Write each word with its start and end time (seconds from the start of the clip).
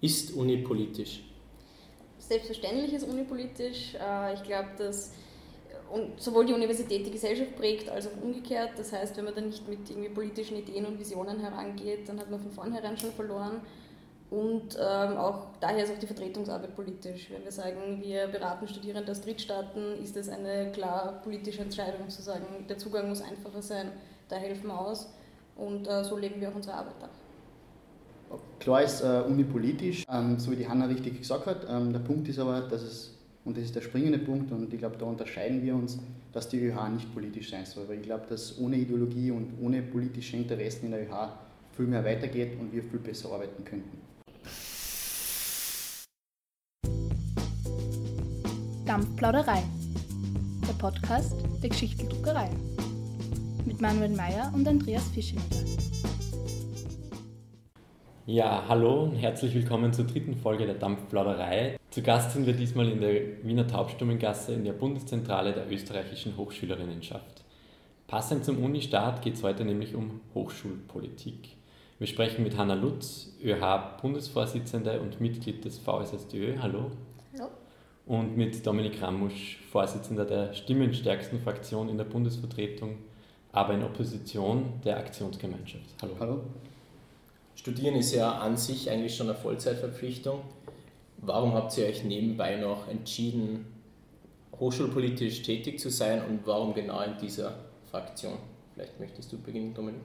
Ist 0.00 0.32
Uni 0.34 0.58
politisch? 0.58 1.24
Selbstverständlich 2.18 2.92
ist 2.92 3.04
Uni 3.08 3.24
politisch. 3.24 3.94
Äh, 3.94 4.34
ich 4.34 4.42
glaube, 4.42 4.68
dass 4.78 5.12
sowohl 6.18 6.46
die 6.46 6.52
Universität 6.52 7.06
die 7.06 7.10
Gesellschaft 7.10 7.56
prägt, 7.56 7.88
als 7.88 8.06
auch 8.06 8.22
umgekehrt. 8.22 8.72
Das 8.76 8.92
heißt, 8.92 9.16
wenn 9.16 9.24
man 9.24 9.34
dann 9.34 9.46
nicht 9.46 9.66
mit 9.68 9.88
irgendwie 9.88 10.10
politischen 10.10 10.56
Ideen 10.58 10.86
und 10.86 10.98
Visionen 10.98 11.40
herangeht, 11.40 12.08
dann 12.08 12.18
hat 12.20 12.30
man 12.30 12.40
von 12.40 12.50
vornherein 12.50 12.96
schon 12.96 13.12
verloren. 13.12 13.60
Und 14.30 14.76
ähm, 14.78 15.16
auch 15.16 15.46
daher 15.58 15.84
ist 15.84 15.92
auch 15.92 15.98
die 15.98 16.06
Vertretungsarbeit 16.06 16.76
politisch. 16.76 17.30
Wenn 17.30 17.44
wir 17.44 17.52
sagen, 17.52 18.02
wir 18.02 18.26
beraten 18.26 18.68
Studierende 18.68 19.10
aus 19.10 19.22
Drittstaaten, 19.22 20.02
ist 20.02 20.16
das 20.16 20.28
eine 20.28 20.70
klar 20.72 21.22
politische 21.24 21.62
Entscheidung 21.62 22.10
zu 22.10 22.20
sagen, 22.20 22.66
der 22.68 22.76
Zugang 22.76 23.08
muss 23.08 23.22
einfacher 23.22 23.62
sein, 23.62 23.90
da 24.28 24.36
helfen 24.36 24.66
wir 24.66 24.78
aus. 24.78 25.08
Und 25.56 25.88
äh, 25.88 26.04
so 26.04 26.18
legen 26.18 26.40
wir 26.40 26.50
auch 26.50 26.54
unsere 26.54 26.76
Arbeit 26.76 27.02
ab. 27.02 27.10
Klar 28.60 28.82
ist 28.82 29.00
äh, 29.02 29.22
unipolitisch, 29.26 30.04
ähm, 30.12 30.38
so 30.38 30.50
wie 30.50 30.56
die 30.56 30.68
Hanna 30.68 30.86
richtig 30.86 31.18
gesagt 31.18 31.46
hat. 31.46 31.66
Ähm, 31.68 31.92
der 31.92 32.00
Punkt 32.00 32.28
ist 32.28 32.38
aber, 32.38 32.60
dass 32.62 32.82
es, 32.82 33.16
und 33.44 33.56
das 33.56 33.64
ist 33.64 33.76
der 33.76 33.80
springende 33.80 34.18
Punkt, 34.18 34.52
und 34.52 34.72
ich 34.72 34.78
glaube, 34.78 34.96
da 34.98 35.06
unterscheiden 35.06 35.62
wir 35.62 35.74
uns, 35.74 35.98
dass 36.32 36.48
die 36.48 36.60
ÖH 36.60 36.88
nicht 36.90 37.12
politisch 37.14 37.50
sein 37.50 37.64
soll. 37.64 37.88
Weil 37.88 37.96
ich 37.98 38.02
glaube, 38.02 38.26
dass 38.28 38.58
ohne 38.58 38.76
Ideologie 38.76 39.30
und 39.30 39.54
ohne 39.62 39.82
politische 39.82 40.36
Interessen 40.36 40.86
in 40.86 40.90
der 40.90 41.02
ÖH 41.02 41.30
viel 41.76 41.86
mehr 41.86 42.04
weitergeht 42.04 42.58
und 42.60 42.72
wir 42.72 42.82
viel 42.82 42.98
besser 42.98 43.32
arbeiten 43.32 43.64
könnten. 43.64 43.98
Dampfplauderei, 48.84 49.62
der 50.66 50.72
Podcast 50.74 51.34
der 51.62 51.68
Geschichteldruckerei 51.68 52.50
mit 53.64 53.80
Manuel 53.80 54.10
Mayer 54.10 54.50
und 54.54 54.66
Andreas 54.66 55.04
Fischenegger. 55.14 55.58
Ja, 58.30 58.64
hallo 58.68 59.04
und 59.04 59.16
herzlich 59.16 59.54
willkommen 59.54 59.94
zur 59.94 60.04
dritten 60.04 60.34
Folge 60.34 60.66
der 60.66 60.74
Dampfplauderei. 60.74 61.78
Zu 61.88 62.02
Gast 62.02 62.32
sind 62.32 62.44
wir 62.44 62.52
diesmal 62.52 62.86
in 62.90 63.00
der 63.00 63.42
Wiener 63.42 63.66
Taubstummengasse 63.66 64.52
in 64.52 64.64
der 64.64 64.74
Bundeszentrale 64.74 65.54
der 65.54 65.72
österreichischen 65.72 66.36
Hochschülerinnenschaft. 66.36 67.42
Passend 68.06 68.44
zum 68.44 68.62
Unistart 68.62 69.22
geht 69.22 69.36
es 69.36 69.42
heute 69.42 69.64
nämlich 69.64 69.94
um 69.94 70.20
Hochschulpolitik. 70.34 71.56
Wir 71.98 72.06
sprechen 72.06 72.42
mit 72.42 72.58
Hanna 72.58 72.74
Lutz, 72.74 73.34
ÖH-Bundesvorsitzende 73.42 75.00
und 75.00 75.22
Mitglied 75.22 75.64
des 75.64 75.78
VSSDÖ. 75.78 76.58
Hallo. 76.60 76.90
Hallo. 77.32 77.48
Und 78.04 78.36
mit 78.36 78.66
Dominik 78.66 79.00
Ramusch, 79.00 79.58
Vorsitzender 79.72 80.26
der 80.26 80.52
stimmenstärksten 80.52 81.40
Fraktion 81.40 81.88
in 81.88 81.96
der 81.96 82.04
Bundesvertretung, 82.04 82.98
aber 83.52 83.72
in 83.72 83.82
Opposition 83.82 84.82
der 84.84 84.98
Aktionsgemeinschaft. 84.98 85.94
Hallo. 86.02 86.16
Hallo. 86.20 86.42
Studieren 87.58 87.96
ist 87.96 88.14
ja 88.14 88.38
an 88.38 88.56
sich 88.56 88.88
eigentlich 88.88 89.16
schon 89.16 89.28
eine 89.28 89.36
Vollzeitverpflichtung. 89.36 90.42
Warum 91.16 91.54
habt 91.54 91.76
ihr 91.76 91.86
euch 91.86 92.04
nebenbei 92.04 92.54
noch 92.54 92.86
entschieden, 92.86 93.66
hochschulpolitisch 94.60 95.42
tätig 95.42 95.80
zu 95.80 95.90
sein 95.90 96.22
und 96.22 96.46
warum 96.46 96.72
genau 96.72 97.00
in 97.00 97.18
dieser 97.20 97.56
Fraktion? 97.90 98.34
Vielleicht 98.74 99.00
möchtest 99.00 99.32
du 99.32 99.38
beginnen, 99.38 99.74
Dominik. 99.74 100.02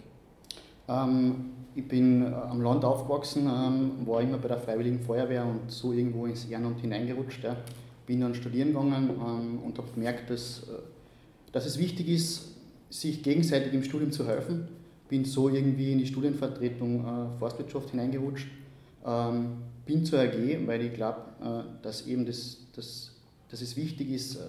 Ähm, 0.88 1.52
ich 1.76 1.88
bin 1.88 2.24
äh, 2.24 2.34
am 2.34 2.60
Land 2.60 2.84
aufgewachsen, 2.84 3.46
ähm, 3.46 4.08
war 4.08 4.22
immer 4.22 4.40
bei 4.40 4.48
der 4.48 4.58
Freiwilligen 4.58 5.00
Feuerwehr 5.00 5.46
und 5.46 5.72
so 5.72 5.94
irgendwo 5.94 6.26
ins 6.26 6.46
Ehrenamt 6.46 6.82
hineingerutscht. 6.82 7.44
Ja. 7.44 7.56
Bin 8.08 8.22
dann 8.22 8.34
studieren 8.34 8.70
gegangen 8.70 9.12
ähm, 9.12 9.60
und 9.64 9.78
habe 9.78 9.92
gemerkt, 9.94 10.28
dass, 10.32 10.64
äh, 10.64 10.82
dass 11.52 11.68
es 11.68 11.78
wichtig 11.78 12.10
ist, 12.10 12.48
sich 12.90 13.22
gegenseitig 13.22 13.74
im 13.74 13.84
Studium 13.84 14.12
zu 14.12 14.28
helfen 14.28 14.70
bin 15.14 15.26
so 15.26 15.48
irgendwie 15.48 15.92
in 15.92 16.00
die 16.00 16.08
Studienvertretung 16.08 17.06
äh, 17.06 17.38
Forstwirtschaft 17.38 17.92
hineingerutscht. 17.92 18.48
Ähm, 19.06 19.58
bin 19.86 20.04
zur 20.04 20.20
AG, 20.20 20.34
weil 20.66 20.82
ich 20.82 20.94
glaube, 20.96 21.22
äh, 21.40 21.84
dass 21.84 22.06
das, 22.08 22.58
das, 22.76 23.12
dass 23.48 23.62
es 23.62 23.78
wichtig 23.78 24.10
ist, 24.10 24.38
äh, 24.38 24.40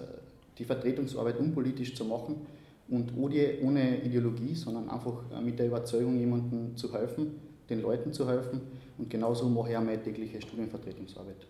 die 0.57 0.65
Vertretungsarbeit 0.65 1.37
unpolitisch 1.37 1.93
zu 1.93 2.03
machen 2.03 2.47
und 2.87 3.15
ohne, 3.15 3.59
ohne 3.61 4.03
Ideologie, 4.03 4.55
sondern 4.55 4.89
einfach 4.89 5.29
äh, 5.31 5.39
mit 5.39 5.59
der 5.59 5.67
Überzeugung, 5.67 6.17
jemandem 6.17 6.75
zu 6.75 6.91
helfen, 6.91 7.35
den 7.69 7.83
Leuten 7.83 8.11
zu 8.11 8.27
helfen. 8.27 8.61
Und 8.97 9.07
genauso 9.07 9.47
mache 9.47 9.69
ich 9.69 9.77
auch 9.77 9.83
meine 9.83 10.01
tägliche 10.01 10.41
Studienvertretungsarbeit. 10.41 11.45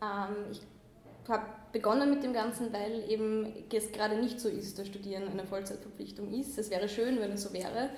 Ähm, 0.00 0.36
ich 0.52 0.60
habe 1.28 1.44
begonnen 1.72 2.10
mit 2.10 2.22
dem 2.22 2.32
Ganzen, 2.32 2.72
weil 2.72 3.04
eben 3.08 3.52
es 3.72 3.92
gerade 3.92 4.16
nicht 4.16 4.40
so 4.40 4.48
ist, 4.48 4.78
dass 4.78 4.86
Studieren 4.86 5.28
eine 5.28 5.44
Vollzeitverpflichtung 5.44 6.32
ist. 6.32 6.58
Es 6.58 6.70
wäre 6.70 6.88
schön, 6.88 7.20
wenn 7.20 7.32
es 7.32 7.42
so 7.42 7.52
wäre. 7.52 7.90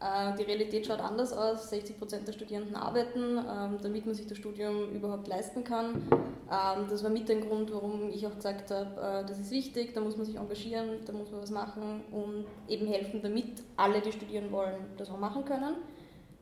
Äh, 0.00 0.36
die 0.36 0.42
Realität 0.42 0.86
schaut 0.86 1.00
anders 1.00 1.32
aus. 1.32 1.70
60 1.70 1.98
Prozent 1.98 2.28
der 2.28 2.32
Studierenden 2.32 2.76
arbeiten, 2.76 3.38
ähm, 3.38 3.78
damit 3.82 4.06
man 4.06 4.14
sich 4.14 4.26
das 4.26 4.38
Studium 4.38 4.90
überhaupt 4.90 5.28
leisten 5.28 5.64
kann. 5.64 6.02
Ähm, 6.12 6.86
das 6.90 7.02
war 7.02 7.10
mit 7.10 7.28
dem 7.28 7.40
Grund, 7.48 7.72
warum 7.72 8.10
ich 8.10 8.26
auch 8.26 8.34
gesagt 8.34 8.70
habe, 8.70 9.00
äh, 9.00 9.26
das 9.26 9.38
ist 9.38 9.50
wichtig, 9.50 9.94
da 9.94 10.00
muss 10.00 10.16
man 10.16 10.26
sich 10.26 10.36
engagieren, 10.36 10.98
da 11.06 11.12
muss 11.12 11.30
man 11.30 11.40
was 11.40 11.50
machen 11.50 12.02
und 12.10 12.44
eben 12.68 12.86
helfen, 12.86 13.22
damit 13.22 13.62
alle, 13.76 14.00
die 14.00 14.12
studieren 14.12 14.52
wollen, 14.52 14.84
das 14.98 15.10
auch 15.10 15.18
machen 15.18 15.44
können 15.44 15.76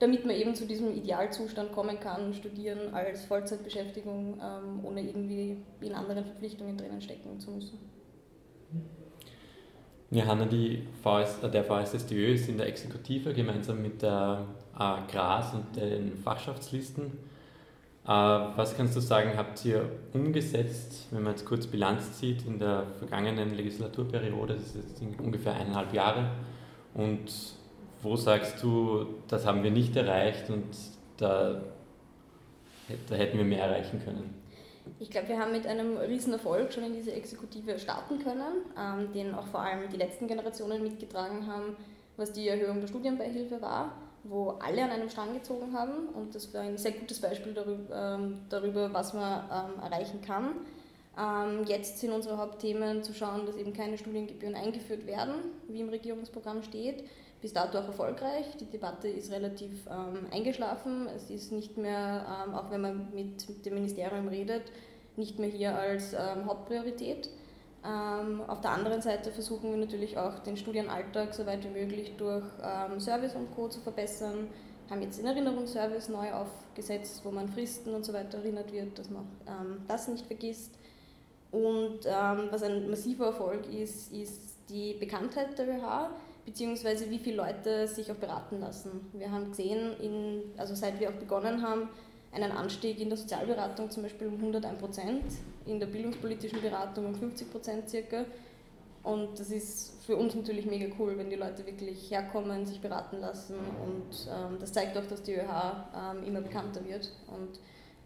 damit 0.03 0.27
man 0.27 0.35
eben 0.35 0.53
zu 0.53 0.67
diesem 0.67 0.93
Idealzustand 0.93 1.71
kommen 1.71 2.01
kann, 2.01 2.35
studieren 2.35 2.93
als 2.93 3.25
Vollzeitbeschäftigung, 3.25 4.41
ähm, 4.43 4.85
ohne 4.85 5.01
irgendwie 5.01 5.59
in 5.81 5.95
anderen 5.95 6.25
Verpflichtungen 6.25 6.77
drinnen 6.77 7.01
stecken 7.01 7.39
zu 7.39 7.53
müssen. 7.53 7.79
Ja, 10.11 10.27
Hanna, 10.27 10.47
die 10.47 10.89
VS, 11.05 11.45
äh, 11.45 11.51
der 11.51 11.63
VSSDÖ 11.63 12.33
ist 12.33 12.49
in 12.49 12.59
der 12.59 12.67
Exekutive 12.67 13.33
gemeinsam 13.33 13.81
mit 13.81 14.03
der 14.03 14.45
äh, 14.75 15.13
GRAS 15.13 15.55
und 15.55 15.77
den 15.77 16.17
Fachschaftslisten. 16.17 17.05
Äh, 18.05 18.09
was 18.09 18.77
kannst 18.77 18.97
du 18.97 19.01
sagen, 19.01 19.37
habt 19.37 19.65
ihr 19.65 19.89
umgesetzt, 20.13 21.07
wenn 21.13 21.23
man 21.23 21.35
jetzt 21.35 21.45
kurz 21.45 21.69
Bilanz 21.69 22.19
zieht, 22.19 22.45
in 22.45 22.59
der 22.59 22.89
vergangenen 22.99 23.55
Legislaturperiode, 23.55 24.55
das 24.55 24.75
ist 24.75 25.01
jetzt 25.01 25.21
ungefähr 25.21 25.55
eineinhalb 25.55 25.95
Jahre, 25.95 26.29
und 26.93 27.31
wo 28.03 28.17
sagst 28.17 28.63
du, 28.63 29.07
das 29.29 29.47
haben 29.47 29.63
wir 29.63 29.71
nicht 29.71 29.97
erreicht 29.97 30.51
und 30.51 30.67
da, 31.17 31.63
da 33.09 33.15
hätten 33.15 33.39
wir 33.39 33.45
mehr 33.45 33.65
erreichen 33.65 34.03
können? 34.05 34.43
Ich 34.99 35.11
glaube, 35.11 35.29
wir 35.29 35.39
haben 35.39 35.53
mit 35.53 35.67
einem 35.67 35.97
riesen 35.97 36.33
Erfolg 36.33 36.73
schon 36.73 36.85
in 36.85 36.93
diese 36.93 37.13
Exekutive 37.13 37.79
starten 37.79 38.19
können, 38.19 38.65
ähm, 38.79 39.13
den 39.13 39.35
auch 39.35 39.47
vor 39.47 39.61
allem 39.61 39.89
die 39.89 39.97
letzten 39.97 40.27
Generationen 40.27 40.83
mitgetragen 40.83 41.47
haben, 41.47 41.77
was 42.17 42.33
die 42.33 42.49
Erhöhung 42.49 42.81
der 42.81 42.89
Studienbeihilfe 42.89 43.63
war, 43.63 43.93
wo 44.25 44.51
alle 44.61 44.83
an 44.83 44.91
einem 44.91 45.09
Strang 45.09 45.35
gezogen 45.35 45.73
haben 45.73 46.09
und 46.15 46.35
das 46.35 46.53
war 46.53 46.63
ein 46.63 46.79
sehr 46.79 46.93
gutes 46.93 47.21
Beispiel 47.21 47.55
darüber, 47.55 48.17
ähm, 48.19 48.39
darüber 48.49 48.93
was 48.93 49.15
man 49.15 49.45
ähm, 49.45 49.83
erreichen 49.83 50.21
kann. 50.21 50.57
Ähm, 51.19 51.65
jetzt 51.67 51.99
sind 51.99 52.13
unsere 52.13 52.39
Hauptthemen 52.39 53.03
zu 53.03 53.13
schauen, 53.13 53.47
dass 53.47 53.57
eben 53.57 53.73
keine 53.73 53.99
Studiengebühren 53.99 54.55
eingeführt 54.55 55.07
werden, 55.07 55.35
wie 55.69 55.81
im 55.81 55.91
Regierungsprogramm 55.91 56.63
steht, 56.63 57.05
bis 57.43 57.53
dato 57.53 57.79
auch 57.79 57.89
erfolgreich. 57.89 58.57
Die 58.59 58.67
Debatte 58.67 59.09
ist 59.09 59.33
relativ 59.33 59.87
ähm, 59.91 60.29
eingeschlafen. 60.31 61.09
Es 61.15 61.29
ist 61.29 61.51
nicht 61.51 61.77
mehr, 61.77 62.25
ähm, 62.47 62.55
auch 62.55 62.71
wenn 62.71 62.81
man 62.81 63.11
mit, 63.13 63.47
mit, 63.49 63.67
dem 63.67 63.75
Ministerium 63.75 64.29
redet, 64.29 64.63
nicht 65.17 65.39
mehr 65.41 65.51
hier 65.51 65.77
als 65.77 66.15
ähm, 66.15 66.47
Hauptpriorität. 66.47 67.29
Ähm, 67.85 68.43
auf 68.47 68.61
der 68.61 68.71
anderen 68.71 69.03
Seite 69.03 69.33
versuchen 69.33 69.73
wir 69.73 69.77
natürlich 69.77 70.17
auch 70.17 70.39
den 70.39 70.57
Studienalltag 70.57 71.35
so 71.35 71.45
weit 71.45 71.65
wie 71.65 71.81
möglich 71.81 72.13
durch 72.17 72.45
ähm, 72.63 73.01
Service 73.01 73.35
und 73.35 73.53
Co. 73.57 73.69
zu 73.69 73.81
verbessern. 73.81 74.47
Haben 74.89 75.03
jetzt 75.03 75.19
den 75.19 75.27
Erinnerungsservice 75.27 76.11
neu 76.11 76.33
aufgesetzt, 76.33 77.23
wo 77.25 77.33
man 77.33 77.49
Fristen 77.49 77.93
und 77.93 78.05
so 78.05 78.13
weiter 78.13 78.39
erinnert 78.39 78.73
wird, 78.73 78.99
dass 79.01 79.11
man 79.11 79.27
ähm, 79.49 79.83
das 79.89 80.07
nicht 80.07 80.27
vergisst. 80.27 80.79
Und 81.51 82.07
was 82.07 82.63
ein 82.63 82.89
massiver 82.89 83.27
Erfolg 83.27 83.71
ist, 83.71 84.11
ist 84.11 84.57
die 84.71 84.95
Bekanntheit 84.95 85.59
der 85.59 85.69
ÖH 85.69 86.09
beziehungsweise 86.45 87.11
wie 87.11 87.19
viele 87.19 87.37
Leute 87.37 87.87
sich 87.89 88.11
auch 88.11 88.17
beraten 88.17 88.61
lassen. 88.61 89.09
Wir 89.13 89.31
haben 89.31 89.51
gesehen, 89.51 89.93
in, 90.01 90.43
also 90.57 90.75
seit 90.75 90.99
wir 91.01 91.11
auch 91.11 91.15
begonnen 91.15 91.63
haben, 91.63 91.89
einen 92.33 92.53
Anstieg 92.53 92.99
in 92.99 93.09
der 93.09 93.19
Sozialberatung 93.19 93.91
zum 93.91 94.03
Beispiel 94.03 94.27
um 94.27 94.37
101 94.37 94.79
Prozent, 94.79 95.25
in 95.67 95.79
der 95.79 95.87
bildungspolitischen 95.87 96.63
Beratung 96.63 97.07
um 97.07 97.15
50 97.15 97.51
Prozent 97.51 97.89
circa. 97.89 98.25
Und 99.03 99.39
das 99.39 99.51
ist 99.51 100.05
für 100.05 100.17
uns 100.17 100.35
natürlich 100.35 100.65
mega 100.65 100.87
cool, 100.99 101.19
wenn 101.19 101.29
die 101.29 101.37
Leute 101.37 101.67
wirklich 101.67 102.11
herkommen, 102.11 102.65
sich 102.65 102.81
beraten 102.81 103.19
lassen. 103.19 103.57
Und 103.57 104.29
ähm, 104.31 104.59
das 104.61 104.73
zeigt 104.73 104.97
auch, 104.97 105.07
dass 105.07 105.23
die 105.23 105.35
ÖH 105.35 105.87
ähm, 105.95 106.25
immer 106.25 106.41
bekannter 106.41 106.85
wird 106.85 107.11
und 107.27 107.59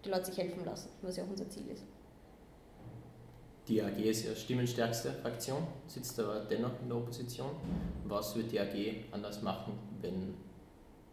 die 0.04 0.08
Leute 0.08 0.26
sich 0.26 0.38
helfen 0.38 0.64
lassen, 0.64 0.88
was 1.02 1.16
ja 1.16 1.24
auch 1.24 1.30
unser 1.30 1.48
Ziel 1.50 1.68
ist. 1.72 1.84
Die 3.68 3.82
AG 3.82 3.98
ist 3.98 4.24
ja 4.26 4.34
stimmenstärkste 4.34 5.12
Fraktion, 5.12 5.66
sitzt 5.86 6.18
aber 6.20 6.46
dennoch 6.48 6.80
in 6.82 6.88
der 6.88 6.98
Opposition. 6.98 7.50
Was 8.06 8.36
wird 8.36 8.52
die 8.52 8.60
AG 8.60 9.04
anders 9.12 9.42
machen, 9.42 9.72
wenn 10.00 10.34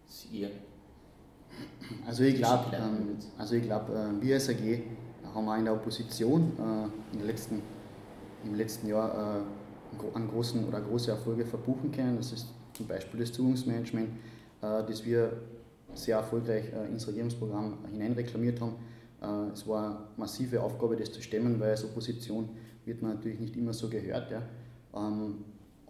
es 0.08 0.28
ihr 0.32 0.52
also 2.06 2.24
ich 2.24 2.36
glaube, 2.36 2.76
ähm, 2.76 3.18
also 3.38 3.60
glaub, 3.60 3.90
äh, 3.90 4.22
wir 4.22 4.36
als 4.36 4.50
AG 4.50 4.82
haben 5.34 5.50
auch 5.50 5.58
in 5.58 5.66
der 5.66 5.74
Opposition 5.74 6.52
äh, 6.58 7.16
in 7.16 7.26
letzten, 7.26 7.62
im 8.44 8.56
letzten 8.56 8.88
Jahr 8.88 9.44
äh, 9.44 10.16
einen 10.16 10.30
großen 10.30 10.68
oder 10.68 10.82
große 10.82 11.12
Erfolge 11.12 11.46
verbuchen 11.46 11.92
können. 11.92 12.18
Das 12.18 12.32
ist 12.32 12.48
zum 12.74 12.88
Beispiel 12.88 13.20
das 13.20 13.32
Zugangsmanagement, 13.32 14.10
äh, 14.62 14.84
das 14.88 15.06
wir 15.06 15.34
sehr 15.94 16.18
erfolgreich 16.18 16.66
ins 16.90 17.08
Regierungsprogramm 17.08 17.78
hineinreklamiert 17.92 18.60
haben. 18.60 18.74
Es 19.54 19.68
war 19.68 19.86
eine 19.86 19.98
massive 20.18 20.62
Aufgabe, 20.62 20.96
das 20.96 21.12
zu 21.12 21.22
stemmen, 21.22 21.60
weil 21.60 21.72
als 21.72 21.86
Opposition 21.86 22.50
wird 22.86 23.02
man 23.02 23.16
natürlich 23.16 23.40
nicht 23.40 23.56
immer 23.56 23.74
so 23.74 23.90
gehört. 23.90 24.32
Ja. 24.32 24.42
Ähm, 24.96 25.46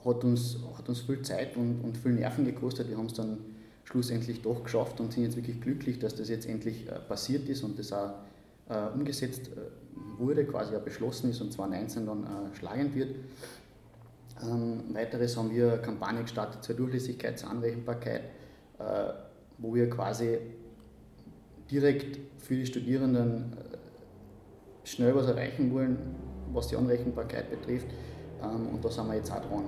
hat, 0.05 0.23
uns, 0.23 0.57
hat 0.77 0.87
uns 0.89 1.01
viel 1.01 1.21
Zeit 1.21 1.57
und, 1.57 1.81
und 1.81 1.97
viel 1.97 2.11
Nerven 2.11 2.45
gekostet. 2.45 2.89
Wir 2.89 2.97
haben 2.97 3.07
es 3.07 3.13
dann 3.13 3.37
schlussendlich 3.85 4.41
doch 4.41 4.63
geschafft 4.63 4.99
und 4.99 5.13
sind 5.13 5.23
jetzt 5.23 5.35
wirklich 5.35 5.59
glücklich, 5.61 5.99
dass 5.99 6.15
das 6.15 6.29
jetzt 6.29 6.47
endlich 6.47 6.87
äh, 6.87 6.99
passiert 6.99 7.49
ist 7.49 7.63
und 7.63 7.77
das 7.79 7.91
auch 7.91 8.13
äh, 8.69 8.87
umgesetzt 8.93 9.49
äh, 9.49 10.19
wurde, 10.19 10.45
quasi 10.45 10.75
auch 10.75 10.81
beschlossen 10.81 11.31
ist 11.31 11.41
und 11.41 11.51
2019 11.51 12.05
dann 12.05 12.23
äh, 12.23 12.55
schlagend 12.55 12.95
wird. 12.95 13.15
Ähm, 14.41 14.83
weiteres 14.93 15.37
haben 15.37 15.51
wir 15.51 15.73
eine 15.73 15.81
Kampagne 15.81 16.21
gestartet 16.21 16.63
zur 16.63 16.75
Durchlässigkeit, 16.75 17.37
zur 17.37 17.49
Anrechenbarkeit, 17.49 18.21
äh, 18.79 18.83
wo 19.57 19.75
wir 19.75 19.89
quasi 19.89 20.39
direkt 21.73 22.19
für 22.37 22.55
die 22.55 22.65
Studierenden 22.65 23.53
äh, 23.53 24.87
schnell 24.87 25.15
was 25.15 25.27
erreichen 25.27 25.73
wollen, 25.73 25.97
was 26.53 26.67
die 26.67 26.75
Anrechenbarkeit 26.75 27.49
betrifft. 27.49 27.87
Ähm, 28.43 28.67
und 28.73 28.85
da 28.85 28.91
sind 28.91 29.07
wir 29.07 29.15
jetzt 29.15 29.31
auch 29.31 29.41
dran. 29.41 29.63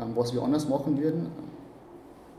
Ähm, 0.00 0.12
was 0.14 0.32
wir 0.32 0.42
anders 0.42 0.68
machen 0.68 1.00
würden, 1.00 1.26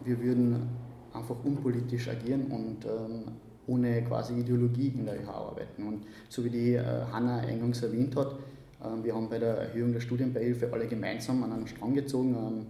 wir 0.06 0.22
würden 0.22 0.70
einfach 1.14 1.36
unpolitisch 1.44 2.08
agieren 2.08 2.46
und 2.46 2.86
ähm, 2.86 3.24
ohne 3.68 4.02
quasi 4.04 4.40
Ideologie 4.40 4.94
in 4.98 5.06
der 5.06 5.22
ÖH 5.22 5.30
arbeiten. 5.30 5.86
Und 5.86 6.06
so 6.30 6.44
wie 6.46 6.50
die 6.50 6.76
äh, 6.76 6.84
Hanna 7.12 7.40
eingangs 7.40 7.84
erwähnt 7.84 8.16
hat, 8.16 8.36
wir 9.04 9.14
haben 9.14 9.28
bei 9.28 9.40
der 9.40 9.58
Erhöhung 9.58 9.92
der 9.92 10.00
Studienbeihilfe 10.00 10.72
alle 10.72 10.88
gemeinsam 10.88 11.44
an 11.44 11.52
einen 11.52 11.68
Strang 11.68 11.96
gezogen. 11.96 12.68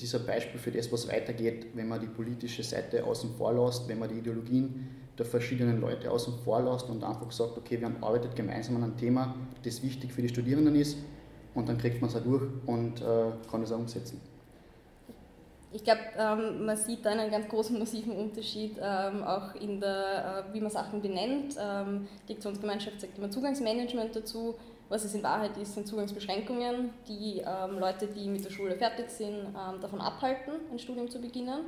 Das 0.00 0.08
ist 0.08 0.14
ein 0.14 0.24
Beispiel 0.24 0.58
für 0.58 0.70
das, 0.70 0.90
was 0.90 1.08
weitergeht, 1.08 1.66
wenn 1.74 1.86
man 1.86 2.00
die 2.00 2.06
politische 2.06 2.62
Seite 2.62 3.04
außen 3.04 3.34
vor 3.36 3.52
lässt, 3.52 3.86
wenn 3.86 3.98
man 3.98 4.08
die 4.08 4.14
Ideologien 4.14 4.88
der 5.18 5.26
verschiedenen 5.26 5.78
Leute 5.78 6.10
außen 6.10 6.38
vor 6.42 6.62
lässt 6.62 6.88
und 6.88 7.04
einfach 7.04 7.30
sagt, 7.30 7.58
okay, 7.58 7.78
wir 7.78 7.92
arbeitet 8.00 8.34
gemeinsam 8.34 8.76
an 8.76 8.84
einem 8.84 8.96
Thema, 8.96 9.34
das 9.62 9.82
wichtig 9.82 10.10
für 10.14 10.22
die 10.22 10.30
Studierenden 10.30 10.74
ist 10.74 10.96
und 11.54 11.68
dann 11.68 11.76
kriegt 11.76 12.00
man 12.00 12.08
es 12.08 12.16
auch 12.16 12.22
durch 12.22 12.44
und 12.64 13.02
äh, 13.02 13.04
kann 13.50 13.62
es 13.62 13.72
auch 13.72 13.78
umsetzen. 13.78 14.22
Ich 15.70 15.84
glaube, 15.84 16.00
ähm, 16.18 16.64
man 16.64 16.78
sieht 16.78 17.04
da 17.04 17.10
einen 17.10 17.30
ganz 17.30 17.46
großen, 17.46 17.78
massiven 17.78 18.16
Unterschied, 18.16 18.76
ähm, 18.80 19.22
auch 19.22 19.54
in 19.54 19.80
der, 19.80 20.46
äh, 20.48 20.54
wie 20.54 20.62
man 20.62 20.70
Sachen 20.70 21.02
benennt. 21.02 21.56
Ähm, 21.60 22.08
die 22.26 22.32
Aktionsgemeinschaft 22.32 23.02
sagt 23.02 23.18
immer 23.18 23.30
Zugangsmanagement 23.30 24.16
dazu. 24.16 24.54
Was 24.90 25.04
es 25.04 25.14
in 25.14 25.22
Wahrheit 25.22 25.56
ist, 25.56 25.74
sind 25.74 25.86
Zugangsbeschränkungen, 25.86 26.90
die 27.06 27.44
ähm, 27.46 27.78
Leute, 27.78 28.08
die 28.08 28.28
mit 28.28 28.44
der 28.44 28.50
Schule 28.50 28.74
fertig 28.74 29.08
sind, 29.08 29.36
ähm, 29.36 29.80
davon 29.80 30.00
abhalten, 30.00 30.52
ein 30.72 30.80
Studium 30.80 31.08
zu 31.08 31.20
beginnen. 31.20 31.66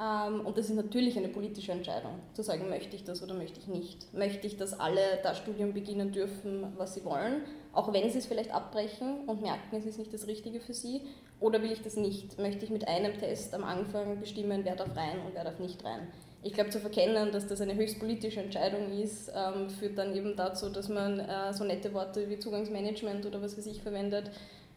Ähm, 0.00 0.46
und 0.46 0.56
das 0.56 0.70
ist 0.70 0.76
natürlich 0.76 1.18
eine 1.18 1.26
politische 1.26 1.72
Entscheidung, 1.72 2.20
zu 2.34 2.42
sagen, 2.42 2.68
möchte 2.70 2.94
ich 2.94 3.02
das 3.02 3.20
oder 3.20 3.34
möchte 3.34 3.58
ich 3.58 3.66
nicht. 3.66 4.14
Möchte 4.14 4.46
ich, 4.46 4.58
dass 4.58 4.78
alle 4.78 5.00
das 5.24 5.38
Studium 5.38 5.72
beginnen 5.72 6.12
dürfen, 6.12 6.72
was 6.76 6.94
sie 6.94 7.04
wollen, 7.04 7.42
auch 7.72 7.92
wenn 7.92 8.08
sie 8.10 8.18
es 8.18 8.26
vielleicht 8.26 8.54
abbrechen 8.54 9.24
und 9.26 9.42
merken, 9.42 9.74
es 9.76 9.84
ist 9.84 9.98
nicht 9.98 10.14
das 10.14 10.28
Richtige 10.28 10.60
für 10.60 10.72
sie, 10.72 11.00
oder 11.40 11.60
will 11.64 11.72
ich 11.72 11.82
das 11.82 11.96
nicht? 11.96 12.38
Möchte 12.38 12.64
ich 12.64 12.70
mit 12.70 12.86
einem 12.86 13.18
Test 13.18 13.52
am 13.54 13.64
Anfang 13.64 14.20
bestimmen, 14.20 14.60
wer 14.62 14.76
darf 14.76 14.96
rein 14.96 15.18
und 15.26 15.34
wer 15.34 15.42
darf 15.42 15.58
nicht 15.58 15.84
rein? 15.84 16.06
Ich 16.44 16.52
glaube, 16.52 16.70
zu 16.70 16.80
verkennen, 16.80 17.30
dass 17.30 17.46
das 17.46 17.60
eine 17.60 17.74
höchst 17.74 18.00
politische 18.00 18.40
Entscheidung 18.40 18.90
ist, 19.00 19.30
ähm, 19.34 19.70
führt 19.70 19.96
dann 19.96 20.14
eben 20.14 20.34
dazu, 20.36 20.70
dass 20.70 20.88
man 20.88 21.20
äh, 21.20 21.52
so 21.52 21.64
nette 21.64 21.94
Worte 21.94 22.28
wie 22.28 22.38
Zugangsmanagement 22.38 23.24
oder 23.26 23.40
was 23.40 23.56
weiß 23.56 23.66
ich 23.66 23.80
verwendet 23.80 24.30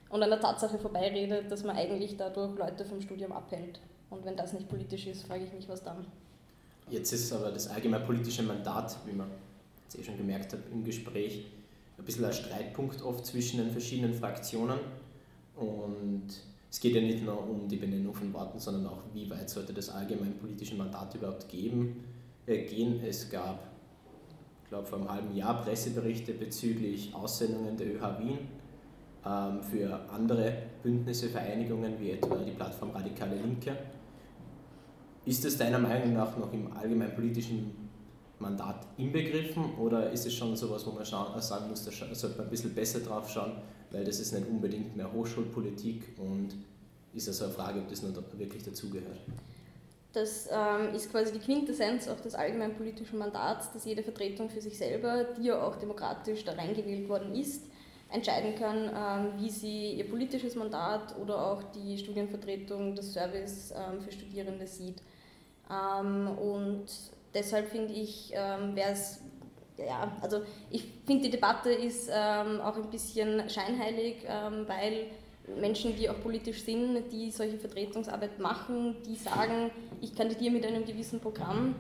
und 0.10 0.22
an 0.22 0.30
der 0.30 0.40
Tatsache 0.40 0.78
vorbeiredet, 0.78 1.52
dass 1.52 1.64
man 1.64 1.76
eigentlich 1.76 2.18
dadurch 2.18 2.58
Leute 2.58 2.86
vom 2.86 3.02
Studium 3.02 3.32
abhält. 3.32 3.80
Und 4.10 4.24
wenn 4.26 4.38
das 4.38 4.54
nicht 4.54 4.70
politisch 4.70 5.08
ist, 5.08 5.26
frage 5.26 5.46
ich 5.46 5.54
mich, 5.54 5.68
was 5.68 5.84
dann. 5.84 6.06
Jetzt 6.90 7.12
ist 7.12 7.34
aber 7.34 7.52
das 7.52 7.68
allgemeinpolitische 7.68 8.44
Mandat, 8.44 8.96
wie 9.06 9.14
man 9.14 9.30
jetzt 9.84 10.00
eh 10.00 10.04
schon 10.04 10.18
gemerkt 10.18 10.54
hat 10.54 10.60
im 10.72 10.84
Gespräch, 10.84 11.46
ein 11.98 12.06
bisschen 12.06 12.26
ein 12.26 12.34
Streitpunkt 12.34 13.02
oft 13.02 13.26
zwischen 13.26 13.58
den 13.58 13.72
verschiedenen 13.72 14.14
Fraktionen. 14.14 14.80
Und 15.56 16.28
es 16.76 16.82
geht 16.82 16.94
ja 16.94 17.02
nicht 17.02 17.24
nur 17.24 17.42
um 17.42 17.70
die 17.70 17.78
Benennung 17.78 18.14
von 18.14 18.34
Worten, 18.34 18.60
sondern 18.60 18.88
auch, 18.88 19.00
wie 19.14 19.30
weit 19.30 19.50
sollte 19.50 19.72
das 19.72 19.88
allgemeinpolitische 19.90 20.76
Mandat 20.76 21.16
überhaupt 21.16 21.48
geben, 21.48 22.04
äh, 22.46 22.66
gehen. 22.66 23.02
Es 23.02 23.30
gab, 23.30 23.72
ich 24.62 24.68
glaube, 24.68 24.86
vor 24.86 25.00
einem 25.00 25.10
halben 25.10 25.34
Jahr 25.34 25.64
Presseberichte 25.64 26.34
bezüglich 26.34 27.16
Aussendungen 27.16 27.78
der 27.78 27.96
ÖH 27.96 28.20
Wien 28.20 28.40
ähm, 29.26 29.64
für 29.64 30.02
andere 30.10 30.52
Bündnisse, 30.84 31.30
Vereinigungen 31.30 31.94
wie 31.98 32.12
etwa 32.12 32.36
die 32.44 32.52
Plattform 32.52 32.90
Radikale 32.90 33.38
Linke 33.38 33.78
ist 35.24 35.46
es 35.46 35.58
deiner 35.58 35.80
Meinung 35.80 36.12
nach 36.12 36.38
noch 36.38 36.52
im 36.52 36.76
allgemeinpolitischen 36.76 37.72
Mandat 38.40 38.86
inbegriffen 38.98 39.76
oder 39.76 40.12
ist 40.12 40.26
es 40.26 40.34
schon 40.34 40.58
sowas, 40.58 40.86
wo 40.86 40.92
man 40.92 41.06
schauen, 41.06 41.38
äh, 41.38 41.42
sagen 41.42 41.70
muss, 41.70 41.86
da 41.86 41.92
sollte 41.92 42.36
man 42.36 42.48
ein 42.48 42.52
bisschen 42.52 42.76
besser 42.76 43.00
drauf 43.00 43.30
schauen, 43.30 43.54
weil 43.92 44.04
das 44.04 44.20
ist 44.20 44.34
nicht 44.34 44.48
unbedingt 44.48 44.96
mehr 44.96 45.12
Hochschulpolitik 45.12 46.04
und 46.18 46.50
ist 47.14 47.28
also 47.28 47.46
eine 47.46 47.54
Frage, 47.54 47.80
ob 47.80 47.90
das 47.90 48.04
noch 48.04 48.14
wirklich 48.38 48.64
dazugehört. 48.64 49.20
Das 50.14 50.48
ähm, 50.50 50.96
ist 50.96 51.12
quasi 51.12 51.34
die 51.34 51.40
Quintessenz 51.40 52.08
auch 52.08 52.20
des 52.22 52.36
allgemeinpolitischen 52.36 53.20
Mandats, 53.20 53.74
dass 53.74 53.84
jede 53.84 54.02
Vertretung 54.02 54.50
für 54.50 54.62
sich 54.62 54.78
selber, 54.78 55.26
die 55.38 55.48
ja 55.48 55.62
auch 55.62 55.76
demokratisch 55.76 56.46
da 56.46 56.54
reingewählt 56.54 57.10
worden 57.10 57.36
ist, 57.36 57.64
entscheiden 58.10 58.56
kann, 58.56 58.90
ähm, 58.96 59.34
wie 59.42 59.50
sie 59.50 59.94
ihr 59.94 60.10
politisches 60.10 60.56
Mandat 60.56 61.18
oder 61.18 61.52
auch 61.52 61.64
die 61.74 61.98
Studienvertretung, 61.98 62.96
das 62.96 63.12
Service 63.12 63.74
ähm, 63.76 64.00
für 64.02 64.12
Studierende 64.12 64.66
sieht. 64.68 65.02
Ähm, 65.70 66.30
und 66.38 66.86
deshalb 67.34 67.70
finde 67.70 67.94
ich, 67.94 68.32
ähm, 68.34 68.76
wäre 68.76 68.92
es, 68.92 69.20
ja, 69.78 70.12
also 70.22 70.42
ich 70.70 70.86
finde, 71.06 71.24
die 71.26 71.32
Debatte 71.32 71.72
ist 71.72 72.10
ähm, 72.12 72.62
auch 72.62 72.76
ein 72.76 72.90
bisschen 72.90 73.50
scheinheilig, 73.50 74.18
ähm, 74.28 74.66
weil 74.68 75.08
Menschen, 75.60 75.96
die 75.96 76.10
auch 76.10 76.20
politisch 76.22 76.64
sind, 76.64 77.12
die 77.12 77.32
solche 77.32 77.58
Vertretungsarbeit 77.58 78.40
machen, 78.40 78.96
die 79.06 79.16
sagen, 79.16 79.70
ich 80.02 80.16
kandidiere 80.16 80.54
mit 80.54 80.66
einem 80.66 80.86
gewissen 80.86 81.20
Programm, 81.20 81.76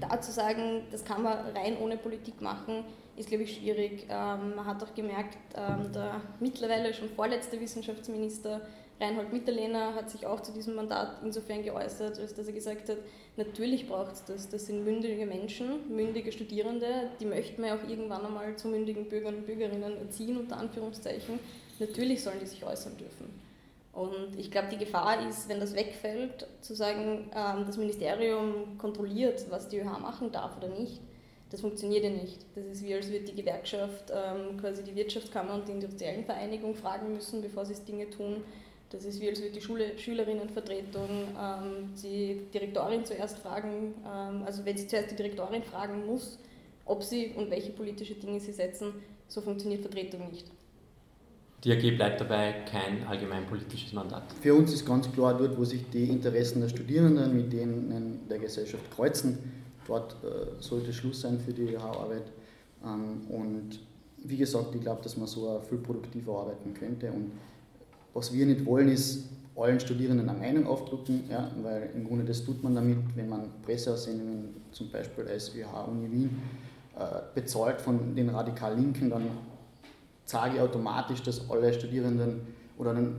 da 0.00 0.20
zu 0.20 0.32
sagen, 0.32 0.84
das 0.90 1.04
kann 1.04 1.22
man 1.22 1.38
rein 1.54 1.76
ohne 1.78 1.96
Politik 1.96 2.40
machen, 2.40 2.84
ist, 3.16 3.28
glaube 3.28 3.44
ich, 3.44 3.56
schwierig. 3.56 4.06
Ähm, 4.08 4.54
man 4.56 4.64
hat 4.64 4.82
auch 4.82 4.94
gemerkt, 4.94 5.36
ähm, 5.54 5.92
der 5.92 6.20
mittlerweile 6.40 6.94
schon 6.94 7.10
vorletzte 7.10 7.60
Wissenschaftsminister 7.60 8.62
Reinhold 9.02 9.32
Mitterlehner 9.32 9.94
hat 9.94 10.10
sich 10.10 10.26
auch 10.26 10.40
zu 10.40 10.52
diesem 10.52 10.76
Mandat 10.76 11.18
insofern 11.24 11.62
geäußert, 11.62 12.18
als 12.18 12.34
dass 12.34 12.46
er 12.46 12.52
gesagt 12.52 12.88
hat, 12.88 12.98
natürlich 13.36 13.88
braucht 13.88 14.12
es 14.12 14.24
das. 14.24 14.48
Das 14.48 14.66
sind 14.66 14.84
mündige 14.84 15.26
Menschen, 15.26 15.94
mündige 15.94 16.30
Studierende, 16.30 17.10
die 17.20 17.26
möchten 17.26 17.62
wir 17.62 17.74
auch 17.74 17.88
irgendwann 17.88 18.24
einmal 18.24 18.56
zu 18.56 18.68
mündigen 18.68 19.08
Bürgern 19.08 19.36
und 19.36 19.46
Bürgerinnen 19.46 19.98
erziehen, 19.98 20.36
unter 20.36 20.56
Anführungszeichen. 20.56 21.40
Natürlich 21.80 22.22
sollen 22.22 22.38
die 22.40 22.46
sich 22.46 22.64
äußern 22.64 22.96
dürfen. 22.96 23.28
Und 23.92 24.38
ich 24.38 24.50
glaube, 24.50 24.68
die 24.68 24.78
Gefahr 24.78 25.28
ist, 25.28 25.48
wenn 25.48 25.60
das 25.60 25.74
wegfällt, 25.74 26.46
zu 26.62 26.74
sagen, 26.74 27.30
ähm, 27.34 27.64
das 27.66 27.76
Ministerium 27.76 28.78
kontrolliert, 28.78 29.44
was 29.50 29.68
die 29.68 29.78
ÖH 29.78 29.98
machen 29.98 30.32
darf 30.32 30.56
oder 30.56 30.68
nicht. 30.68 31.00
Das 31.50 31.60
funktioniert 31.60 32.04
ja 32.04 32.10
nicht. 32.10 32.46
Das 32.54 32.64
ist 32.64 32.82
wie, 32.82 32.94
als 32.94 33.10
würde 33.10 33.26
die 33.26 33.34
Gewerkschaft 33.34 34.10
ähm, 34.10 34.56
quasi 34.58 34.82
die 34.82 34.96
Wirtschaftskammer 34.96 35.54
und 35.54 35.68
die 35.68 35.72
industriellen 35.72 36.24
Vereinigung 36.24 36.74
fragen 36.74 37.12
müssen, 37.12 37.42
bevor 37.42 37.66
sie 37.66 37.74
Dinge 37.84 38.08
tun. 38.08 38.42
Das 38.92 39.06
ist 39.06 39.20
wie, 39.20 39.28
als 39.28 39.40
würde 39.40 39.54
die 39.54 39.60
Schule, 39.60 39.98
Schülerinnenvertretung 39.98 41.08
ähm, 41.40 41.94
die 42.02 42.42
Direktorin 42.52 43.06
zuerst 43.06 43.38
fragen, 43.38 43.94
ähm, 44.04 44.42
also 44.44 44.64
wenn 44.66 44.76
sie 44.76 44.86
zuerst 44.86 45.10
die 45.10 45.16
Direktorin 45.16 45.62
fragen 45.62 46.04
muss, 46.04 46.38
ob 46.84 47.02
sie 47.02 47.32
und 47.34 47.50
welche 47.50 47.70
politische 47.70 48.14
Dinge 48.14 48.38
sie 48.38 48.52
setzen, 48.52 48.92
so 49.28 49.40
funktioniert 49.40 49.80
Vertretung 49.80 50.28
nicht. 50.30 50.46
Die 51.64 51.72
AG 51.72 51.96
bleibt 51.96 52.20
dabei 52.20 52.64
kein 52.70 53.06
allgemeinpolitisches 53.06 53.92
Mandat. 53.94 54.24
Für 54.42 54.52
uns 54.52 54.74
ist 54.74 54.84
ganz 54.84 55.10
klar, 55.10 55.38
dort, 55.38 55.56
wo 55.56 55.64
sich 55.64 55.88
die 55.90 56.04
Interessen 56.04 56.60
der 56.60 56.68
Studierenden 56.68 57.34
mit 57.34 57.52
denen 57.52 58.28
der 58.28 58.40
Gesellschaft 58.40 58.90
kreuzen, 58.90 59.38
dort 59.86 60.16
äh, 60.22 60.60
sollte 60.60 60.92
Schluss 60.92 61.22
sein 61.22 61.40
für 61.40 61.52
die 61.52 61.76
Arbeit. 61.76 62.24
Ähm, 62.84 63.22
und 63.30 63.78
wie 64.24 64.36
gesagt, 64.36 64.74
ich 64.74 64.82
glaube, 64.82 65.02
dass 65.02 65.16
man 65.16 65.26
so 65.26 65.62
viel 65.68 65.78
produktiver 65.78 66.40
arbeiten 66.40 66.74
könnte. 66.74 67.10
Und 67.10 67.32
was 68.14 68.32
wir 68.32 68.46
nicht 68.46 68.64
wollen, 68.66 68.88
ist 68.88 69.28
allen 69.56 69.80
Studierenden 69.80 70.28
eine 70.28 70.38
Meinung 70.38 70.66
aufdrücken, 70.66 71.24
ja, 71.30 71.50
weil 71.62 71.90
im 71.94 72.04
Grunde 72.04 72.24
das 72.24 72.44
tut 72.44 72.62
man 72.62 72.74
damit, 72.74 72.98
wenn 73.14 73.28
man 73.28 73.50
Presseaussendungen 73.62 74.62
zum 74.70 74.90
Beispiel 74.90 75.28
als 75.28 75.54
ÖH 75.54 75.88
Uni 75.88 76.10
Wien 76.10 76.42
äh, 76.98 77.04
bezahlt 77.34 77.80
von 77.80 78.14
den 78.14 78.30
radikal 78.30 78.74
Linken, 78.74 79.10
dann 79.10 79.24
sage 80.24 80.56
ich 80.56 80.60
automatisch, 80.60 81.22
dass 81.22 81.50
alle 81.50 81.72
Studierenden 81.72 82.40
oder 82.78 82.94
dann 82.94 83.16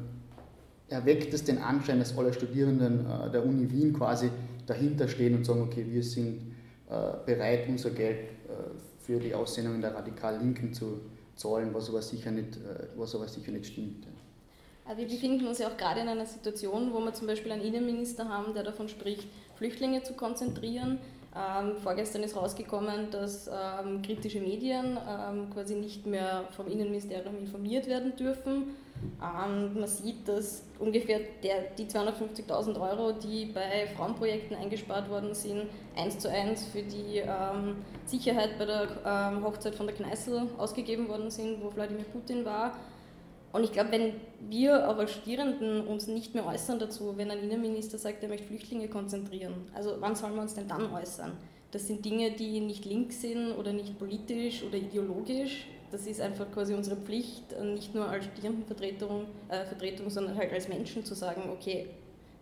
erweckt 0.89 1.33
es 1.33 1.43
den 1.43 1.59
Anschein, 1.59 2.00
dass 2.00 2.17
alle 2.17 2.33
Studierenden 2.33 3.05
äh, 3.05 3.31
der 3.31 3.45
Uni 3.45 3.69
Wien 3.71 3.93
quasi 3.93 4.29
dahinter 4.65 5.07
stehen 5.07 5.35
und 5.35 5.45
sagen, 5.45 5.62
okay, 5.62 5.85
wir 5.88 6.03
sind 6.03 6.53
äh, 6.89 7.13
bereit, 7.25 7.67
unser 7.67 7.91
Geld 7.91 8.19
äh, 8.19 8.53
für 9.00 9.19
die 9.19 9.33
Aussendungen 9.33 9.81
der 9.81 9.93
radikal 9.93 10.38
Linken 10.38 10.73
zu 10.73 11.01
zahlen, 11.35 11.69
was 11.73 11.89
aber 11.89 12.01
sicher 12.01 12.31
nicht, 12.31 12.57
äh, 12.57 12.88
was 12.95 13.13
aber 13.15 13.27
sicher 13.27 13.51
nicht 13.51 13.67
stimmt. 13.67 14.07
Wir 14.85 15.07
befinden 15.07 15.47
uns 15.47 15.59
ja 15.59 15.69
auch 15.69 15.77
gerade 15.77 16.01
in 16.01 16.09
einer 16.09 16.25
Situation, 16.25 16.93
wo 16.93 16.99
wir 16.99 17.13
zum 17.13 17.25
Beispiel 17.25 17.51
einen 17.51 17.63
Innenminister 17.63 18.27
haben, 18.27 18.53
der 18.53 18.63
davon 18.63 18.89
spricht, 18.89 19.27
Flüchtlinge 19.55 20.03
zu 20.03 20.13
konzentrieren. 20.13 20.99
Ähm, 21.35 21.77
vorgestern 21.81 22.21
ist 22.21 22.35
rausgekommen, 22.35 23.09
dass 23.09 23.47
ähm, 23.47 24.03
kritische 24.03 24.39
Medien 24.39 24.97
ähm, 25.09 25.49
quasi 25.51 25.73
nicht 25.73 26.05
mehr 26.05 26.43
vom 26.55 26.67
Innenministerium 26.67 27.39
informiert 27.39 27.87
werden 27.87 28.15
dürfen. 28.15 28.75
Ähm, 29.19 29.73
man 29.73 29.87
sieht, 29.87 30.27
dass 30.27 30.63
ungefähr 30.77 31.21
der, 31.41 31.71
die 31.75 31.85
250.000 31.85 32.79
Euro, 32.79 33.13
die 33.13 33.45
bei 33.45 33.87
Frauenprojekten 33.97 34.55
eingespart 34.55 35.09
worden 35.09 35.33
sind, 35.33 35.63
eins 35.95 36.19
zu 36.19 36.29
eins 36.29 36.65
für 36.65 36.83
die 36.83 37.19
ähm, 37.19 37.77
Sicherheit 38.05 38.59
bei 38.59 38.65
der 38.65 38.87
ähm, 39.03 39.43
Hochzeit 39.43 39.73
von 39.73 39.87
der 39.87 39.95
Kneißl 39.95 40.49
ausgegeben 40.59 41.07
worden 41.07 41.31
sind, 41.31 41.63
wo 41.63 41.73
Wladimir 41.73 42.05
Putin 42.05 42.45
war. 42.45 42.73
Und 43.53 43.63
ich 43.63 43.72
glaube, 43.72 43.91
wenn 43.91 44.13
wir 44.50 44.89
auch 44.89 44.98
als 44.98 45.12
Studierenden 45.12 45.86
uns 45.86 46.07
nicht 46.07 46.33
mehr 46.33 46.45
äußern 46.45 46.79
dazu, 46.79 47.13
wenn 47.17 47.29
ein 47.29 47.38
Innenminister 47.38 48.00
sagt, 48.00 48.24
er 48.24 48.29
möchte 48.29 48.48
Flüchtlinge 48.48 48.88
konzentrieren, 48.88 49.53
also 49.75 49.95
wann 50.00 50.15
sollen 50.15 50.33
wir 50.33 50.41
uns 50.41 50.55
denn 50.55 50.67
dann 50.67 50.91
äußern? 50.91 51.31
Das 51.69 51.88
sind 51.88 52.03
Dinge, 52.03 52.31
die 52.31 52.60
nicht 52.60 52.83
links 52.86 53.22
sind 53.22 53.51
oder 53.53 53.72
nicht 53.72 53.98
politisch 54.00 54.63
oder 54.63 54.77
ideologisch. 54.77 55.67
Das 55.91 56.07
ist 56.07 56.19
einfach 56.19 56.51
quasi 56.51 56.74
unsere 56.74 56.95
Pflicht, 56.95 57.43
nicht 57.62 57.93
nur 57.93 58.07
als 58.07 58.25
Studierendenvertretung, 58.25 59.25
äh, 59.50 59.65
Vertretung, 59.65 60.10
sondern 60.10 60.36
halt 60.36 60.51
als 60.51 60.67
Menschen 60.67 61.05
zu 61.05 61.13
sagen, 61.13 61.43
okay, 61.51 61.88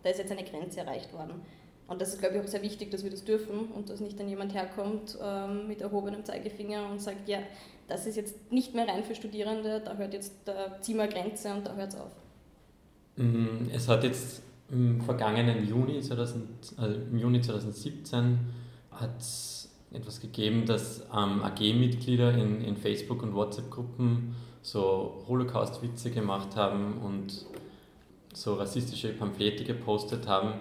da 0.03 0.09
ist 0.09 0.19
jetzt 0.19 0.31
eine 0.31 0.45
Grenze 0.45 0.79
erreicht 0.79 1.11
worden. 1.13 1.41
Und 1.87 1.99
das 1.99 2.13
ist, 2.13 2.19
glaube 2.19 2.37
ich, 2.37 2.41
auch 2.41 2.47
sehr 2.47 2.61
wichtig, 2.61 2.89
dass 2.89 3.03
wir 3.03 3.11
das 3.11 3.25
dürfen 3.25 3.67
und 3.75 3.89
dass 3.89 3.99
nicht 3.99 4.17
dann 4.17 4.29
jemand 4.29 4.53
herkommt 4.53 5.17
ähm, 5.21 5.67
mit 5.67 5.81
erhobenem 5.81 6.23
Zeigefinger 6.23 6.89
und 6.89 7.01
sagt, 7.01 7.27
ja, 7.27 7.39
das 7.91 8.05
ist 8.05 8.15
jetzt 8.15 8.51
nicht 8.51 8.73
mehr 8.73 8.87
rein 8.87 9.03
für 9.03 9.15
Studierende, 9.15 9.81
da 9.83 9.95
hört 9.95 10.13
jetzt, 10.13 10.33
ziehen 10.79 10.97
wir 10.97 11.07
Grenze 11.07 11.53
und 11.53 11.67
da 11.67 11.75
hört 11.75 11.89
es 11.89 11.99
auf. 11.99 12.11
Mhm, 13.17 13.69
es 13.73 13.87
hat 13.87 14.03
jetzt 14.03 14.41
im 14.71 15.01
vergangenen 15.01 15.67
Juni, 15.67 16.01
2000, 16.01 16.47
also 16.77 16.95
im 16.95 17.17
Juni 17.17 17.41
2017 17.41 18.39
hat 18.91 19.23
etwas 19.91 20.21
gegeben, 20.21 20.65
dass 20.65 21.01
ähm, 21.13 21.43
AG-Mitglieder 21.43 22.33
in, 22.33 22.61
in 22.61 22.77
Facebook- 22.77 23.23
und 23.23 23.35
WhatsApp-Gruppen 23.35 24.35
so 24.61 25.25
Holocaust-Witze 25.27 26.11
gemacht 26.11 26.55
haben 26.55 26.99
und 26.99 27.45
so 28.33 28.53
rassistische 28.53 29.09
Pamphlete 29.09 29.65
gepostet 29.65 30.27
haben. 30.27 30.53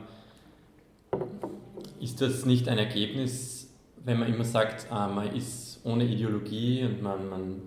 Ist 2.00 2.20
das 2.20 2.44
nicht 2.46 2.68
ein 2.68 2.78
Ergebnis, 2.78 3.60
wenn 4.04 4.19
man 4.19 4.33
immer 4.33 4.45
sagt, 4.45 4.87
äh, 4.90 4.95
man 4.95 5.35
ist 5.35 5.80
ohne 5.85 6.04
Ideologie 6.04 6.85
und 6.85 7.02
man, 7.02 7.28
man 7.28 7.62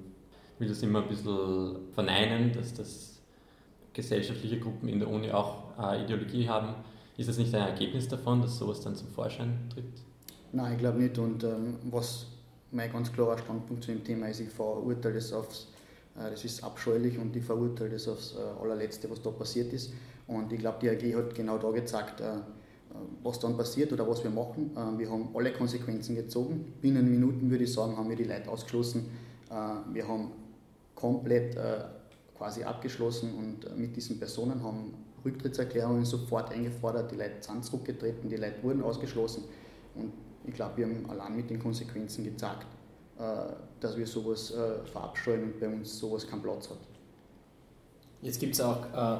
will 0.59 0.67
das 0.67 0.81
immer 0.81 1.01
ein 1.01 1.07
bisschen 1.07 1.91
verneinen, 1.93 2.51
dass 2.53 2.73
das 2.73 3.21
gesellschaftliche 3.93 4.59
Gruppen 4.59 4.89
in 4.89 4.99
der 4.99 5.09
Uni 5.09 5.31
auch 5.31 5.77
äh, 5.79 6.03
Ideologie 6.03 6.47
haben? 6.47 6.75
Ist 7.17 7.29
das 7.29 7.37
nicht 7.37 7.53
ein 7.53 7.67
Ergebnis 7.67 8.07
davon, 8.07 8.41
dass 8.41 8.57
sowas 8.57 8.81
dann 8.81 8.95
zum 8.95 9.07
Vorschein 9.09 9.69
tritt? 9.73 9.85
Nein, 10.51 10.73
ich 10.73 10.79
glaube 10.79 10.99
nicht. 10.99 11.17
Und 11.17 11.43
ähm, 11.43 11.77
was 11.91 12.27
mein 12.71 12.91
ganz 12.91 13.11
klarer 13.11 13.37
Standpunkt 13.37 13.83
zu 13.83 13.91
dem 13.91 14.03
Thema 14.03 14.27
ist, 14.27 14.39
ich 14.39 14.49
verurteile 14.49 15.15
das 15.15 15.31
aufs, 15.31 15.67
äh, 16.15 16.29
das 16.31 16.43
ist 16.43 16.63
abscheulich 16.63 17.19
und 17.19 17.35
ich 17.35 17.43
verurteile 17.43 17.91
das 17.91 18.07
aufs 18.07 18.35
äh, 18.35 18.61
allerletzte, 18.61 19.09
was 19.09 19.21
da 19.21 19.29
passiert 19.29 19.71
ist. 19.73 19.93
Und 20.25 20.51
ich 20.51 20.59
glaube, 20.59 20.77
die 20.81 20.89
AG 20.89 21.15
hat 21.15 21.35
genau 21.35 21.57
da 21.57 21.69
gezeigt, 21.69 22.21
äh, 22.21 22.37
was 23.23 23.39
dann 23.39 23.57
passiert 23.57 23.91
oder 23.93 24.07
was 24.07 24.23
wir 24.23 24.31
machen. 24.31 24.71
Äh, 24.75 24.99
wir 24.99 25.09
haben 25.09 25.29
alle 25.33 25.51
Konsequenzen 25.53 26.15
gezogen. 26.15 26.73
Binnen 26.81 27.09
Minuten 27.09 27.49
würde 27.49 27.63
ich 27.63 27.73
sagen, 27.73 27.97
haben 27.97 28.09
wir 28.09 28.15
die 28.15 28.25
Leute 28.25 28.49
ausgeschlossen. 28.49 29.09
Äh, 29.49 29.93
wir 29.93 30.07
haben 30.07 30.31
komplett 30.95 31.55
äh, 31.55 31.85
quasi 32.37 32.63
abgeschlossen 32.63 33.33
und 33.33 33.77
mit 33.77 33.95
diesen 33.95 34.19
Personen 34.19 34.63
haben 34.63 34.93
Rücktrittserklärungen 35.23 36.05
sofort 36.05 36.51
eingefordert. 36.51 37.11
Die 37.11 37.15
Leute 37.15 37.35
sind 37.41 37.63
zurückgetreten, 37.63 38.29
die 38.29 38.35
Leute 38.35 38.61
wurden 38.61 38.83
ausgeschlossen. 38.83 39.43
Und 39.95 40.11
ich 40.45 40.53
glaube, 40.53 40.77
wir 40.77 40.85
haben 40.85 41.09
allein 41.09 41.35
mit 41.35 41.49
den 41.49 41.59
Konsequenzen 41.59 42.25
gezeigt, 42.25 42.67
dass 43.79 43.95
wir 43.95 44.05
sowas 44.05 44.53
verabscheuen 44.91 45.43
und 45.43 45.59
bei 45.61 45.69
uns 45.69 45.97
sowas 45.97 46.27
keinen 46.27 46.41
Platz 46.41 46.69
hat. 46.69 46.79
Jetzt 48.23 48.39
gibt 48.39 48.55
es 48.55 48.61
auch 48.61 48.85
äh, 48.93 49.19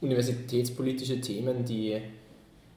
universitätspolitische 0.00 1.20
Themen, 1.20 1.64
die 1.64 2.00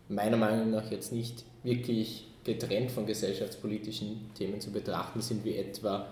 meiner 0.09 0.37
Meinung 0.37 0.71
nach 0.71 0.91
jetzt 0.91 1.13
nicht 1.13 1.45
wirklich 1.63 2.27
getrennt 2.43 2.91
von 2.91 3.05
gesellschaftspolitischen 3.05 4.31
Themen 4.33 4.59
zu 4.59 4.71
betrachten 4.71 5.21
sind, 5.21 5.45
wie 5.45 5.55
etwa 5.55 6.07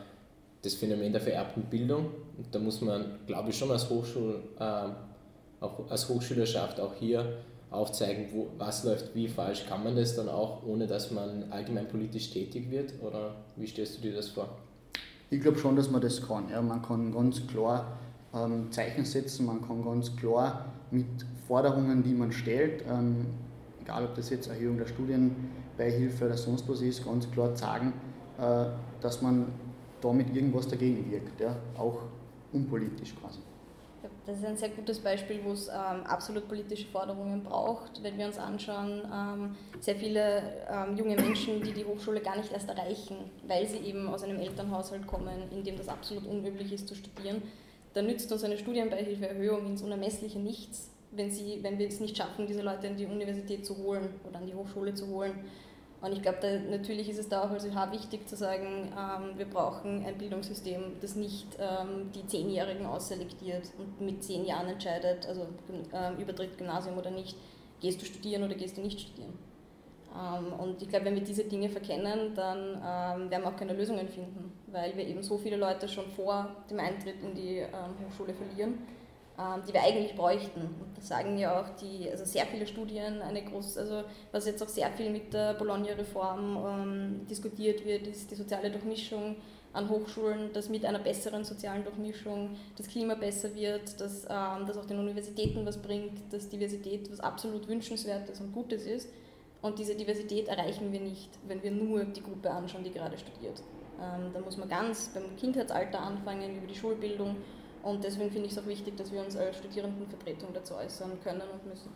das 0.62 0.76
Phänomen 0.76 1.12
der 1.12 1.22
vererbten 1.22 1.64
Bildung. 1.64 2.12
Und 2.38 2.54
da 2.54 2.60
muss 2.60 2.82
man, 2.82 3.20
glaube 3.26 3.50
ich, 3.50 3.58
schon 3.58 3.72
als, 3.72 3.90
Hochschul, 3.90 4.42
äh, 4.60 4.90
auch 5.60 5.90
als 5.90 6.08
Hochschülerschaft 6.08 6.80
auch 6.80 6.94
hier 6.96 7.38
aufzeigen, 7.70 8.28
wo, 8.32 8.48
was 8.58 8.84
läuft 8.84 9.14
wie 9.16 9.28
falsch. 9.28 9.66
Kann 9.68 9.84
man 9.84 9.96
das 9.96 10.16
dann 10.16 10.30
auch, 10.30 10.64
ohne 10.66 10.88
dass 10.88 11.12
man 11.12 11.52
allgemein 11.52 11.88
politisch 11.88 12.32
tätig 12.32 12.70
wird? 12.70 12.94
Oder 13.02 13.36
wie 13.56 13.68
stellst 13.68 13.98
du 13.98 14.02
dir 14.02 14.14
das 14.14 14.30
vor? 14.30 14.50
Ich 15.30 15.42
glaube 15.42 15.58
schon, 15.58 15.76
dass 15.76 15.90
man 15.90 16.02
das 16.02 16.26
kann. 16.26 16.50
Ja, 16.50 16.62
man 16.62 16.82
kann 16.82 17.12
ganz 17.12 17.46
klar 17.48 17.98
ähm, 18.34 18.72
Zeichen 18.72 19.04
setzen, 19.04 19.46
man 19.46 19.62
kann 19.66 19.84
ganz 19.84 20.16
klar 20.16 20.74
mit 20.92 21.06
Forderungen, 21.48 22.04
die 22.04 22.14
man 22.14 22.32
stellt, 22.32 22.84
ähm, 22.88 23.26
egal 23.88 24.06
ob 24.06 24.16
das 24.16 24.30
jetzt 24.30 24.48
Erhöhung 24.48 24.78
der 24.78 24.86
Studienbeihilfe 24.86 26.26
oder 26.26 26.38
sonst 26.38 26.68
was 26.68 26.82
ist, 26.82 27.06
ganz 27.06 27.30
klar 27.32 27.56
sagen, 27.56 27.94
äh, 28.38 28.66
dass 29.02 29.22
man 29.22 29.48
damit 30.02 30.36
irgendwas 30.36 30.68
dagegen 30.68 31.10
wirkt, 31.10 31.40
ja? 31.40 31.56
auch 31.78 32.02
unpolitisch 32.52 33.16
quasi. 33.16 33.40
Das 34.26 34.38
ist 34.38 34.46
ein 34.46 34.58
sehr 34.58 34.70
gutes 34.70 35.00
Beispiel, 35.00 35.40
wo 35.44 35.54
es 35.54 35.70
ähm, 35.70 36.04
absolut 36.06 36.50
politische 36.50 36.86
Forderungen 36.88 37.44
braucht. 37.44 38.04
Wenn 38.04 38.18
wir 38.18 38.26
uns 38.26 38.38
anschauen, 38.38 39.02
ähm, 39.12 39.56
sehr 39.80 39.96
viele 39.96 40.44
ähm, 40.70 40.98
junge 40.98 41.16
Menschen, 41.16 41.62
die 41.62 41.72
die 41.72 41.86
Hochschule 41.86 42.20
gar 42.20 42.36
nicht 42.36 42.52
erst 42.52 42.68
erreichen, 42.68 43.16
weil 43.48 43.66
sie 43.66 43.78
eben 43.78 44.08
aus 44.10 44.24
einem 44.24 44.40
Elternhaushalt 44.40 45.08
kommen, 45.08 45.50
in 45.52 45.64
dem 45.64 45.78
das 45.78 45.88
absolut 45.88 46.28
unüblich 46.28 46.74
ist 46.74 46.90
zu 46.90 46.96
studieren, 46.96 47.42
dann 47.94 48.06
nützt 48.06 48.30
uns 48.32 48.44
eine 48.44 48.58
Studienbeihilfeerhöhung 48.58 49.66
ins 49.66 49.82
Unermessliche 49.82 50.40
nichts, 50.40 50.92
wenn, 51.12 51.32
sie, 51.32 51.60
wenn 51.62 51.80
wir 51.80 51.88
es 51.88 52.00
nicht 52.00 52.18
schaffen, 52.18 52.48
diese 52.48 52.62
Leute 52.62 52.88
an 52.88 52.98
die 52.98 53.06
Universität 53.06 53.66
zu 53.66 53.78
holen 53.78 54.10
oder 54.28 54.40
an 54.40 54.46
die 54.46 54.54
Hochschule 54.54 54.94
zu 54.94 55.08
holen. 55.08 55.34
Und 56.00 56.12
ich 56.12 56.22
glaube, 56.22 56.62
natürlich 56.70 57.10
ist 57.10 57.18
es 57.18 57.28
da 57.28 57.44
auch 57.44 57.50
als 57.50 57.66
ÖH 57.66 57.92
wichtig 57.92 58.28
zu 58.28 58.36
sagen, 58.36 58.92
ähm, 58.96 59.38
wir 59.38 59.46
brauchen 59.46 60.06
ein 60.06 60.18
Bildungssystem, 60.18 60.82
das 61.02 61.16
nicht 61.16 61.48
ähm, 61.60 62.12
die 62.14 62.26
Zehnjährigen 62.28 62.86
ausselektiert 62.86 63.72
und 63.80 64.00
mit 64.00 64.24
zehn 64.24 64.46
Jahren 64.46 64.68
entscheidet, 64.68 65.28
also 65.28 65.48
ähm, 65.94 66.18
übertritt 66.20 66.56
Gymnasium 66.58 66.98
oder 67.00 67.10
nicht, 67.10 67.36
gehst 67.82 68.00
du 68.00 68.06
studieren 68.06 68.44
oder 68.44 68.54
gehst 68.54 68.78
du 68.78 68.82
nicht 68.82 69.00
studieren. 69.00 69.34
Ähm, 70.14 70.54
und 70.54 70.80
ich 70.84 70.88
glaube, 70.88 71.06
wenn 71.06 71.16
wir 71.16 71.24
diese 71.24 71.46
Dinge 71.46 71.70
verkennen, 71.70 72.36
dann 72.36 72.76
ähm, 72.76 73.32
werden 73.32 73.42
wir 73.42 73.48
auch 73.48 73.58
keine 73.58 73.74
Lösungen 73.74 74.08
finden, 74.08 74.52
weil 74.68 74.96
wir 74.96 75.08
eben 75.08 75.24
so 75.24 75.40
viele 75.40 75.58
Leute 75.58 75.90
schon 75.90 76.06
vor 76.12 76.48
dem 76.70 76.80
Eintritt 76.80 77.24
in 77.24 77.34
die 77.34 77.58
ähm, 77.58 77.96
Hochschule 78.06 78.36
verlieren 78.36 78.78
die 79.68 79.74
wir 79.74 79.84
eigentlich 79.84 80.16
bräuchten. 80.16 80.74
Das 80.96 81.10
sagen 81.10 81.38
ja 81.38 81.62
auch 81.62 81.70
die, 81.76 82.10
also 82.10 82.26
sehr 82.26 82.48
viele 82.48 82.66
Studien, 82.66 83.22
eine 83.22 83.44
große, 83.44 83.80
also 83.80 84.04
was 84.32 84.48
jetzt 84.48 84.64
auch 84.64 84.68
sehr 84.68 84.90
viel 84.92 85.12
mit 85.12 85.32
der 85.32 85.54
Bologna-Reform 85.54 86.58
ähm, 86.66 87.28
diskutiert 87.30 87.86
wird, 87.86 88.08
ist 88.08 88.32
die 88.32 88.36
soziale 88.36 88.72
Durchmischung 88.72 89.36
an 89.74 89.90
Hochschulen, 89.90 90.52
dass 90.54 90.70
mit 90.70 90.84
einer 90.86 90.98
besseren 90.98 91.44
sozialen 91.44 91.84
Durchmischung 91.84 92.56
das 92.78 92.88
Klima 92.88 93.14
besser 93.14 93.54
wird, 93.54 94.02
dass 94.02 94.24
ähm, 94.24 94.66
das 94.66 94.76
auch 94.76 94.86
den 94.86 94.98
Universitäten 94.98 95.64
was 95.68 95.78
bringt, 95.78 96.34
dass 96.34 96.50
Diversität 96.50 97.12
was 97.12 97.20
absolut 97.20 97.68
wünschenswertes 97.68 98.42
und 98.42 98.54
Gutes 98.54 98.86
ist. 98.88 99.10
Und 99.62 99.78
diese 99.78 99.96
Diversität 99.96 100.48
erreichen 100.48 100.92
wir 100.92 101.00
nicht, 101.00 101.30
wenn 101.48 101.62
wir 101.62 101.72
nur 101.72 102.06
die 102.06 102.24
Gruppe 102.24 102.50
anschauen, 102.50 102.84
die 102.84 102.92
gerade 102.92 103.18
studiert. 103.18 103.62
Ähm, 104.02 104.32
da 104.34 104.40
muss 104.40 104.58
man 104.58 104.70
ganz 104.70 105.10
beim 105.14 105.36
Kindheitsalter 105.36 106.00
anfangen, 106.00 106.58
über 106.58 106.68
die 106.68 106.76
Schulbildung 106.76 107.36
und 107.84 108.04
deswegen 108.04 108.32
finde 108.32 108.48
ich 108.48 108.54
es 108.54 108.60
auch 108.60 108.68
wichtig, 108.68 108.96
dass 108.98 109.12
wir 109.12 109.22
uns 109.22 109.36
als 109.36 109.58
Studierendenvertretung 109.58 110.50
dazu 110.54 110.76
äußern 110.76 111.12
können 111.24 111.42
und 111.42 111.66
müssen. 111.66 111.90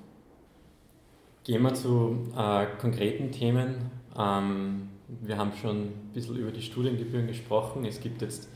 Gehen 1.44 1.64
wir 1.64 1.74
zu 1.74 2.32
äh, 2.38 2.68
konkreten 2.80 3.32
Themen. 3.32 3.90
Ähm, 4.18 4.90
wir 5.08 5.38
haben 5.38 5.52
schon 5.54 5.78
ein 5.78 6.12
bisschen 6.14 6.38
über 6.38 6.52
die 6.52 6.62
Studiengebühren 6.62 7.28
gesprochen. 7.28 7.84
Es 7.86 8.00
gibt 8.00 8.22
jetzt 8.22 8.48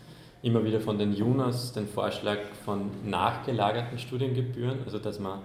immer 0.41 0.63
wieder 0.63 0.79
von 0.79 0.97
den 0.97 1.13
JUNAS 1.13 1.73
den 1.73 1.87
Vorschlag 1.87 2.37
von 2.63 2.91
nachgelagerten 3.03 3.97
Studiengebühren, 3.97 4.79
also 4.85 4.99
dass 4.99 5.19
man 5.19 5.39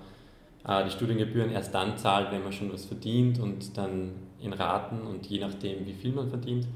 äh, 0.67 0.85
die 0.85 0.91
Studiengebühren 0.91 1.51
erst 1.51 1.75
dann 1.75 1.97
zahlt, 1.97 2.31
wenn 2.31 2.43
man 2.43 2.53
schon 2.53 2.73
was 2.73 2.85
verdient 2.85 3.41
und 3.41 3.77
dann 3.77 4.13
in 4.41 4.53
Raten 4.53 5.01
und 5.03 5.27
je 5.27 5.41
nachdem, 5.41 5.87
wie 5.87 5.95
viel 5.95 6.13
man 6.13 6.29
verdient. 6.29 6.67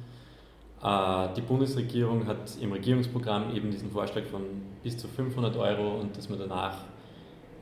Äh, 0.82 1.28
die 1.36 1.42
Bundesregierung 1.42 2.26
hat 2.26 2.56
im 2.60 2.72
Regierungsprogramm 2.72 3.54
eben 3.54 3.70
diesen 3.70 3.90
Vorschlag 3.90 4.24
von 4.24 4.42
bis 4.84 4.96
zu 4.96 5.08
500 5.08 5.56
Euro 5.56 6.00
und 6.00 6.16
dass 6.16 6.28
man 6.28 6.38
danach 6.38 6.84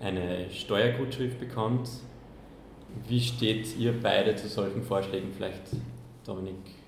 eine 0.01 0.51
Steuergutschrift 0.51 1.41
bekommt. 1.41 1.89
Wie 3.09 3.21
steht 3.21 3.75
ihr 3.79 3.95
beide 3.99 4.37
zu 4.37 4.49
solchen 4.49 4.83
Vorschlägen 4.83 5.33
vielleicht, 5.35 5.63
Dominik? 6.27 6.83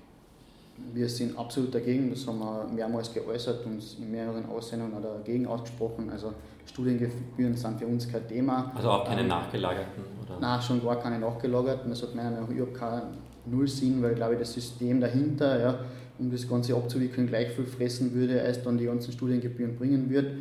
wir 0.93 1.07
sind 1.07 1.37
absolut 1.37 1.73
dagegen, 1.73 2.09
das 2.09 2.27
haben 2.27 2.39
wir 2.39 2.67
mehrmals 2.73 3.13
geäußert, 3.13 3.65
und 3.65 3.81
in 3.97 4.11
mehreren 4.11 4.45
Aussendungen 4.47 5.01
dagegen 5.01 5.47
ausgesprochen. 5.47 6.09
Also 6.09 6.33
Studiengebühren 6.65 7.55
sind 7.55 7.79
für 7.79 7.87
uns 7.87 8.11
kein 8.11 8.27
Thema. 8.27 8.71
Also 8.75 8.89
auch 8.89 9.05
keine 9.05 9.21
ähm, 9.21 9.27
nachgelagerten? 9.27 10.03
Oder? 10.25 10.39
Nein, 10.39 10.61
schon 10.61 10.83
gar 10.83 10.97
keine 10.97 11.19
nachgelagerten. 11.19 11.89
Das 11.89 12.01
hat 12.01 12.15
meiner 12.15 12.31
Meinung 12.31 12.49
nach 12.49 12.55
überhaupt 12.55 12.77
keinen 12.77 13.17
Nullsinn, 13.45 14.01
weil 14.01 14.15
glaube 14.15 14.33
ich 14.33 14.39
das 14.39 14.53
System 14.53 14.99
dahinter, 14.99 15.59
ja, 15.59 15.79
um 16.19 16.31
das 16.31 16.47
Ganze 16.47 16.75
abzuwickeln, 16.75 17.27
gleich 17.27 17.49
viel 17.49 17.65
fressen 17.65 18.13
würde, 18.13 18.41
als 18.41 18.61
dann 18.63 18.77
die 18.77 18.85
ganzen 18.85 19.11
Studiengebühren 19.11 19.75
bringen 19.75 20.09
würde. 20.09 20.37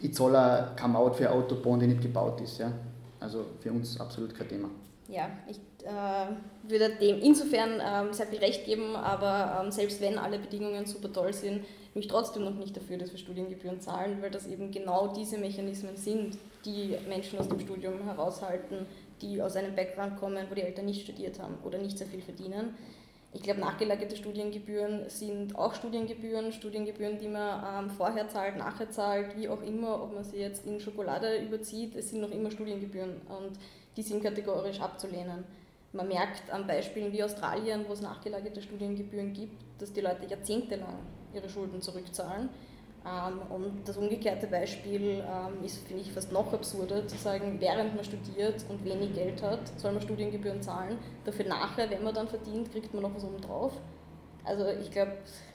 Ich 0.00 0.14
zahle 0.14 0.38
auch 0.72 0.76
keine 0.76 0.92
Maut 0.94 1.16
für 1.16 1.28
eine 1.28 1.38
Autobahn, 1.38 1.80
die 1.80 1.86
nicht 1.86 2.02
gebaut 2.02 2.40
ist. 2.40 2.58
Ja. 2.58 2.72
Also 3.18 3.44
für 3.60 3.70
uns 3.70 4.00
absolut 4.00 4.34
kein 4.34 4.48
Thema. 4.48 4.70
Ja, 5.08 5.28
ich 5.48 5.58
äh, 5.84 6.70
würde 6.70 6.94
dem 7.00 7.20
insofern 7.20 7.80
ähm, 7.84 8.12
sehr 8.12 8.26
viel 8.26 8.38
Recht 8.38 8.64
geben, 8.64 8.94
aber 8.94 9.60
ähm, 9.60 9.72
selbst 9.72 10.00
wenn 10.00 10.18
alle 10.18 10.38
Bedingungen 10.38 10.86
super 10.86 11.12
toll 11.12 11.32
sind, 11.32 11.64
bin 11.92 12.02
ich 12.02 12.08
trotzdem 12.08 12.44
noch 12.44 12.54
nicht 12.54 12.76
dafür, 12.76 12.96
dass 12.96 13.10
wir 13.10 13.18
Studiengebühren 13.18 13.80
zahlen, 13.80 14.18
weil 14.20 14.30
das 14.30 14.46
eben 14.46 14.70
genau 14.70 15.12
diese 15.12 15.36
Mechanismen 15.38 15.96
sind, 15.96 16.38
die 16.64 16.96
Menschen 17.08 17.38
aus 17.40 17.48
dem 17.48 17.58
Studium 17.58 18.04
heraushalten, 18.04 18.86
die 19.20 19.42
aus 19.42 19.56
einem 19.56 19.74
Background 19.74 20.16
kommen, 20.16 20.46
wo 20.48 20.54
die 20.54 20.62
Eltern 20.62 20.86
nicht 20.86 21.02
studiert 21.02 21.40
haben 21.40 21.54
oder 21.64 21.78
nicht 21.78 21.98
sehr 21.98 22.06
viel 22.06 22.22
verdienen. 22.22 22.74
Ich 23.32 23.42
glaube, 23.42 23.60
nachgelagerte 23.60 24.16
Studiengebühren 24.16 25.08
sind 25.08 25.56
auch 25.56 25.74
Studiengebühren, 25.74 26.52
Studiengebühren, 26.52 27.18
die 27.18 27.28
man 27.28 27.84
ähm, 27.84 27.90
vorher 27.90 28.28
zahlt, 28.28 28.56
nachher 28.56 28.90
zahlt, 28.90 29.36
wie 29.36 29.48
auch 29.48 29.62
immer, 29.62 30.02
ob 30.02 30.14
man 30.14 30.24
sie 30.24 30.38
jetzt 30.38 30.66
in 30.66 30.80
Schokolade 30.80 31.38
überzieht, 31.38 31.94
es 31.94 32.10
sind 32.10 32.20
noch 32.20 32.32
immer 32.32 32.50
Studiengebühren 32.50 33.20
und 33.28 33.52
die 33.96 34.02
sind 34.02 34.22
kategorisch 34.22 34.80
abzulehnen. 34.80 35.44
Man 35.92 36.08
merkt 36.08 36.50
an 36.50 36.66
Beispielen 36.66 37.12
wie 37.12 37.22
Australien, 37.22 37.84
wo 37.86 37.92
es 37.92 38.00
nachgelagerte 38.00 38.62
Studiengebühren 38.62 39.32
gibt, 39.32 39.62
dass 39.78 39.92
die 39.92 40.00
Leute 40.00 40.26
jahrzehntelang 40.26 40.98
ihre 41.32 41.48
Schulden 41.48 41.80
zurückzahlen. 41.80 42.48
Ähm, 43.06 43.40
und 43.50 43.88
das 43.88 43.96
umgekehrte 43.96 44.46
Beispiel 44.46 45.24
ähm, 45.24 45.64
ist, 45.64 45.86
finde 45.86 46.02
ich, 46.02 46.12
fast 46.12 46.32
noch 46.32 46.52
absurder, 46.52 47.06
zu 47.06 47.16
sagen, 47.16 47.56
während 47.60 47.94
man 47.94 48.04
studiert 48.04 48.64
und 48.68 48.84
wenig 48.84 49.14
Geld 49.14 49.42
hat, 49.42 49.60
soll 49.78 49.92
man 49.92 50.02
Studiengebühren 50.02 50.62
zahlen. 50.62 50.98
Dafür 51.24 51.46
nachher, 51.46 51.90
wenn 51.90 52.04
man 52.04 52.14
dann 52.14 52.28
verdient, 52.28 52.70
kriegt 52.72 52.92
man 52.92 53.02
noch 53.02 53.14
was 53.14 53.24
obendrauf. 53.24 53.72
Also 54.44 54.66
ich 54.68 54.90
glaube, 54.90 55.12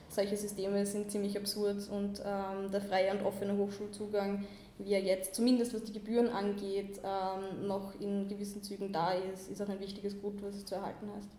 solche 0.08 0.36
Systeme 0.36 0.84
sind 0.86 1.10
ziemlich 1.10 1.36
absurd 1.36 1.88
und 1.90 2.20
ähm, 2.24 2.70
der 2.70 2.80
freie 2.80 3.12
und 3.12 3.24
offene 3.24 3.56
Hochschulzugang 3.56 4.44
wie 4.78 4.92
er 4.92 5.02
jetzt, 5.02 5.34
zumindest 5.34 5.74
was 5.74 5.84
die 5.84 5.92
Gebühren 5.92 6.28
angeht, 6.28 7.00
ähm, 7.02 7.66
noch 7.66 7.98
in 8.00 8.28
gewissen 8.28 8.62
Zügen 8.62 8.92
da 8.92 9.12
ist, 9.12 9.50
ist 9.50 9.62
auch 9.62 9.68
ein 9.68 9.80
wichtiges 9.80 10.20
Gut, 10.20 10.42
was 10.42 10.54
es 10.54 10.64
zu 10.64 10.74
erhalten 10.74 11.08
heißt. 11.16 11.30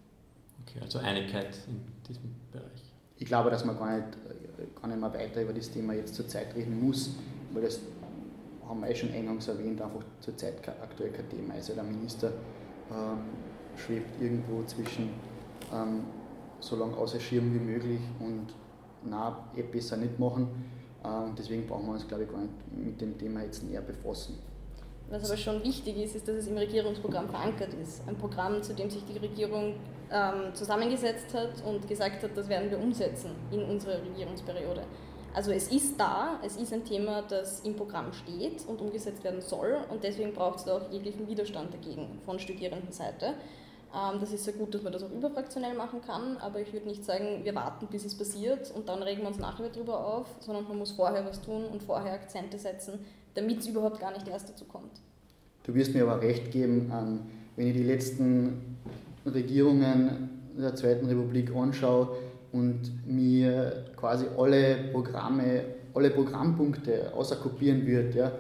Okay, 0.65 0.79
also 0.81 0.99
Einigkeit 0.99 1.55
in 1.67 1.81
diesem 2.07 2.35
Bereich. 2.51 2.93
Ich 3.17 3.25
glaube, 3.25 3.49
dass 3.49 3.63
man 3.63 3.77
gar 3.77 3.95
nicht, 3.95 4.17
gar 4.79 4.87
nicht 4.87 4.99
mehr 4.99 5.13
weiter 5.13 5.41
über 5.41 5.53
das 5.53 5.71
Thema 5.71 5.93
jetzt 5.93 6.15
zur 6.15 6.27
Zeit 6.27 6.55
reden 6.55 6.81
muss, 6.85 7.15
weil 7.53 7.63
das 7.63 7.79
haben 8.67 8.81
wir 8.81 8.89
eh 8.89 8.95
schon 8.95 9.11
eingangs 9.11 9.47
erwähnt, 9.47 9.81
einfach 9.81 10.03
zurzeit 10.19 10.55
aktuell 10.67 11.11
kein 11.11 11.29
Thema 11.29 11.53
ist. 11.55 11.69
Also 11.69 11.75
der 11.75 11.83
Minister 11.83 12.31
ähm, 12.91 13.19
schwebt 13.75 14.21
irgendwo 14.21 14.63
zwischen 14.63 15.09
ähm, 15.73 16.01
so 16.59 16.75
lange 16.75 16.97
außer 16.97 17.19
Schirm 17.19 17.53
wie 17.53 17.59
möglich 17.59 18.01
und 18.19 18.47
na, 19.03 19.47
eh 19.55 19.61
besser 19.61 19.95
nicht 19.95 20.19
machen 20.19 20.49
ähm, 21.07 21.35
deswegen 21.37 21.65
brauchen 21.67 21.85
wir 21.85 21.93
uns, 21.93 22.07
glaube 22.07 22.23
ich, 22.23 22.29
gar 22.31 22.41
nicht 22.41 22.53
mit 22.75 23.01
dem 23.01 23.17
Thema 23.17 23.43
jetzt 23.43 23.63
näher 23.63 23.81
befassen. 23.81 24.37
Was 25.09 25.29
aber 25.29 25.37
schon 25.37 25.63
wichtig 25.63 25.97
ist, 25.97 26.15
ist, 26.15 26.27
dass 26.27 26.35
es 26.35 26.47
im 26.47 26.57
Regierungsprogramm 26.57 27.29
verankert 27.29 27.73
ist. 27.81 28.01
Ein 28.07 28.17
Programm, 28.17 28.61
zu 28.61 28.73
dem 28.73 28.89
sich 28.89 29.03
die 29.05 29.17
Regierung 29.17 29.75
ähm, 30.11 30.53
zusammengesetzt 30.53 31.33
hat 31.33 31.63
und 31.65 31.87
gesagt 31.87 32.23
hat, 32.23 32.31
das 32.35 32.47
werden 32.49 32.69
wir 32.69 32.79
umsetzen 32.79 33.31
in 33.51 33.63
unserer 33.63 34.01
Regierungsperiode. 34.01 34.83
Also 35.33 35.51
es 35.51 35.71
ist 35.71 35.99
da, 35.99 36.39
es 36.43 36.57
ist 36.57 36.73
ein 36.73 36.83
Thema, 36.83 37.21
das 37.21 37.59
im 37.59 37.75
Programm 37.75 38.11
steht 38.11 38.65
und 38.67 38.81
umgesetzt 38.81 39.23
werden 39.23 39.41
soll 39.41 39.77
und 39.89 40.03
deswegen 40.03 40.33
braucht 40.33 40.59
es 40.59 40.67
auch 40.67 40.89
jeglichen 40.91 41.27
Widerstand 41.27 41.73
dagegen 41.73 42.19
von 42.25 42.39
Studierendenseite. 42.39 43.35
Ähm, 43.93 44.19
das 44.19 44.33
ist 44.33 44.45
sehr 44.45 44.53
gut, 44.53 44.73
dass 44.73 44.81
man 44.81 44.93
das 44.93 45.03
auch 45.03 45.11
überfraktionell 45.11 45.75
machen 45.75 46.01
kann, 46.01 46.37
aber 46.37 46.59
ich 46.59 46.73
würde 46.73 46.87
nicht 46.87 47.05
sagen, 47.05 47.41
wir 47.43 47.53
warten, 47.53 47.87
bis 47.87 48.05
es 48.05 48.17
passiert 48.17 48.71
und 48.75 48.89
dann 48.89 49.03
regen 49.03 49.21
wir 49.21 49.27
uns 49.27 49.37
nachher 49.37 49.69
darüber 49.69 50.05
auf, 50.05 50.27
sondern 50.39 50.67
man 50.67 50.77
muss 50.77 50.91
vorher 50.91 51.25
was 51.25 51.41
tun 51.41 51.65
und 51.65 51.83
vorher 51.83 52.13
Akzente 52.13 52.57
setzen, 52.57 53.05
damit 53.35 53.59
es 53.59 53.67
überhaupt 53.67 53.99
gar 53.99 54.11
nicht 54.11 54.27
erst 54.27 54.49
dazu 54.49 54.65
kommt. 54.65 55.01
Du 55.63 55.75
wirst 55.75 55.93
mir 55.93 56.03
aber 56.03 56.21
recht 56.21 56.51
geben, 56.51 56.91
ähm, 56.93 57.19
wenn 57.55 57.67
ich 57.67 57.73
die 57.73 57.83
letzten 57.83 58.77
Regierungen 59.29 60.29
der 60.57 60.75
Zweiten 60.75 61.05
Republik 61.05 61.55
anschaue 61.55 62.09
und 62.51 63.07
mir 63.07 63.85
quasi 63.95 64.25
alle 64.37 64.89
Programme, 64.91 65.63
alle 65.93 66.09
Programmpunkte 66.09 67.13
außer 67.13 67.35
kopieren 67.37 67.85
würde, 67.85 68.17
ja, 68.17 68.31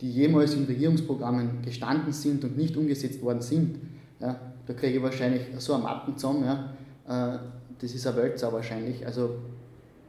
die 0.00 0.10
jemals 0.10 0.54
in 0.54 0.64
Regierungsprogrammen 0.64 1.62
gestanden 1.62 2.12
sind 2.12 2.44
und 2.44 2.56
nicht 2.56 2.76
umgesetzt 2.76 3.22
worden 3.22 3.40
sind, 3.40 3.78
ja, 4.20 4.38
da 4.66 4.72
kriege 4.74 4.98
ich 4.98 5.02
wahrscheinlich 5.02 5.42
so 5.58 5.74
eine 5.74 5.82
Mappen 5.82 6.16
zusammen. 6.16 6.44
Ja. 6.44 7.34
Äh, 7.34 7.38
das 7.80 7.94
ist 7.94 8.06
eine 8.06 8.16
Wölzer 8.16 8.52
wahrscheinlich. 8.52 9.04
Also, 9.06 9.36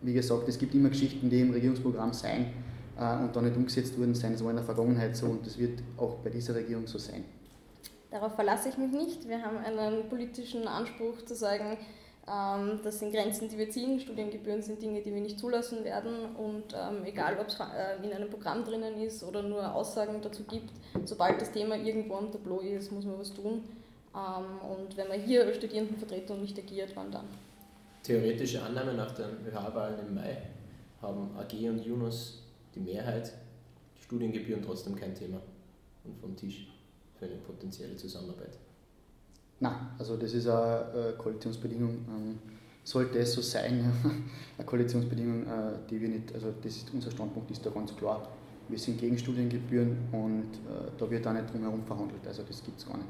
wie 0.02 0.14
gesagt, 0.14 0.48
es 0.48 0.58
gibt 0.58 0.74
immer 0.76 0.90
Geschichten, 0.90 1.30
die 1.30 1.42
im 1.42 1.52
Regierungsprogramm 1.52 2.14
sein 2.14 2.48
äh, 2.98 3.24
und 3.24 3.36
dann 3.36 3.46
nicht 3.46 3.58
umgesetzt 3.58 3.98
worden 3.98 4.16
sein. 4.16 4.34
Das 4.34 4.44
war 4.44 4.52
in 4.52 4.58
der 4.58 4.66
Vergangenheit 4.66 5.16
so 5.16 5.28
und 5.28 5.46
das 5.46 5.58
wird 5.58 5.80
auch 5.98 6.16
bei 6.18 6.30
dieser 6.30 6.56
Regierung 6.56 6.88
so 6.88 6.98
sein. 6.98 7.24
Darauf 8.12 8.36
verlasse 8.36 8.70
ich 8.70 8.78
mich 8.78 8.92
nicht. 8.92 9.28
Wir 9.28 9.44
haben 9.44 9.58
einen 9.58 10.08
politischen 10.10 10.68
Anspruch 10.68 11.24
zu 11.26 11.36
sagen, 11.36 11.78
ähm, 12.28 12.80
das 12.84 13.00
sind 13.00 13.12
Grenzen, 13.14 13.50
die 13.50 13.58
wir 13.58 13.70
ziehen. 13.70 14.00
Studiengebühren 14.00 14.62
sind 14.62 14.82
Dinge, 14.82 15.02
die 15.02 15.14
wir 15.14 15.22
nicht 15.22 15.40
zulassen 15.40 15.84
werden. 15.84 16.36
Und 16.36 16.74
ähm, 16.74 17.04
egal, 17.06 17.38
ob 17.40 17.48
es 17.48 17.60
äh, 17.60 18.04
in 18.04 18.14
einem 18.14 18.30
Programm 18.30 18.64
drinnen 18.64 19.00
ist 19.02 19.24
oder 19.24 19.44
nur 19.44 19.74
Aussagen 19.74 20.22
dazu 20.22 20.44
gibt, 20.44 20.72
sobald 21.04 21.40
das 21.42 21.52
Thema 21.52 21.76
irgendwo 21.76 22.16
am 22.16 22.32
Tableau 22.32 22.60
ist, 22.60 22.92
muss 22.92 23.06
man 23.06 23.20
was 23.20 23.34
tun. 23.34 23.64
Ähm, 24.16 24.70
und 24.70 24.98
wenn 24.98 25.08
man 25.08 25.20
hier 25.20 25.54
Studierendenvertretung 25.54 26.42
nicht 26.42 26.58
agiert, 26.58 26.92
wann 26.96 27.12
dann? 27.12 27.26
Theoretische 28.02 28.62
Annahme 28.62 28.94
nach 28.94 29.12
den 29.12 29.46
ÖH-Wahlen 29.48 30.00
im 30.08 30.16
Mai 30.16 30.38
haben 31.02 31.30
AG 31.38 31.54
und 31.70 31.86
Yunus 31.86 32.44
die 32.74 32.80
Mehrheit, 32.80 33.34
die 33.98 34.04
Studiengebühren 34.04 34.64
trotzdem 34.64 34.96
kein 34.96 35.14
Thema 35.14 35.42
und 36.04 36.18
vom 36.20 36.36
Tisch 36.36 36.68
für 37.20 37.26
eine 37.26 37.36
potenzielle 37.36 37.96
Zusammenarbeit. 37.96 38.58
Nein, 39.60 39.76
also 39.98 40.18
das 40.18 40.34
ist 40.34 40.48
eine 40.48 41.16
Koalitionsbedingung. 41.18 41.90
Ähm, 42.10 42.40
sollte 42.86 43.18
es 43.20 43.34
so 43.34 43.42
sein, 43.42 43.92
eine 44.58 44.66
Koalitionsbedingung, 44.66 45.44
äh, 45.44 45.80
die 45.90 46.00
wir 46.00 46.08
nicht, 46.08 46.34
also 46.34 46.54
das 46.62 46.78
ist, 46.78 46.94
unser 46.94 47.12
Standpunkt 47.12 47.52
ist 47.52 47.66
da 47.66 47.72
ganz 47.72 47.96
klar. 47.96 48.30
Wir 48.70 48.80
sind 48.80 49.00
gegen 49.00 49.18
Studiengebühren 49.18 49.98
und 50.12 50.54
äh, 50.54 50.92
da 50.98 51.10
wird 51.10 51.26
auch 51.28 51.34
nicht 51.34 51.52
drum 51.52 51.62
herum 51.62 51.84
verhandelt, 51.84 52.26
also 52.26 52.44
das 52.44 52.64
gibt 52.64 52.80
es 52.80 52.88
gar 52.88 52.98
nicht. 52.98 53.10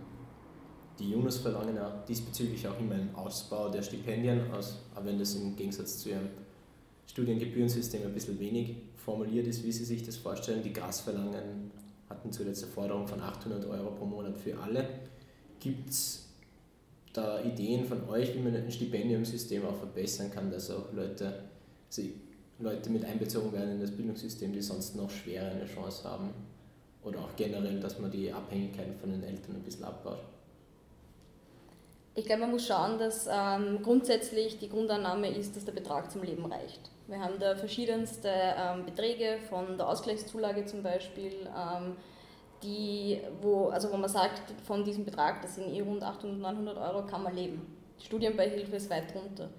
Die 0.97 1.11
Jungs 1.11 1.37
verlangen 1.37 1.75
ja 1.75 2.03
diesbezüglich 2.07 2.65
auch 2.67 2.79
immer 2.79 2.95
einen 2.95 3.13
Ausbau 3.15 3.69
der 3.69 3.81
Stipendien, 3.81 4.49
aus, 4.51 4.77
auch 4.95 5.03
wenn 5.03 5.19
das 5.19 5.35
im 5.35 5.55
Gegensatz 5.55 5.99
zu 5.99 6.09
ihrem 6.09 6.29
Studiengebührensystem 7.07 8.03
ein 8.03 8.13
bisschen 8.13 8.39
wenig 8.39 8.77
formuliert 8.95 9.45
ist, 9.45 9.63
wie 9.65 9.73
sie 9.73 9.83
sich 9.83 10.03
das 10.03 10.15
vorstellen. 10.15 10.63
Die 10.63 10.71
GRAS 10.71 11.01
verlangen, 11.01 11.71
hatten 12.09 12.31
zuletzt 12.31 12.63
eine 12.63 12.71
Forderung 12.71 13.07
von 13.07 13.21
800 13.21 13.65
Euro 13.65 13.91
pro 13.91 14.05
Monat 14.05 14.37
für 14.37 14.57
alle. 14.57 14.87
Gibt 15.59 15.89
es 15.89 16.25
da 17.13 17.41
Ideen 17.41 17.85
von 17.85 18.07
euch, 18.09 18.35
wie 18.35 18.39
man 18.39 18.55
ein 18.55 18.71
Stipendiumssystem 18.71 19.65
auch 19.65 19.75
verbessern 19.75 20.31
kann, 20.31 20.51
dass 20.51 20.69
auch 20.69 20.91
Leute, 20.93 21.43
also 21.87 22.01
Leute 22.59 22.89
mit 22.89 23.05
einbezogen 23.05 23.51
werden 23.53 23.71
in 23.71 23.81
das 23.81 23.91
Bildungssystem, 23.91 24.53
die 24.53 24.61
sonst 24.61 24.95
noch 24.95 25.09
schwerer 25.09 25.51
eine 25.51 25.65
Chance 25.65 26.03
haben? 26.09 26.29
Oder 27.03 27.19
auch 27.19 27.35
generell, 27.35 27.79
dass 27.79 27.99
man 27.99 28.11
die 28.11 28.31
Abhängigkeit 28.31 28.87
von 28.99 29.11
den 29.11 29.23
Eltern 29.23 29.55
ein 29.55 29.61
bisschen 29.61 29.85
abbaut? 29.85 30.19
Ich 32.15 32.25
glaube, 32.25 32.41
man 32.41 32.51
muss 32.51 32.65
schauen, 32.65 32.97
dass 32.97 33.27
ähm, 33.29 33.79
grundsätzlich 33.83 34.57
die 34.57 34.69
Grundannahme 34.69 35.29
ist, 35.35 35.55
dass 35.55 35.65
der 35.65 35.73
Betrag 35.73 36.09
zum 36.09 36.23
Leben 36.23 36.45
reicht. 36.45 36.89
Wir 37.07 37.19
haben 37.19 37.39
da 37.39 37.55
verschiedenste 37.55 38.29
ähm, 38.29 38.85
Beträge 38.85 39.37
von 39.49 39.77
der 39.77 39.87
Ausgleichszulage 39.87 40.65
zum 40.65 40.81
Beispiel, 40.81 41.33
ähm, 41.55 41.95
die, 42.63 43.21
wo, 43.41 43.67
also 43.67 43.91
wo 43.91 43.97
man 43.97 44.09
sagt, 44.09 44.41
von 44.65 44.83
diesem 44.83 45.05
Betrag, 45.05 45.41
das 45.41 45.55
sind 45.55 45.67
eh 45.69 45.81
rund 45.81 46.01
800, 46.01 46.39
900 46.39 46.77
Euro, 46.77 47.05
kann 47.05 47.21
man 47.21 47.35
leben. 47.35 47.61
Die 47.99 48.05
Studienbeihilfe 48.05 48.75
ist 48.75 48.89
weit 48.89 49.13
drunter. 49.13 49.49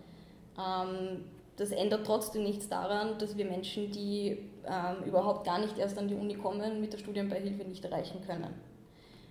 Ähm, 0.59 1.25
das 1.57 1.71
ändert 1.71 2.05
trotzdem 2.05 2.43
nichts 2.43 2.69
daran, 2.69 3.19
dass 3.19 3.37
wir 3.37 3.45
Menschen, 3.45 3.91
die 3.93 4.51
ähm, 4.67 5.05
überhaupt 5.07 5.47
gar 5.47 5.61
nicht 5.61 5.79
erst 5.79 5.97
an 5.99 6.09
die 6.09 6.15
Uni 6.15 6.35
kommen, 6.35 6.81
mit 6.81 6.93
der 6.93 6.99
Studienbeihilfe 6.99 7.65
nicht 7.65 7.85
erreichen 7.85 8.21
können. 8.27 8.55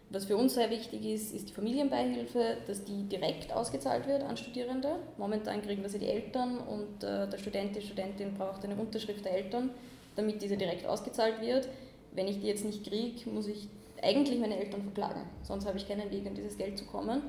Was 0.10 0.26
für 0.26 0.38
uns 0.38 0.54
sehr 0.54 0.70
wichtig 0.70 1.04
ist, 1.06 1.34
ist 1.34 1.50
die 1.50 1.54
Familienbeihilfe, 1.54 2.58
dass 2.68 2.84
die 2.84 3.04
direkt 3.04 3.52
ausgezahlt 3.52 4.08
wird 4.08 4.24
an 4.24 4.38
Studierende. 4.38 4.96
Momentan 5.18 5.62
kriegen 5.62 5.84
das 5.84 5.94
ja 5.94 6.00
die 6.00 6.08
Eltern 6.08 6.60
und 6.60 7.04
äh, 7.04 7.28
der 7.28 7.38
Student, 7.38 7.76
die 7.76 7.82
Studentin 7.82 8.34
braucht 8.36 8.64
eine 8.64 8.76
Unterschrift 8.76 9.26
der 9.26 9.34
Eltern, 9.36 9.72
damit 10.16 10.42
diese 10.42 10.58
direkt 10.58 10.86
ausgezahlt 10.86 11.42
wird. 11.42 11.68
Wenn 12.14 12.28
ich 12.28 12.40
die 12.40 12.48
jetzt 12.48 12.64
nicht 12.64 12.86
kriege, 12.86 13.30
muss 13.30 13.48
ich 13.48 13.68
eigentlich 14.02 14.40
meine 14.40 14.58
Eltern 14.58 14.84
verklagen, 14.84 15.22
sonst 15.42 15.66
habe 15.66 15.78
ich 15.78 15.88
keinen 15.88 16.12
Weg, 16.12 16.26
an 16.28 16.36
dieses 16.36 16.58
Geld 16.58 16.78
zu 16.78 16.86
kommen. 16.86 17.22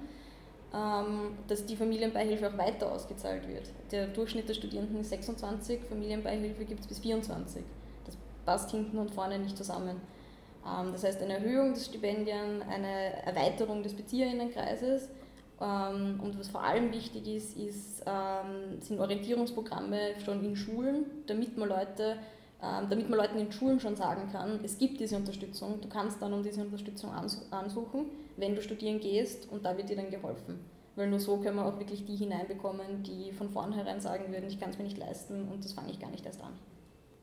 ähm, 0.75 1.39
dass 1.49 1.65
die 1.65 1.77
Familienbeihilfe 1.77 2.49
auch 2.49 2.59
weiter 2.59 2.91
ausgezahlt 2.93 3.49
wird. 3.49 3.71
Der 3.93 4.09
Durchschnitt 4.09 4.49
der 4.49 4.55
Studierenden 4.55 5.01
ist 5.01 5.11
26, 5.11 5.81
Familienbeihilfe 5.89 6.65
gibt 6.65 6.81
es 6.81 6.87
bis 6.87 6.99
24. 6.99 7.63
Das 8.05 8.17
passt 8.45 8.73
hinten 8.73 8.99
und 8.99 9.11
vorne 9.13 9.39
nicht 9.39 9.57
zusammen. 9.57 10.01
Ähm, 10.67 10.93
das 10.93 11.05
heißt, 11.05 11.23
eine 11.23 11.35
Erhöhung 11.35 11.75
des 11.75 11.87
Stipendien, 11.87 12.63
eine 12.63 13.23
Erweiterung 13.25 13.83
des 13.83 13.95
Bezieherinnenkreises 13.95 15.09
ähm, 15.61 16.21
und 16.23 16.39
was 16.39 16.49
vor 16.49 16.63
allem 16.63 16.93
wichtig 16.93 17.27
ist, 17.29 17.57
ist 17.57 17.97
sind 18.81 19.01
Orientierungsprogramme 19.01 20.21
schon 20.25 20.45
in 20.45 20.55
Schulen, 20.55 21.07
damit 21.27 21.57
man 21.59 21.69
Leute 21.69 22.17
damit 22.61 23.11
man 23.11 23.19
Leuten 23.19 23.39
in 23.39 23.53
Schulen 23.53 23.81
schon 23.81 23.97
sagen 23.97 24.31
kann, 24.33 24.61
es 24.65 24.79
gibt 24.79 25.01
diese 25.01 25.17
Unterstützung, 25.17 25.81
du 25.81 25.89
kannst 25.89 26.23
dann 26.23 26.33
um 26.33 26.43
diese 26.43 26.63
Unterstützung 26.63 27.11
ansuchen 27.51 28.07
wenn 28.37 28.55
du 28.55 28.63
studieren 28.63 29.01
gehst 29.01 29.51
und 29.51 29.65
da 29.65 29.77
wird 29.77 29.89
dir 29.89 29.97
dann 29.97 30.11
geholfen. 30.11 30.61
Weil 30.95 31.09
nur 31.11 31.21
so 31.21 31.39
können 31.39 31.57
wir 31.57 31.67
auch 31.67 31.79
wirklich 31.79 32.05
die 32.07 32.17
hineinbekommen, 32.17 33.03
die 33.03 33.33
von 33.33 33.51
vornherein 33.51 34.01
sagen 34.01 34.33
würden, 34.33 34.49
ich 34.49 34.59
kann 34.59 34.71
es 34.71 34.79
mir 34.79 34.85
nicht 34.85 34.99
leisten 34.99 35.49
und 35.49 35.65
das 35.65 35.73
fange 35.73 35.91
ich 35.91 36.01
gar 36.01 36.11
nicht 36.11 36.25
erst 36.25 36.43
an. 36.43 36.53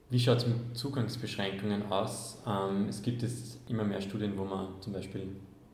Wie 0.10 0.20
schaut 0.20 0.38
es 0.38 0.48
mit 0.48 0.78
Zugangsbeschränkungen 0.78 1.92
aus? 1.92 2.42
Ähm, 2.46 2.88
es 2.88 3.02
gibt 3.02 3.22
jetzt 3.24 3.60
immer 3.70 3.84
mehr 3.84 4.02
Studien, 4.02 4.38
wo 4.38 4.44
man 4.44 4.80
zum 4.80 4.94
Beispiel 4.94 5.28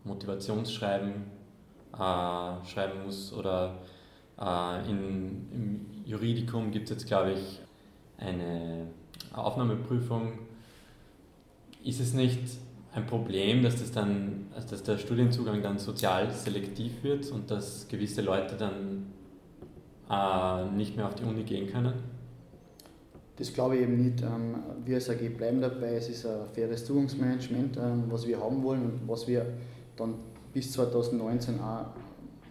Motivationsschreiben 0.06 1.14
äh, 1.94 1.98
schreiben 1.98 3.04
muss 3.06 3.34
oder 3.34 3.80
äh, 4.40 4.90
in, 4.90 5.48
im 5.52 5.86
Juridikum 6.06 6.72
gibt 6.72 6.86
es 6.86 6.92
jetzt, 6.92 7.08
glaube 7.08 7.34
ich, 7.34 7.60
eine 8.18 8.88
Aufnahmeprüfung. 9.34 10.40
Ist 11.84 12.00
es 12.00 12.14
nicht 12.14 12.40
ein 12.94 13.06
Problem, 13.06 13.64
dass, 13.64 13.80
das 13.80 13.92
dann, 13.92 14.48
dass 14.70 14.84
der 14.84 14.98
Studienzugang 14.98 15.62
dann 15.62 15.78
sozial 15.78 16.32
selektiv 16.32 17.04
wird 17.04 17.30
und 17.32 17.52
dass 17.52 17.88
gewisse 17.88 18.22
Leute 18.22 18.56
dann 18.56 19.08
äh, 20.10 20.66
nicht 20.72 20.96
mehr 20.96 21.08
auf 21.08 21.16
die 21.16 21.24
Uni 21.24 21.44
gehen 21.44 21.72
können? 21.72 22.19
Das 23.40 23.54
glaube 23.54 23.78
ich 23.78 23.84
eben 23.84 24.04
nicht. 24.04 24.22
Wir 24.86 24.96
als 24.96 25.10
AG 25.10 25.30
bleiben 25.38 25.62
dabei, 25.62 25.96
es 25.96 26.10
ist 26.10 26.26
ein 26.26 26.42
faires 26.54 26.84
Zugangsmanagement, 26.84 27.78
ähm, 27.78 28.04
was 28.10 28.28
wir 28.28 28.38
haben 28.38 28.62
wollen 28.62 28.82
und 28.82 29.08
was 29.08 29.28
wir 29.30 29.46
dann 29.96 30.16
bis 30.54 30.74
2019 30.74 31.58
auch 31.62 31.86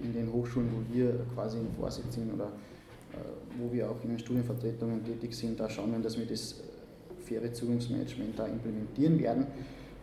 in 0.02 0.14
den 0.14 0.32
Hochschulen, 0.32 0.70
wo 0.72 0.94
wir 0.94 1.26
quasi 1.34 1.58
im 1.58 1.70
Vorsitz 1.78 2.14
sind 2.14 2.32
oder 2.32 2.46
äh, 2.46 3.18
wo 3.58 3.70
wir 3.70 3.90
auch 3.90 4.02
in 4.02 4.10
den 4.10 4.18
Studienvertretungen 4.18 5.04
tätig 5.04 5.36
sind, 5.36 5.60
da 5.60 5.68
schauen 5.68 5.92
wir, 5.92 5.98
dass 5.98 6.18
wir 6.18 6.24
das 6.24 6.52
äh, 6.52 7.22
faire 7.22 7.52
Zugangsmanagement 7.52 8.38
da 8.38 8.46
implementieren 8.46 9.20
werden. 9.20 9.46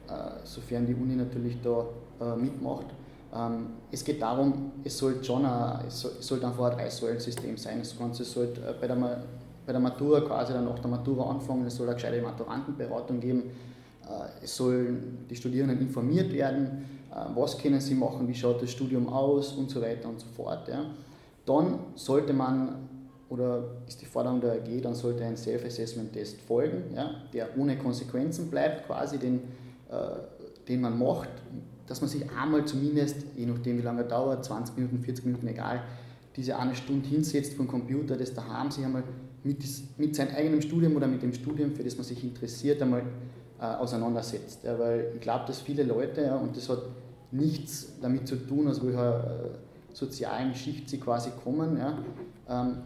Äh, 0.08 0.12
sofern 0.44 0.86
die 0.86 0.94
Uni 0.94 1.16
natürlich 1.16 1.58
da 1.64 1.88
mitmacht. 2.38 2.86
Ähm, 3.36 3.68
es 3.92 4.06
geht 4.06 4.22
darum, 4.22 4.72
es 4.84 4.98
sollte 4.98 5.24
schon 5.26 5.46
ein, 5.46 5.88
es 5.88 6.00
sollte 6.20 6.48
einfach 6.48 6.72
ein 6.72 6.78
Drei-Säulen-System 6.78 7.58
sein. 7.58 7.80
Das 7.80 7.98
Ganze 7.98 8.24
sollte 8.24 8.62
bei 8.80 8.88
der, 8.88 9.24
bei 9.66 9.72
der 9.72 9.82
Matura 9.82 10.22
quasi 10.22 10.54
dann 10.54 10.66
nach 10.66 10.80
der 10.80 10.90
Matura 10.90 11.30
anfangen, 11.30 11.66
es 11.66 11.76
soll 11.76 11.88
eine 11.88 11.96
gescheite 11.96 12.22
Maturantenberatung 12.22 13.20
geben, 13.20 13.44
es 14.44 14.56
sollen 14.56 15.26
die 15.30 15.36
Studierenden 15.36 15.80
informiert 15.82 16.32
werden, 16.32 16.86
was 17.34 17.58
können 17.58 17.80
sie 17.80 17.96
machen, 17.96 18.28
wie 18.28 18.36
schaut 18.36 18.62
das 18.62 18.70
Studium 18.70 19.10
aus 19.10 19.54
und 19.54 19.72
so 19.72 19.82
weiter 19.82 20.08
und 20.08 20.20
so 20.20 20.28
fort. 20.28 20.68
Ja. 20.68 20.86
Dann 21.46 21.80
sollte 21.96 22.34
man, 22.34 22.88
oder 23.30 23.64
ist 23.88 24.00
die 24.02 24.06
Forderung 24.06 24.42
der 24.42 24.54
AG, 24.54 24.82
dann 24.84 24.94
sollte 24.94 25.24
ein 25.24 25.36
Self-Assessment-Test 25.36 26.42
folgen, 26.42 26.94
ja, 26.96 27.10
der 27.34 27.58
ohne 27.58 27.78
Konsequenzen 27.78 28.52
bleibt, 28.52 28.86
quasi 28.86 29.18
den 29.18 29.42
äh, 29.90 30.68
den 30.68 30.82
man 30.82 30.98
macht, 30.98 31.30
dass 31.86 32.02
man 32.02 32.10
sich 32.10 32.24
einmal 32.32 32.66
zumindest, 32.66 33.18
je 33.36 33.46
nachdem 33.46 33.78
wie 33.78 33.84
lange 33.84 34.02
er 34.02 34.08
dauert, 34.08 34.44
20 34.44 34.76
Minuten, 34.78 35.00
40 35.00 35.26
Minuten, 35.26 35.48
egal, 35.48 35.84
diese 36.36 36.58
eine 36.58 36.74
Stunde 36.74 37.08
hinsetzt 37.08 37.54
vom 37.54 37.68
Computer, 37.68 38.18
das 38.18 38.34
daheim 38.34 38.72
sich 38.72 38.84
einmal 38.84 39.04
mit, 39.46 39.64
mit 39.98 40.16
seinem 40.16 40.36
eigenen 40.36 40.62
Studium 40.62 40.96
oder 40.96 41.08
mit 41.08 41.22
dem 41.22 41.32
Studium, 41.32 41.74
für 41.74 41.84
das 41.84 41.96
man 41.96 42.04
sich 42.04 42.24
interessiert, 42.24 42.82
einmal 42.82 43.04
äh, 43.62 43.66
auseinandersetzt. 43.66 44.64
Ja, 44.64 44.78
weil 44.78 45.12
ich 45.14 45.22
glaube, 45.22 45.46
dass 45.48 45.62
viele 45.62 45.84
Leute, 45.84 46.22
ja, 46.24 46.36
und 46.36 46.58
das 46.58 46.68
hat 46.68 46.82
nichts 47.32 47.94
damit 48.02 48.28
zu 48.28 48.38
tun, 48.38 48.68
aus 48.68 48.84
welcher 48.84 49.46
äh, 49.46 49.96
sozialen 49.96 50.56
Schicht 50.56 50.90
sie 50.90 51.00
quasi 51.00 51.30
kommen, 51.44 51.78
ja, 51.78 52.00
ähm, 52.50 52.78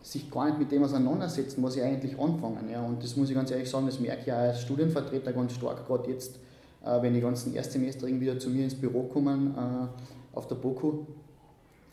sich 0.00 0.30
gar 0.30 0.46
nicht 0.46 0.60
mit 0.60 0.70
dem 0.70 0.84
auseinandersetzen, 0.84 1.62
was 1.64 1.74
sie 1.74 1.82
eigentlich 1.82 2.18
anfangen. 2.18 2.70
Ja. 2.70 2.80
Und 2.80 3.02
das 3.02 3.16
muss 3.16 3.28
ich 3.28 3.34
ganz 3.34 3.50
ehrlich 3.50 3.68
sagen, 3.68 3.86
das 3.86 3.98
merke 3.98 4.22
ich 4.24 4.32
auch 4.32 4.36
als 4.36 4.62
Studienvertreter 4.62 5.32
ganz 5.32 5.52
stark, 5.52 5.84
gerade 5.84 6.08
jetzt, 6.10 6.36
äh, 6.84 7.02
wenn 7.02 7.12
die 7.12 7.20
ganzen 7.20 7.54
Erstsemesterigen 7.54 8.20
wieder 8.20 8.38
zu 8.38 8.50
mir 8.50 8.62
ins 8.62 8.76
Büro 8.76 9.02
kommen, 9.02 9.54
äh, 9.56 10.36
auf 10.36 10.46
der 10.46 10.54
BOKU, 10.54 11.06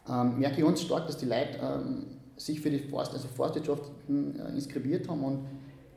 ähm, 0.08 0.38
merke 0.38 0.60
ich 0.60 0.64
ganz 0.64 0.82
stark, 0.82 1.08
dass 1.08 1.18
die 1.18 1.26
Leute 1.26 1.58
ähm, 1.60 2.06
sich 2.38 2.60
für 2.60 2.70
die 2.70 2.80
Forst, 2.80 3.14
also 3.14 3.28
Forstwirtschaften 3.28 4.40
äh, 4.40 4.50
inskribiert 4.54 5.08
haben 5.08 5.24
und 5.24 5.40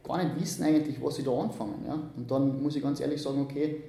gar 0.05 0.23
nicht 0.23 0.41
wissen 0.41 0.65
eigentlich, 0.65 1.03
was 1.03 1.17
sie 1.17 1.23
da 1.23 1.33
anfangen. 1.33 1.85
Ja. 1.87 1.99
Und 2.17 2.31
dann 2.31 2.63
muss 2.63 2.77
ich 2.77 2.83
ganz 2.83 3.01
ehrlich 3.01 3.21
sagen, 3.21 3.41
okay, 3.41 3.83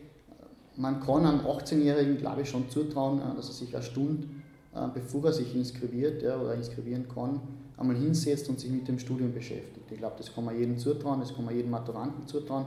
man 0.76 1.00
kann 1.02 1.26
einem 1.26 1.42
18-Jährigen, 1.42 2.18
glaube 2.18 2.42
ich, 2.42 2.50
schon 2.50 2.70
zutrauen, 2.70 3.20
äh, 3.20 3.36
dass 3.36 3.48
er 3.50 3.54
sich 3.54 3.76
eine 3.76 3.84
Stunde, 3.84 4.28
äh, 4.74 4.88
bevor 4.94 5.26
er 5.26 5.34
sich 5.34 5.56
inskribiert 5.56 6.24
ja, 6.24 6.40
oder 6.40 6.56
inskribieren 6.56 7.08
kann, 7.08 7.40
einmal 7.78 7.96
hinsetzt 7.96 8.50
und 8.50 8.60
sich 8.60 8.72
mit 8.72 8.88
dem 8.88 9.00
Studium 9.00 9.34
beschäftigt. 9.34 9.92
Ich 9.92 9.98
glaube, 9.98 10.16
das 10.18 10.34
kann 10.34 10.46
man 10.46 10.58
jedem 10.58 10.78
zutrauen, 10.78 11.20
das 11.20 11.34
kann 11.34 11.46
man 11.46 11.56
jedem 11.56 11.72
Maturanten 11.72 12.28
zutrauen. 12.28 12.66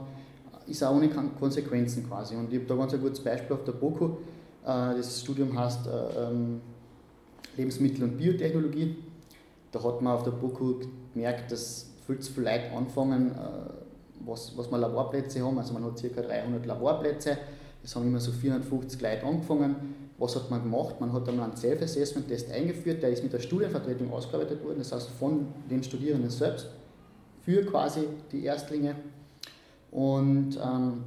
Ist 0.65 0.81
auch 0.81 0.95
ohne 0.95 1.09
Konsequenzen 1.09 2.07
quasi. 2.07 2.35
Und 2.35 2.51
ich 2.51 2.59
habe 2.59 2.67
da 2.67 2.75
ganz 2.75 2.93
ein 2.93 3.01
gutes 3.01 3.19
Beispiel 3.19 3.53
auf 3.53 3.65
der 3.65 3.73
BOKU. 3.73 4.11
Das 4.63 5.19
Studium 5.19 5.59
heißt 5.59 5.87
äh, 5.87 6.29
ähm, 6.29 6.61
Lebensmittel- 7.57 8.03
und 8.05 8.17
Biotechnologie. 8.17 8.95
Da 9.73 9.83
hat 9.83 10.01
man 10.01 10.13
auf 10.13 10.23
der 10.23 10.31
BOKU 10.31 10.79
gemerkt, 11.13 11.51
dass 11.51 11.89
viel 12.07 12.19
zu 12.19 12.31
viele 12.31 12.49
Leute 12.51 12.71
anfangen, 12.71 13.31
äh, 13.31 13.35
was, 14.25 14.57
was 14.57 14.71
wir 14.71 14.77
Laborplätze 14.77 15.43
haben. 15.43 15.59
Also 15.59 15.73
man 15.73 15.83
hat 15.83 16.01
ca. 16.01 16.21
300 16.21 16.65
Laborplätze. 16.65 17.37
Es 17.83 17.93
haben 17.93 18.07
immer 18.07 18.21
so 18.21 18.31
450 18.31 19.01
Leute 19.01 19.25
angefangen 19.25 19.75
was 20.23 20.35
hat 20.35 20.49
man 20.49 20.63
gemacht? 20.63 20.99
Man 21.01 21.11
hat 21.11 21.27
einmal 21.27 21.49
einen 21.49 21.57
Self-Assessment-Test 21.57 22.51
eingeführt, 22.51 23.03
der 23.03 23.09
ist 23.09 23.23
mit 23.23 23.33
der 23.33 23.39
Studienvertretung 23.39 24.11
ausgearbeitet 24.11 24.63
worden, 24.63 24.77
das 24.79 24.91
heißt 24.91 25.09
von 25.09 25.47
den 25.69 25.83
Studierenden 25.83 26.29
selbst 26.29 26.69
für 27.41 27.65
quasi 27.65 28.07
die 28.31 28.45
Erstlinge. 28.45 28.95
Und 29.91 30.57
ähm, 30.63 31.03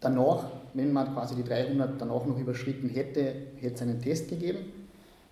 danach, 0.00 0.46
wenn 0.74 0.92
man 0.92 1.12
quasi 1.12 1.36
die 1.36 1.44
300 1.44 2.00
danach 2.00 2.26
noch 2.26 2.38
überschritten 2.38 2.88
hätte, 2.88 3.34
hätte 3.56 3.74
es 3.74 3.82
einen 3.82 4.00
Test 4.00 4.28
gegeben. 4.28 4.72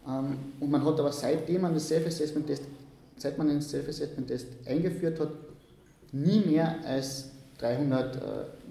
Ähm, 0.06 0.36
und 0.60 0.70
man 0.70 0.84
hat 0.84 0.98
aber 0.98 1.12
seitdem 1.12 1.62
man 1.62 1.74
das 1.74 1.88
Self-Assessment-Test, 1.88 2.62
seit 3.16 3.38
man 3.38 3.48
den 3.48 3.60
Self-Assessment-Test 3.60 4.46
eingeführt 4.66 5.20
hat, 5.20 5.30
nie 6.12 6.40
mehr 6.40 6.76
als 6.84 7.30
300 7.58 8.16
äh, 8.16 8.20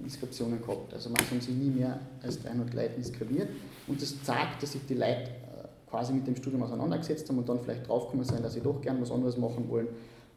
Inskriptionen 0.04 0.62
gehabt. 0.62 0.94
Also 0.94 1.10
man 1.10 1.22
haben 1.22 1.40
sich 1.40 1.56
nie 1.56 1.70
mehr 1.70 2.00
als 2.22 2.42
300 2.42 2.74
Leute 2.74 2.96
inskribiert. 2.98 3.50
Und 3.88 4.02
das 4.02 4.22
zeigt, 4.24 4.62
dass 4.62 4.74
sich 4.74 4.86
die 4.88 4.96
Leute 4.96 5.30
äh, 5.30 5.90
quasi 5.90 6.14
mit 6.14 6.28
dem 6.28 6.36
Studium 6.36 6.64
auseinandergesetzt 6.64 7.28
haben 7.30 7.38
und 7.38 7.48
dann 7.48 7.60
vielleicht 7.60 7.88
draufgekommen 7.88 8.26
sind, 8.26 8.44
dass 8.44 8.54
sie 8.54 8.62
doch 8.62 8.82
gern 8.82 9.02
was 9.02 9.12
anderes 9.12 9.38
machen 9.38 9.70
wollen 9.70 9.88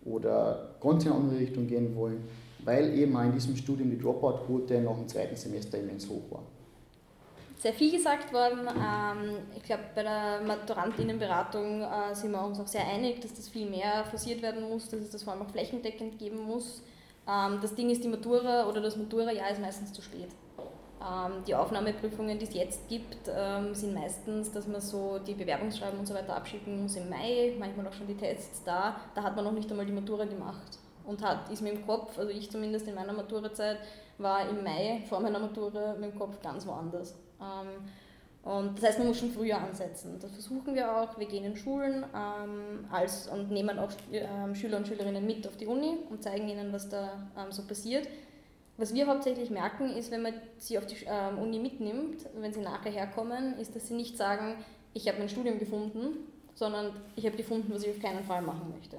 oder 0.04 0.76
ganz 0.80 1.04
in 1.04 1.12
eine 1.12 1.20
andere 1.20 1.38
Richtung 1.40 1.66
gehen 1.66 1.96
wollen, 1.96 2.18
weil 2.64 2.94
eben 2.94 3.16
auch 3.16 3.24
in 3.24 3.33
diesem 3.33 3.57
Studium 3.57 3.90
die 3.90 3.98
Dropout-Quote 3.98 4.80
nach 4.80 4.96
dem 4.96 5.09
zweiten 5.09 5.37
Semester 5.37 5.78
immens 5.78 6.09
hoch 6.09 6.22
war. 6.30 6.42
Sehr 7.64 7.72
viel 7.72 7.92
gesagt 7.92 8.31
worden. 8.31 8.68
Ähm, 8.68 9.38
ich 9.57 9.62
glaube, 9.62 9.85
bei 9.94 10.03
der 10.03 10.42
Maturantinnenberatung 10.46 11.81
äh, 11.81 12.14
sind 12.14 12.33
wir 12.33 12.44
uns 12.44 12.61
auch 12.61 12.66
sehr 12.66 12.87
einig, 12.87 13.22
dass 13.22 13.33
das 13.33 13.48
viel 13.48 13.64
mehr 13.70 14.05
forciert 14.05 14.42
werden 14.42 14.68
muss, 14.68 14.90
dass 14.90 15.00
es 15.00 15.09
das 15.09 15.22
vor 15.22 15.33
allem 15.33 15.40
auch 15.40 15.50
flächendeckend 15.50 16.18
geben 16.18 16.40
muss. 16.40 16.83
Ähm, 17.27 17.61
das 17.62 17.74
Ding 17.74 17.88
ist, 17.88 18.05
die 18.05 18.09
Matura 18.09 18.68
oder 18.68 18.83
das 18.83 18.98
Matura-Jahr 18.98 19.48
ist 19.48 19.62
meistens 19.62 19.94
zu 19.94 20.03
spät. 20.03 20.29
Ähm, 21.00 21.42
die 21.46 21.55
Aufnahmeprüfungen, 21.55 22.38
die 22.38 22.44
es 22.44 22.53
jetzt 22.53 22.87
gibt, 22.87 23.24
sind 23.72 23.94
meistens, 23.94 24.53
dass 24.53 24.68
man 24.68 24.83
so 24.83 25.18
die 25.27 25.33
Bewerbungsschreiben 25.33 25.98
und 25.98 26.07
so 26.07 26.12
weiter 26.12 26.37
abschicken 26.37 26.83
muss 26.83 26.96
im 26.96 27.09
Mai, 27.09 27.55
manchmal 27.59 27.88
auch 27.88 27.94
schon 27.94 28.09
die 28.09 28.18
Tests 28.18 28.62
da. 28.64 29.00
Da 29.14 29.22
hat 29.22 29.37
man 29.37 29.44
noch 29.46 29.53
nicht 29.53 29.70
einmal 29.70 29.87
die 29.87 29.92
Matura 29.92 30.27
gemacht 30.27 30.81
und 31.07 31.22
hat, 31.22 31.48
ist 31.50 31.62
mir 31.62 31.70
im 31.70 31.87
Kopf, 31.87 32.18
also 32.18 32.31
ich 32.31 32.50
zumindest 32.50 32.87
in 32.88 32.94
meiner 32.94 33.14
Maturazeit, 33.14 33.79
war 34.18 34.46
im 34.50 34.62
Mai 34.62 35.03
vor 35.09 35.20
meiner 35.20 35.38
Matura 35.38 35.94
mit 35.94 36.12
dem 36.12 36.18
Kopf 36.18 36.42
ganz 36.42 36.66
woanders. 36.66 37.14
Ähm, 37.40 37.90
und 38.42 38.77
das 38.77 38.90
heißt, 38.90 38.99
man 38.99 39.09
muss 39.09 39.18
schon 39.18 39.31
früher 39.31 39.59
ansetzen. 39.59 40.18
Das 40.20 40.31
versuchen 40.31 40.75
wir 40.75 40.94
auch. 40.94 41.18
Wir 41.18 41.27
gehen 41.27 41.44
in 41.44 41.57
Schulen 41.57 42.05
ähm, 42.14 42.85
als, 42.90 43.27
und 43.29 43.51
nehmen 43.51 43.79
auch 43.79 43.90
ähm, 44.12 44.55
Schüler 44.55 44.77
und 44.77 44.87
Schülerinnen 44.87 45.25
mit 45.25 45.47
auf 45.47 45.57
die 45.57 45.66
Uni 45.66 45.97
und 46.11 46.23
zeigen 46.23 46.49
ihnen, 46.49 46.73
was 46.73 46.90
da 46.90 47.27
so 47.49 47.62
passiert. 47.62 48.07
Was 48.77 48.92
wir 48.92 49.07
hauptsächlich 49.07 49.51
merken, 49.51 49.97
ist, 49.97 50.11
wenn 50.11 50.20
man 50.20 50.35
sie 50.59 50.77
auf 50.77 50.85
die 50.85 51.07
Uni 51.40 51.59
mitnimmt, 51.59 52.27
wenn 52.35 52.53
sie 52.53 52.61
nachher 52.61 52.90
herkommen, 52.90 53.57
ist, 53.59 53.75
dass 53.75 53.87
sie 53.88 53.94
nicht 53.94 54.16
sagen, 54.16 54.57
ich 54.92 55.09
habe 55.09 55.18
mein 55.18 55.29
Studium 55.29 55.59
gefunden, 55.59 56.16
sondern 56.55 56.92
ich 57.16 57.27
habe 57.27 57.37
gefunden, 57.37 57.73
was 57.73 57.83
ich 57.83 57.90
auf 57.90 58.01
keinen 58.01 58.25
Fall 58.25 58.42
machen 58.42 58.73
möchte. 58.77 58.99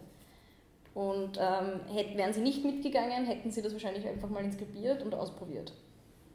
Und 0.93 1.37
ähm, 1.37 1.81
hätten, 1.93 2.17
wären 2.17 2.33
sie 2.33 2.41
nicht 2.41 2.63
mitgegangen, 2.63 3.25
hätten 3.25 3.51
sie 3.51 3.61
das 3.61 3.73
wahrscheinlich 3.73 4.07
einfach 4.07 4.29
mal 4.29 4.43
inskribiert 4.43 5.03
und 5.03 5.13
ausprobiert. 5.13 5.73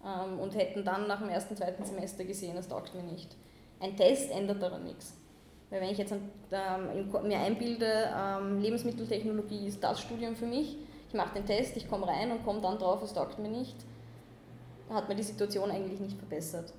Ähm, 0.04 0.38
und 0.38 0.54
hätten 0.54 0.84
dann 0.84 1.06
nach 1.06 1.20
dem 1.20 1.28
ersten, 1.28 1.56
zweiten 1.56 1.84
Semester 1.84 2.24
gesehen, 2.24 2.56
das 2.56 2.68
taugt 2.68 2.94
mir 2.94 3.02
nicht. 3.02 3.36
Ein 3.80 3.96
Test 3.96 4.30
ändert 4.30 4.62
daran 4.62 4.84
nichts. 4.84 5.14
Weil 5.70 5.82
wenn 5.82 5.90
ich 5.90 5.98
jetzt 5.98 6.12
ähm, 6.12 7.28
mir 7.28 7.38
einbilde, 7.38 8.10
ähm, 8.16 8.60
Lebensmitteltechnologie 8.60 9.68
ist 9.68 9.82
das 9.82 10.00
Studium 10.00 10.34
für 10.34 10.46
mich, 10.46 10.76
ich 11.08 11.14
mache 11.14 11.34
den 11.34 11.46
Test, 11.46 11.76
ich 11.76 11.88
komme 11.88 12.06
rein 12.06 12.30
und 12.30 12.44
komme 12.44 12.60
dann 12.60 12.78
drauf, 12.78 13.02
es 13.02 13.12
taugt 13.12 13.38
mir 13.38 13.48
nicht, 13.48 13.76
hat 14.90 15.08
mir 15.08 15.14
die 15.14 15.22
Situation 15.22 15.70
eigentlich 15.70 16.00
nicht 16.00 16.16
verbessert. 16.16 16.72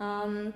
Ähm, 0.00 0.52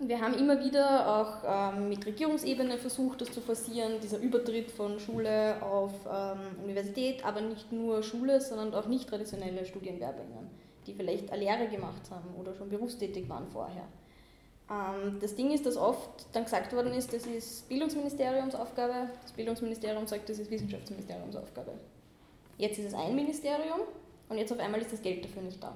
wir 0.00 0.20
haben 0.20 0.34
immer 0.34 0.58
wieder 0.58 1.16
auch 1.16 1.72
ähm, 1.74 1.88
mit 1.88 2.04
Regierungsebene 2.04 2.78
versucht, 2.78 3.20
das 3.20 3.32
zu 3.32 3.40
forcieren, 3.40 4.00
dieser 4.02 4.18
Übertritt 4.18 4.72
von 4.72 4.98
Schule 4.98 5.62
auf 5.62 5.92
ähm, 6.12 6.64
Universität, 6.64 7.24
aber 7.24 7.40
nicht 7.40 7.70
nur 7.70 8.02
Schule, 8.02 8.40
sondern 8.40 8.74
auch 8.74 8.86
nicht 8.86 9.08
traditionelle 9.08 9.64
Studienwerbungen, 9.64 10.50
die 10.86 10.94
vielleicht 10.94 11.30
eine 11.30 11.42
Lehre 11.42 11.68
gemacht 11.68 12.02
haben 12.10 12.34
oder 12.38 12.54
schon 12.54 12.68
berufstätig 12.68 13.28
waren 13.28 13.46
vorher. 13.48 13.84
Ähm, 14.70 15.18
das 15.20 15.34
Ding 15.34 15.50
ist, 15.50 15.66
dass 15.66 15.76
oft 15.76 16.26
dann 16.32 16.44
gesagt 16.44 16.72
worden 16.72 16.92
ist, 16.92 17.12
das 17.12 17.26
ist 17.26 17.68
Bildungsministeriumsaufgabe, 17.68 19.10
das 19.22 19.32
Bildungsministerium 19.32 20.06
sagt, 20.06 20.28
das 20.28 20.38
ist 20.38 20.50
Wissenschaftsministeriumsaufgabe. 20.50 21.72
Jetzt 22.56 22.78
ist 22.78 22.86
es 22.86 22.94
ein 22.94 23.14
Ministerium 23.14 23.80
und 24.28 24.38
jetzt 24.38 24.52
auf 24.52 24.58
einmal 24.58 24.80
ist 24.80 24.92
das 24.92 25.02
Geld 25.02 25.24
dafür 25.24 25.42
nicht 25.42 25.62
da. 25.62 25.74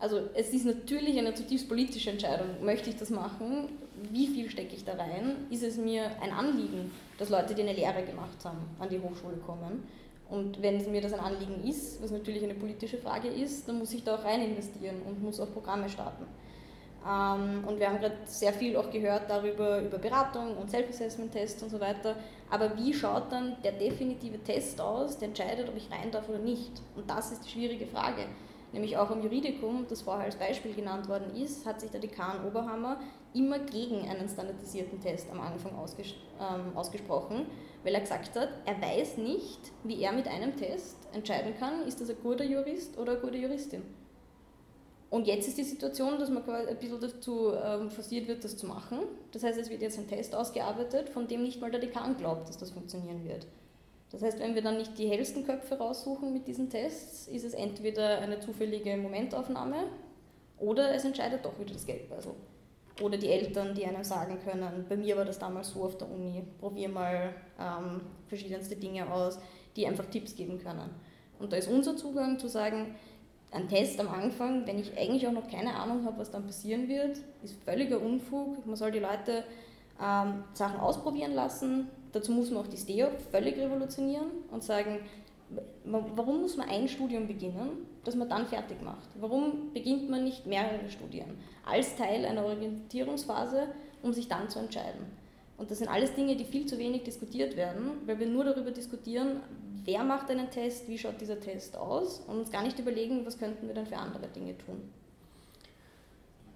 Also 0.00 0.20
es 0.34 0.50
ist 0.50 0.64
natürlich 0.64 1.18
eine 1.18 1.34
zutiefst 1.34 1.68
politische 1.68 2.10
Entscheidung. 2.10 2.62
Möchte 2.62 2.88
ich 2.90 2.96
das 2.96 3.10
machen? 3.10 3.68
Wie 4.12 4.28
viel 4.28 4.48
stecke 4.48 4.76
ich 4.76 4.84
da 4.84 4.94
rein? 4.94 5.46
Ist 5.50 5.64
es 5.64 5.76
mir 5.76 6.10
ein 6.22 6.30
Anliegen, 6.32 6.92
dass 7.18 7.30
Leute, 7.30 7.54
die 7.54 7.62
eine 7.62 7.72
Lehre 7.72 8.04
gemacht 8.04 8.44
haben, 8.44 8.58
an 8.78 8.88
die 8.88 9.00
Hochschule 9.00 9.38
kommen? 9.38 9.88
Und 10.30 10.60
wenn 10.60 10.90
mir 10.90 11.00
das 11.00 11.12
ein 11.12 11.20
Anliegen 11.20 11.66
ist, 11.66 12.02
was 12.02 12.10
natürlich 12.10 12.44
eine 12.44 12.54
politische 12.54 12.98
Frage 12.98 13.28
ist, 13.28 13.68
dann 13.68 13.78
muss 13.78 13.92
ich 13.92 14.04
da 14.04 14.16
auch 14.16 14.24
rein 14.24 14.42
investieren 14.42 14.96
und 15.06 15.22
muss 15.22 15.40
auch 15.40 15.50
Programme 15.52 15.88
starten. 15.88 16.26
Ähm, 17.06 17.64
und 17.66 17.80
wir 17.80 17.88
haben 17.88 18.00
gerade 18.00 18.16
sehr 18.26 18.52
viel 18.52 18.76
auch 18.76 18.90
gehört 18.90 19.30
darüber, 19.30 19.80
über 19.80 19.98
Beratung 19.98 20.56
und 20.58 20.70
Self-Assessment-Tests 20.70 21.62
und 21.62 21.70
so 21.70 21.80
weiter. 21.80 22.16
Aber 22.50 22.76
wie 22.76 22.92
schaut 22.92 23.32
dann 23.32 23.56
der 23.62 23.72
definitive 23.72 24.42
Test 24.42 24.80
aus, 24.80 25.16
der 25.18 25.28
entscheidet, 25.28 25.68
ob 25.68 25.76
ich 25.76 25.90
rein 25.90 26.10
darf 26.10 26.28
oder 26.28 26.38
nicht? 26.38 26.82
Und 26.94 27.08
das 27.08 27.32
ist 27.32 27.46
die 27.46 27.50
schwierige 27.50 27.86
Frage 27.86 28.26
nämlich 28.72 28.96
auch 28.96 29.10
im 29.10 29.22
Juridikum, 29.22 29.86
das 29.88 30.02
vorher 30.02 30.24
als 30.24 30.36
Beispiel 30.36 30.74
genannt 30.74 31.08
worden 31.08 31.34
ist, 31.36 31.66
hat 31.66 31.80
sich 31.80 31.90
der 31.90 32.00
Dekan 32.00 32.44
Oberhammer 32.46 32.98
immer 33.34 33.58
gegen 33.58 34.08
einen 34.08 34.28
standardisierten 34.28 35.00
Test 35.00 35.30
am 35.30 35.40
Anfang 35.40 35.74
ausges 35.76 36.14
ähm, 36.40 36.76
ausgesprochen, 36.76 37.46
weil 37.84 37.94
er 37.94 38.00
gesagt 38.00 38.34
hat, 38.36 38.48
er 38.64 38.80
weiß 38.80 39.18
nicht, 39.18 39.60
wie 39.84 40.02
er 40.02 40.12
mit 40.12 40.26
einem 40.28 40.56
Test 40.56 40.96
entscheiden 41.12 41.54
kann, 41.58 41.86
ist 41.86 42.00
das 42.00 42.10
ein 42.10 42.16
guter 42.22 42.44
Jurist 42.44 42.98
oder 42.98 43.12
eine 43.12 43.20
gute 43.20 43.38
Juristin. 43.38 43.82
Und 45.10 45.26
jetzt 45.26 45.48
ist 45.48 45.56
die 45.56 45.64
Situation, 45.64 46.18
dass 46.18 46.28
man 46.28 46.42
ein 46.48 46.76
bisschen 46.76 47.00
dazu 47.00 47.52
ähm, 47.54 47.90
forciert 47.90 48.28
wird, 48.28 48.44
das 48.44 48.58
zu 48.58 48.66
machen. 48.66 48.98
Das 49.32 49.42
heißt, 49.42 49.58
es 49.58 49.70
wird 49.70 49.80
jetzt 49.80 49.98
ein 49.98 50.06
Test 50.06 50.34
ausgearbeitet, 50.34 51.08
von 51.08 51.26
dem 51.26 51.42
nicht 51.42 51.60
mal 51.60 51.70
der 51.70 51.80
Dekan 51.80 52.16
glaubt, 52.16 52.48
dass 52.48 52.58
das 52.58 52.70
funktionieren 52.72 53.24
wird. 53.24 53.46
Das 54.10 54.22
heißt, 54.22 54.38
wenn 54.38 54.54
wir 54.54 54.62
dann 54.62 54.76
nicht 54.76 54.98
die 54.98 55.08
hellsten 55.08 55.44
Köpfe 55.46 55.76
raussuchen 55.76 56.32
mit 56.32 56.46
diesen 56.46 56.68
Tests, 56.68 57.26
ist 57.28 57.44
es 57.44 57.54
entweder 57.54 58.18
eine 58.18 58.40
zufällige 58.40 58.96
Momentaufnahme 58.96 59.84
oder 60.58 60.94
es 60.94 61.04
entscheidet 61.04 61.44
doch 61.44 61.58
wieder 61.58 61.72
das 61.72 61.86
Geldbeutel. 61.86 62.32
Oder 63.00 63.16
die 63.16 63.28
Eltern, 63.28 63.74
die 63.74 63.84
einem 63.86 64.02
sagen 64.02 64.38
können, 64.44 64.84
bei 64.88 64.96
mir 64.96 65.16
war 65.16 65.24
das 65.24 65.38
damals 65.38 65.70
so 65.70 65.84
auf 65.84 65.96
der 65.98 66.10
Uni, 66.10 66.42
probier 66.58 66.88
mal 66.88 67.34
ähm, 67.60 68.00
verschiedenste 68.26 68.76
Dinge 68.76 69.10
aus, 69.10 69.38
die 69.76 69.86
einfach 69.86 70.06
Tipps 70.06 70.34
geben 70.34 70.58
können. 70.58 70.90
Und 71.38 71.52
da 71.52 71.56
ist 71.56 71.68
unser 71.68 71.96
Zugang 71.96 72.38
zu 72.38 72.48
sagen, 72.48 72.96
ein 73.52 73.68
Test 73.68 74.00
am 74.00 74.08
Anfang, 74.08 74.66
wenn 74.66 74.78
ich 74.78 74.98
eigentlich 74.98 75.26
auch 75.26 75.32
noch 75.32 75.48
keine 75.48 75.74
Ahnung 75.74 76.04
habe, 76.04 76.18
was 76.18 76.30
dann 76.30 76.44
passieren 76.44 76.88
wird, 76.88 77.18
ist 77.42 77.54
völliger 77.64 78.00
Unfug. 78.00 78.66
Man 78.66 78.76
soll 78.76 78.90
die 78.90 78.98
Leute 78.98 79.44
ähm, 80.02 80.44
Sachen 80.54 80.80
ausprobieren 80.80 81.32
lassen, 81.32 81.88
Dazu 82.12 82.32
muss 82.32 82.50
man 82.50 82.64
auch 82.64 82.68
die 82.68 82.76
STEOP 82.76 83.20
völlig 83.30 83.58
revolutionieren 83.58 84.28
und 84.50 84.62
sagen, 84.62 85.00
warum 85.84 86.42
muss 86.42 86.56
man 86.56 86.68
ein 86.68 86.88
Studium 86.88 87.26
beginnen, 87.26 87.86
das 88.08 88.16
man 88.16 88.28
dann 88.28 88.46
fertig 88.46 88.82
macht? 88.82 89.08
Warum 89.20 89.72
beginnt 89.72 90.08
man 90.08 90.24
nicht 90.24 90.46
mehrere 90.46 90.90
Studien 90.90 91.38
als 91.64 91.96
Teil 91.96 92.24
einer 92.24 92.44
Orientierungsphase, 92.44 93.68
um 94.02 94.12
sich 94.12 94.28
dann 94.28 94.48
zu 94.48 94.58
entscheiden? 94.58 95.06
Und 95.58 95.70
das 95.70 95.78
sind 95.78 95.88
alles 95.88 96.14
Dinge, 96.14 96.36
die 96.36 96.44
viel 96.44 96.66
zu 96.66 96.78
wenig 96.78 97.02
diskutiert 97.02 97.56
werden, 97.56 97.90
weil 98.06 98.18
wir 98.18 98.26
nur 98.26 98.44
darüber 98.44 98.70
diskutieren, 98.70 99.40
wer 99.84 100.04
macht 100.04 100.30
einen 100.30 100.50
Test, 100.50 100.88
wie 100.88 100.96
schaut 100.96 101.20
dieser 101.20 101.40
Test 101.40 101.76
aus 101.76 102.20
und 102.20 102.38
uns 102.38 102.50
gar 102.50 102.62
nicht 102.62 102.78
überlegen, 102.78 103.26
was 103.26 103.38
könnten 103.38 103.66
wir 103.66 103.74
dann 103.74 103.86
für 103.86 103.96
andere 103.96 104.28
Dinge 104.28 104.56
tun. 104.56 104.82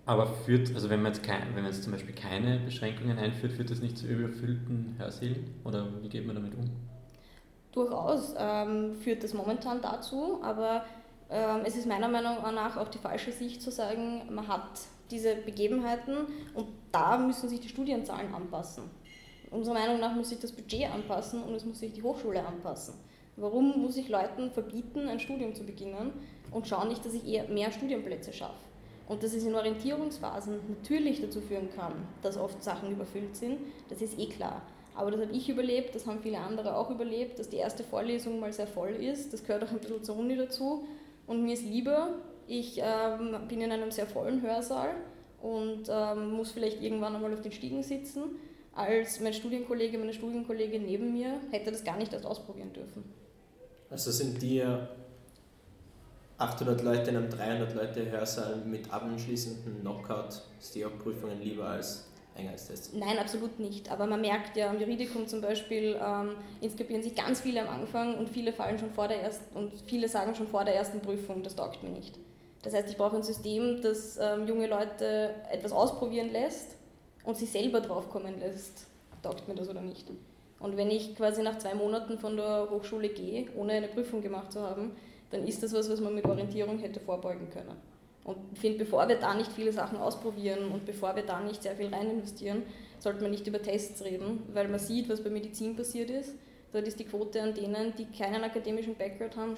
Aber 0.07 0.27
führt, 0.27 0.75
also 0.75 0.91
wenn 0.91 1.03
man, 1.03 1.13
jetzt 1.13 1.23
kein, 1.25 1.55
wenn 1.55 1.63
man 1.63 1.73
jetzt 1.73 1.83
zum 1.85 1.93
Beispiel 1.93 2.15
keine 2.15 2.59
Beschränkungen 2.61 3.19
einführt, 3.19 3.53
führt 3.53 3.71
das 3.71 3.81
nicht 3.81 3.99
zu 3.99 4.07
überfüllten 4.07 4.97
Hörsälen? 4.99 5.55
Oder 5.65 5.89
wie 6.01 6.09
geht 6.09 6.27
man 6.27 6.35
damit 6.35 6.55
um? 6.55 6.71
Durchaus 7.73 8.35
ähm, 8.37 8.97
führt 8.97 9.25
das 9.25 9.33
momentan 9.33 9.81
dazu, 9.81 10.41
aber 10.43 10.85
ähm, 11.33 11.63
es 11.65 11.77
ist 11.77 11.87
meiner 11.87 12.09
Meinung 12.09 12.37
nach 12.55 12.77
auch 12.77 12.89
die 12.89 12.99
falsche 12.99 13.33
Sicht 13.33 13.63
zu 13.63 13.71
sagen, 13.71 14.23
man 14.31 14.47
hat 14.47 14.83
diese 15.11 15.35
Begebenheiten 15.35 16.27
und 16.55 16.69
da 16.93 17.17
müssen 17.17 17.49
sich 17.49 17.61
die 17.61 17.69
Studienzahlen 17.69 18.35
anpassen. 18.35 18.85
Unserer 19.51 19.75
Meinung 19.75 19.99
nach 19.99 20.15
muss 20.15 20.29
sich 20.29 20.41
das 20.41 20.53
Budget 20.53 20.91
anpassen 20.91 21.43
und 21.43 21.55
es 21.55 21.65
muss 21.65 21.81
sich 21.81 21.93
die 21.93 22.03
Hochschule 22.03 22.45
anpassen. 22.45 22.95
Warum 23.37 23.81
muss 23.81 23.97
ich 23.97 24.09
Leuten 24.09 24.51
verbieten, 24.51 25.09
ein 25.09 25.21
Studium 25.21 25.55
zu 25.55 25.65
beginnen 25.65 26.13
und 26.51 26.69
schauen 26.69 26.89
nicht, 26.89 27.05
dass 27.05 27.15
ich 27.15 27.27
eher 27.27 27.49
mehr 27.49 27.73
Studienplätze 27.73 28.33
schaffe? 28.33 28.55
Und 29.09 29.23
dass 29.23 29.35
es 29.35 29.45
in 29.45 29.55
Orientierungsphasen 29.55 30.61
natürlich 30.69 31.21
dazu 31.21 31.41
führen 31.41 31.71
kann, 31.75 31.93
dass 32.23 32.37
oft 32.37 32.63
Sachen 32.63 32.91
überfüllt 32.91 33.37
sind, 33.37 33.59
das 33.89 34.01
ist 34.01 34.19
eh 34.19 34.27
klar. 34.27 34.63
Aber 34.95 35.11
das 35.11 35.21
habe 35.23 35.33
ich 35.33 35.49
überlebt, 35.49 35.95
das 35.95 36.07
haben 36.07 36.21
viele 36.23 36.39
andere 36.39 36.77
auch 36.77 36.91
überlebt, 36.91 37.39
dass 37.39 37.49
die 37.49 37.57
erste 37.57 37.83
Vorlesung 37.83 38.39
mal 38.39 38.53
sehr 38.53 38.67
voll 38.67 38.91
ist. 38.91 39.33
Das 39.33 39.45
gehört 39.45 39.65
auch 39.65 39.71
ein 39.71 39.79
bisschen 39.79 40.05
zur 40.05 40.19
Uni 40.19 40.37
dazu. 40.37 40.87
Und 41.27 41.45
mir 41.45 41.55
ist 41.55 41.65
lieber, 41.65 42.11
ich 42.47 42.79
ähm, 42.79 43.37
bin 43.49 43.61
in 43.61 43.73
einem 43.73 43.91
sehr 43.91 44.07
vollen 44.07 44.43
Hörsaal 44.43 44.95
und 45.41 45.85
ähm, 45.89 46.33
muss 46.33 46.53
vielleicht 46.53 46.83
irgendwann 46.83 47.15
einmal 47.15 47.33
auf 47.33 47.43
den 47.43 47.53
Stiegen 47.53 47.83
sitzen, 47.83 48.23
als 48.75 49.21
mein 49.21 49.35
Studienkollege, 49.35 49.99
meine 49.99 50.13
Studienkollegin 50.13 50.85
neben 50.85 51.13
mir 51.13 51.41
hätte 51.51 51.71
das 51.71 51.85
gar 51.85 51.97
nicht 51.97 52.13
erst 52.13 52.25
ausprobieren 52.25 52.73
dürfen. 52.73 53.05
Also 53.91 54.11
sind 54.11 54.41
dir 54.41 54.89
800 56.39 56.83
Leute 56.83 57.11
in 57.11 57.17
einem 57.17 57.31
300 57.31 57.75
Leute 57.75 58.11
Hörsaal 58.11 58.57
mit 58.65 58.93
abschließenden 58.93 59.83
Knockout-STEOP-Prüfungen 59.83 61.41
lieber 61.43 61.67
als 61.67 62.09
Einheitstests? 62.37 62.93
Nein, 62.93 63.19
absolut 63.19 63.59
nicht. 63.59 63.91
Aber 63.91 64.07
man 64.07 64.21
merkt 64.21 64.57
ja 64.57 64.71
am 64.71 64.81
Juridikum 64.81 65.27
zum 65.27 65.41
Beispiel, 65.41 65.99
ähm, 66.03 66.37
inskribieren 66.61 67.03
sich 67.03 67.15
ganz 67.15 67.41
viele 67.41 67.63
am 67.63 67.69
Anfang 67.69 68.17
und 68.17 68.29
viele 68.29 68.53
fallen 68.53 68.79
schon 68.79 68.91
vor 68.91 69.09
der 69.09 69.23
ersten 69.23 69.57
und 69.57 69.73
viele 69.87 70.09
sagen 70.09 70.35
schon 70.35 70.49
vor 70.49 70.65
der 70.65 70.75
ersten 70.75 71.01
Prüfung, 71.01 71.43
das 71.43 71.57
taugt 71.57 71.83
mir 71.83 71.91
nicht. 71.91 72.19
Das 72.63 72.75
heißt, 72.75 72.89
ich 72.89 72.97
brauche 72.97 73.17
ein 73.17 73.23
System, 73.23 73.83
das 73.83 74.19
ähm, 74.21 74.47
junge 74.47 74.67
Leute 74.67 75.35
etwas 75.51 75.73
ausprobieren 75.73 76.31
lässt 76.33 76.77
und 77.25 77.37
sie 77.37 77.47
selber 77.47 77.81
draufkommen 77.81 78.39
lässt, 78.39 78.87
taugt 79.23 79.49
mir 79.49 79.55
das 79.55 79.69
oder 79.69 79.81
nicht. 79.81 80.07
Und 80.61 80.77
wenn 80.77 80.91
ich 80.91 81.17
quasi 81.17 81.43
nach 81.43 81.59
zwei 81.59 81.75
Monaten 81.75 82.19
von 82.19 82.37
der 82.37 82.69
Hochschule 82.71 83.09
gehe, 83.09 83.49
ohne 83.57 83.73
eine 83.73 83.89
Prüfung 83.89 84.23
gemacht 84.23 84.53
zu 84.53 84.61
haben, 84.61 84.93
dann 85.31 85.47
ist 85.47 85.63
das 85.63 85.73
was, 85.73 85.91
was 85.91 86.01
man 86.01 86.15
mit 86.15 86.25
Orientierung 86.25 86.79
hätte 86.79 87.01
vorbeugen 87.01 87.51
können. 87.51 87.77
Und 88.25 88.37
ich 88.53 88.61
finde, 88.61 88.79
bevor 88.79 89.09
wir 89.09 89.17
da 89.17 89.35
nicht 89.35 89.51
viele 89.53 89.73
Sachen 89.73 89.99
ausprobieren 89.99 90.71
und 90.71 90.87
bevor 90.87 91.17
wir 91.17 91.25
da 91.25 91.41
nicht 91.41 91.63
sehr 91.63 91.75
viel 91.75 91.93
rein 91.93 92.11
investieren, 92.11 92.63
sollte 92.99 93.23
man 93.23 93.33
nicht 93.33 93.47
über 93.47 93.61
Tests 93.61 94.05
reden, 94.05 94.45
weil 94.53 94.69
man 94.69 94.79
sieht, 94.79 95.09
was 95.09 95.23
bei 95.23 95.31
Medizin 95.31 95.75
passiert 95.75 96.11
ist. 96.11 96.35
Dort 96.73 96.87
ist 96.87 97.01
die 97.01 97.05
Quote 97.05 97.43
an 97.43 97.55
denen, 97.55 97.95
die 97.97 98.07
keinen 98.07 98.45
akademischen 98.45 98.95
Background 98.95 99.37
haben, 99.37 99.57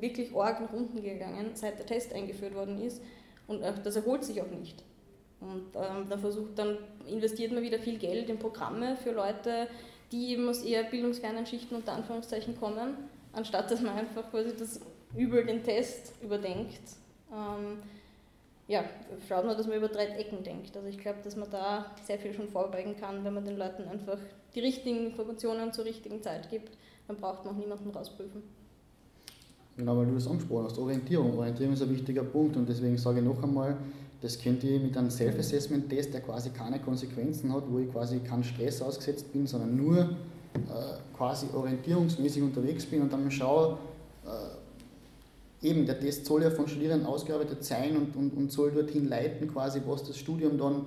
wirklich 0.00 0.34
arg 0.34 0.60
nach 0.60 0.72
unten 0.72 1.02
gegangen, 1.02 1.50
seit 1.54 1.78
der 1.78 1.86
Test 1.86 2.12
eingeführt 2.12 2.54
worden 2.54 2.80
ist. 2.80 3.02
Und 3.48 3.62
das 3.62 3.96
erholt 3.96 4.24
sich 4.24 4.40
auch 4.40 4.50
nicht. 4.50 4.84
Und 5.40 5.74
ähm, 5.74 6.06
dann, 6.08 6.20
versucht, 6.20 6.56
dann 6.58 6.78
investiert 7.08 7.50
man 7.52 7.62
wieder 7.62 7.78
viel 7.78 7.98
Geld 7.98 8.28
in 8.30 8.38
Programme 8.38 8.96
für 8.96 9.10
Leute, 9.10 9.66
die 10.12 10.32
eben 10.32 10.48
aus 10.48 10.62
eher 10.62 10.84
bildungsfernen 10.84 11.46
Schichten 11.46 11.74
unter 11.74 11.92
Anführungszeichen 11.92 12.58
kommen 12.58 12.94
anstatt 13.32 13.70
dass 13.70 13.80
man 13.80 13.96
einfach 13.96 14.30
quasi 14.30 14.54
das 14.56 14.80
über 15.16 15.42
den 15.42 15.62
Test 15.62 16.14
überdenkt. 16.22 16.80
Ähm, 17.32 17.78
ja, 18.68 18.84
schaut 19.28 19.44
man, 19.44 19.56
dass 19.56 19.66
man 19.66 19.78
über 19.78 19.88
drei 19.88 20.06
Ecken 20.06 20.44
denkt. 20.44 20.76
Also 20.76 20.88
ich 20.88 20.98
glaube, 20.98 21.18
dass 21.24 21.36
man 21.36 21.50
da 21.50 21.86
sehr 22.04 22.18
viel 22.18 22.32
schon 22.32 22.48
vorbeugen 22.48 22.96
kann, 22.96 23.24
wenn 23.24 23.34
man 23.34 23.44
den 23.44 23.56
Leuten 23.56 23.84
einfach 23.88 24.18
die 24.54 24.60
richtigen 24.60 25.06
Informationen 25.06 25.72
zur 25.72 25.84
richtigen 25.84 26.22
Zeit 26.22 26.50
gibt. 26.50 26.76
Dann 27.08 27.16
braucht 27.16 27.44
man 27.44 27.54
auch 27.54 27.58
niemanden 27.58 27.90
rausprüfen. 27.90 28.42
Genau, 29.76 29.96
weil 29.96 30.06
du 30.06 30.14
das 30.14 30.28
angesprochen 30.28 30.66
hast, 30.66 30.78
Orientierung. 30.78 31.36
Orientierung 31.38 31.74
ist 31.74 31.82
ein 31.82 31.90
wichtiger 31.90 32.22
Punkt 32.22 32.56
und 32.56 32.68
deswegen 32.68 32.96
sage 32.98 33.20
ich 33.20 33.24
noch 33.24 33.42
einmal, 33.42 33.76
das 34.20 34.38
könnt 34.38 34.62
ihr 34.62 34.78
mit 34.78 34.96
einem 34.96 35.10
Self-Assessment-Test, 35.10 36.12
der 36.12 36.20
quasi 36.20 36.50
keine 36.50 36.78
Konsequenzen 36.78 37.52
hat, 37.52 37.64
wo 37.68 37.78
ich 37.78 37.90
quasi 37.90 38.18
keinen 38.18 38.44
Stress 38.44 38.82
ausgesetzt 38.82 39.32
bin, 39.32 39.46
sondern 39.46 39.74
nur 39.76 39.98
äh, 40.00 41.16
quasi 41.16 41.46
orientierungsmäßig 41.54 42.42
unterwegs 42.42 42.84
bin 42.84 43.02
und 43.02 43.12
dann 43.12 43.30
schaue, 43.30 43.78
eben 45.62 45.86
der 45.86 46.00
Test 46.00 46.26
soll 46.26 46.42
ja 46.42 46.50
von 46.50 46.68
Studierenden 46.68 47.06
ausgearbeitet 47.06 47.64
sein 47.64 47.96
und, 47.96 48.16
und, 48.16 48.36
und 48.36 48.52
soll 48.52 48.70
dorthin 48.70 49.08
leiten, 49.08 49.52
quasi 49.52 49.80
was 49.86 50.04
das 50.04 50.16
Studium 50.18 50.58
dann 50.58 50.86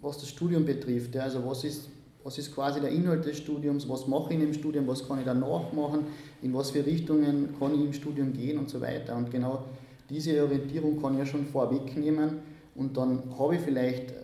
was 0.00 0.18
das 0.18 0.28
Studium 0.28 0.64
betrifft. 0.64 1.14
Ja, 1.14 1.22
also 1.22 1.44
was 1.46 1.64
ist, 1.64 1.88
was 2.22 2.38
ist 2.38 2.54
quasi 2.54 2.80
der 2.80 2.90
Inhalt 2.90 3.24
des 3.24 3.38
Studiums, 3.38 3.88
was 3.88 4.06
mache 4.06 4.34
ich 4.34 4.40
im 4.40 4.54
Studium, 4.54 4.86
was 4.86 5.06
kann 5.06 5.18
ich 5.18 5.24
danach 5.24 5.72
machen, 5.72 6.06
in 6.42 6.54
was 6.54 6.70
für 6.70 6.84
Richtungen 6.84 7.54
kann 7.58 7.74
ich 7.74 7.80
im 7.80 7.92
Studium 7.92 8.32
gehen 8.32 8.58
und 8.58 8.70
so 8.70 8.80
weiter. 8.80 9.16
Und 9.16 9.30
genau 9.30 9.64
diese 10.10 10.42
Orientierung 10.42 11.00
kann 11.00 11.14
ich 11.14 11.20
ja 11.20 11.26
schon 11.26 11.46
vorwegnehmen 11.46 12.38
und 12.74 12.96
dann 12.96 13.22
habe 13.38 13.56
ich 13.56 13.60
vielleicht 13.60 14.10
äh, 14.10 14.14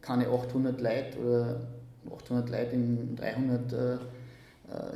keine 0.00 0.28
800 0.28 0.80
Leute 0.80 1.18
oder 1.18 1.60
800 2.14 2.50
Leute 2.50 2.74
im 2.74 3.16
300 3.16 3.72
äh, 3.72 3.94
äh, 3.94 3.98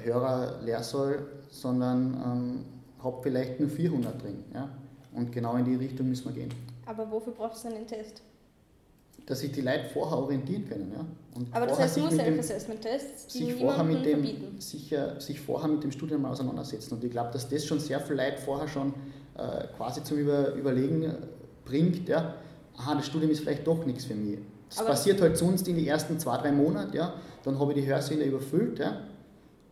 Hörer 0.05 0.61
Lehrsaal, 0.65 1.19
sondern 1.51 2.15
ähm, 2.25 2.65
habe 3.03 3.19
vielleicht 3.23 3.61
nur 3.61 3.69
400 3.69 4.23
drin. 4.23 4.45
Ja? 4.55 4.69
Und 5.13 5.33
genau 5.33 5.57
in 5.57 5.65
die 5.65 5.75
Richtung 5.75 6.09
müssen 6.09 6.27
wir 6.27 6.33
gehen. 6.33 6.51
Aber 6.87 7.11
wofür 7.11 7.33
brauchst 7.33 7.65
du 7.65 7.69
einen 7.69 7.87
Test? 7.87 8.23
Dass 9.27 9.41
sich 9.41 9.51
die 9.51 9.61
Leute 9.61 9.87
vorher 9.93 10.19
orientieren 10.19 10.69
können. 10.69 10.93
Ja? 10.95 11.05
Und 11.35 11.55
Aber 11.55 11.67
das 11.67 11.79
heißt 11.79 11.99
nur 11.99 12.11
Self-Assessment-Tests, 12.11 13.27
die 13.29 13.45
sich 13.47 13.55
vorher, 13.55 13.83
mit 13.83 14.05
dem, 14.05 14.61
sicher, 14.61 15.21
sich 15.21 15.41
vorher 15.41 15.69
mit 15.69 15.83
dem 15.83 15.91
Studium 15.91 16.23
mal 16.23 16.31
auseinandersetzen. 16.31 16.95
Und 16.95 17.05
ich 17.05 17.11
glaube, 17.11 17.31
dass 17.33 17.49
das 17.49 17.65
schon 17.65 17.81
sehr 17.81 18.01
viele 18.01 18.25
Leute 18.25 18.39
vorher 18.39 18.69
schon 18.69 18.95
äh, 19.37 19.67
quasi 19.77 20.03
zum 20.03 20.19
Über 20.19 20.55
Überlegen 20.55 21.13
bringt, 21.65 22.09
ja, 22.09 22.35
aha, 22.77 22.95
das 22.95 23.07
Studium 23.07 23.31
ist 23.31 23.41
vielleicht 23.41 23.67
doch 23.67 23.85
nichts 23.85 24.05
für 24.05 24.15
mich. 24.15 24.39
Das 24.69 24.79
Aber 24.79 24.89
passiert 24.91 25.21
halt 25.21 25.37
sonst 25.37 25.67
in 25.69 25.77
den 25.77 25.87
ersten 25.87 26.19
zwei, 26.19 26.37
drei 26.39 26.53
Monaten, 26.53 26.97
ja, 26.97 27.15
dann 27.45 27.59
habe 27.59 27.73
ich 27.73 27.81
die 27.81 27.87
Hörsäle 27.87 28.25
überfüllt, 28.25 28.79
ja, 28.79 29.01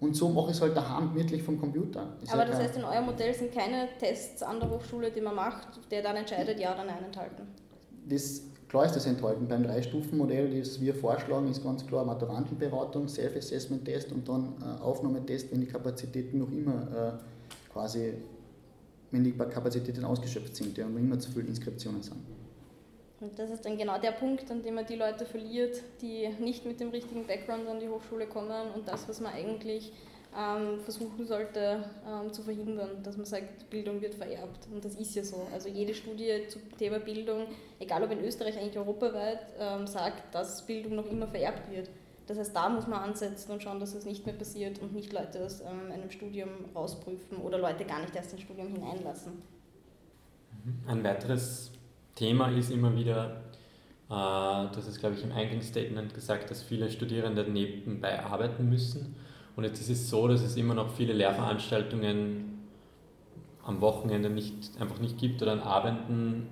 und 0.04 0.14
so 0.14 0.28
mache 0.28 0.50
ich 0.50 0.56
es 0.56 0.60
halt 0.60 0.76
daheim 0.76 1.14
gemütlich 1.14 1.42
vom 1.42 1.58
Computer. 1.58 2.16
Ist 2.22 2.32
Aber 2.32 2.44
das 2.44 2.58
heißt, 2.58 2.76
in 2.76 2.84
eurem 2.84 3.06
Modell 3.06 3.32
sind 3.32 3.52
keine 3.52 3.88
Tests 3.98 4.42
an 4.42 4.60
der 4.60 4.68
Hochschule, 4.70 5.10
die 5.10 5.22
man 5.22 5.34
macht, 5.34 5.66
der 5.90 6.02
dann 6.02 6.16
entscheidet, 6.16 6.60
ja 6.60 6.74
oder 6.74 6.84
nein 6.84 7.02
enthalten? 7.04 7.42
Das, 8.06 8.42
klar 8.68 8.84
ist 8.84 8.94
das 8.94 9.06
enthalten. 9.06 9.48
Beim 9.48 9.62
Drei-Stufen-Modell, 9.62 10.58
das 10.58 10.78
wir 10.78 10.94
vorschlagen, 10.94 11.50
ist 11.50 11.62
ganz 11.62 11.86
klar 11.86 12.04
Maturantenberatung, 12.04 13.08
Self-Assessment-Test 13.08 14.12
und 14.12 14.28
dann 14.28 14.52
äh, 14.60 14.82
Aufnahmetest, 14.82 15.50
wenn 15.50 15.62
die 15.62 15.66
Kapazitäten 15.66 16.38
noch 16.38 16.52
immer 16.52 16.82
äh, 17.18 17.72
quasi, 17.72 18.12
wenn 19.10 19.24
die 19.24 19.32
Kapazitäten 19.32 20.04
ausgeschöpft 20.04 20.54
sind 20.54 20.76
ja, 20.76 20.84
und 20.84 20.94
noch 20.94 21.00
immer 21.00 21.18
zu 21.18 21.30
viele 21.30 21.46
Inskriptionen 21.46 22.02
sind. 22.02 22.18
Und 23.24 23.38
das 23.38 23.48
ist 23.48 23.64
dann 23.64 23.78
genau 23.78 23.98
der 23.98 24.12
Punkt, 24.12 24.50
an 24.50 24.62
dem 24.62 24.74
man 24.74 24.84
die 24.84 24.96
Leute 24.96 25.24
verliert, 25.24 25.80
die 26.02 26.28
nicht 26.40 26.66
mit 26.66 26.78
dem 26.78 26.90
richtigen 26.90 27.26
Background 27.26 27.66
an 27.66 27.80
die 27.80 27.88
Hochschule 27.88 28.26
kommen 28.26 28.70
und 28.74 28.86
das, 28.86 29.08
was 29.08 29.18
man 29.18 29.32
eigentlich 29.32 29.92
ähm, 30.36 30.78
versuchen 30.80 31.26
sollte 31.26 31.84
ähm, 32.06 32.30
zu 32.34 32.42
verhindern, 32.42 33.02
dass 33.02 33.16
man 33.16 33.24
sagt, 33.24 33.70
Bildung 33.70 34.02
wird 34.02 34.14
vererbt. 34.14 34.68
Und 34.70 34.84
das 34.84 34.96
ist 34.96 35.14
ja 35.14 35.24
so. 35.24 35.46
Also 35.54 35.70
jede 35.70 35.94
Studie 35.94 36.46
zum 36.48 36.60
Thema 36.76 36.98
Bildung, 36.98 37.46
egal 37.80 38.02
ob 38.04 38.10
in 38.10 38.22
Österreich, 38.22 38.58
eigentlich 38.58 38.76
europaweit, 38.76 39.40
ähm, 39.58 39.86
sagt, 39.86 40.34
dass 40.34 40.66
Bildung 40.66 40.94
noch 40.96 41.06
immer 41.06 41.26
vererbt 41.26 41.70
wird. 41.70 41.88
Das 42.26 42.38
heißt, 42.38 42.54
da 42.54 42.68
muss 42.68 42.86
man 42.86 43.00
ansetzen 43.00 43.52
und 43.52 43.62
schauen, 43.62 43.80
dass 43.80 43.94
das 43.94 44.04
nicht 44.04 44.26
mehr 44.26 44.34
passiert 44.34 44.82
und 44.82 44.92
nicht 44.92 45.14
Leute 45.14 45.46
aus 45.46 45.62
ähm, 45.62 45.90
einem 45.90 46.10
Studium 46.10 46.50
rausprüfen 46.74 47.38
oder 47.38 47.56
Leute 47.56 47.86
gar 47.86 48.02
nicht 48.02 48.14
erst 48.14 48.34
ins 48.34 48.42
Studium 48.42 48.68
hineinlassen. 48.68 49.42
Ein 50.86 51.02
weiteres 51.04 51.73
Thema 52.14 52.48
ist 52.48 52.70
immer 52.70 52.94
wieder, 52.96 53.42
äh, 54.10 54.74
das 54.74 54.86
ist 54.86 55.00
glaube 55.00 55.16
ich 55.16 55.24
im 55.24 55.32
Eingangsstatement 55.32 56.14
gesagt, 56.14 56.50
dass 56.50 56.62
viele 56.62 56.90
Studierende 56.90 57.44
nebenbei 57.44 58.22
arbeiten 58.22 58.68
müssen. 58.68 59.16
Und 59.56 59.64
jetzt 59.64 59.80
ist 59.80 59.90
es 59.90 60.10
so, 60.10 60.26
dass 60.26 60.42
es 60.42 60.56
immer 60.56 60.74
noch 60.74 60.90
viele 60.90 61.12
Lehrveranstaltungen 61.12 62.66
am 63.64 63.80
Wochenende 63.80 64.30
nicht, 64.30 64.78
einfach 64.80 64.98
nicht 64.98 65.18
gibt 65.18 65.40
oder 65.42 65.52
an 65.52 65.60
Abenden 65.60 66.48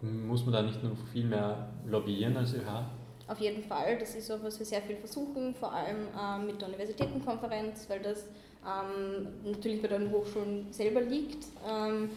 muss 0.00 0.44
man 0.44 0.52
da 0.52 0.62
nicht 0.62 0.82
noch 0.82 0.96
viel 1.12 1.24
mehr 1.24 1.70
lobbyieren 1.86 2.36
als 2.36 2.54
ÖH? 2.54 2.84
Auf 3.26 3.40
jeden 3.40 3.62
Fall, 3.62 3.98
das 3.98 4.14
ist 4.14 4.30
auch, 4.30 4.42
was 4.42 4.58
wir 4.58 4.64
sehr 4.64 4.80
viel 4.80 4.96
versuchen, 4.96 5.54
vor 5.54 5.72
allem 5.72 6.06
äh, 6.18 6.46
mit 6.46 6.60
der 6.60 6.68
Universitätenkonferenz, 6.68 7.88
weil 7.90 8.00
das 8.00 8.26
ähm, 8.64 9.26
natürlich 9.44 9.82
bei 9.82 9.88
den 9.88 10.10
Hochschulen 10.10 10.72
selber 10.72 11.02
liegt. 11.02 11.44
Ähm, 11.68 12.10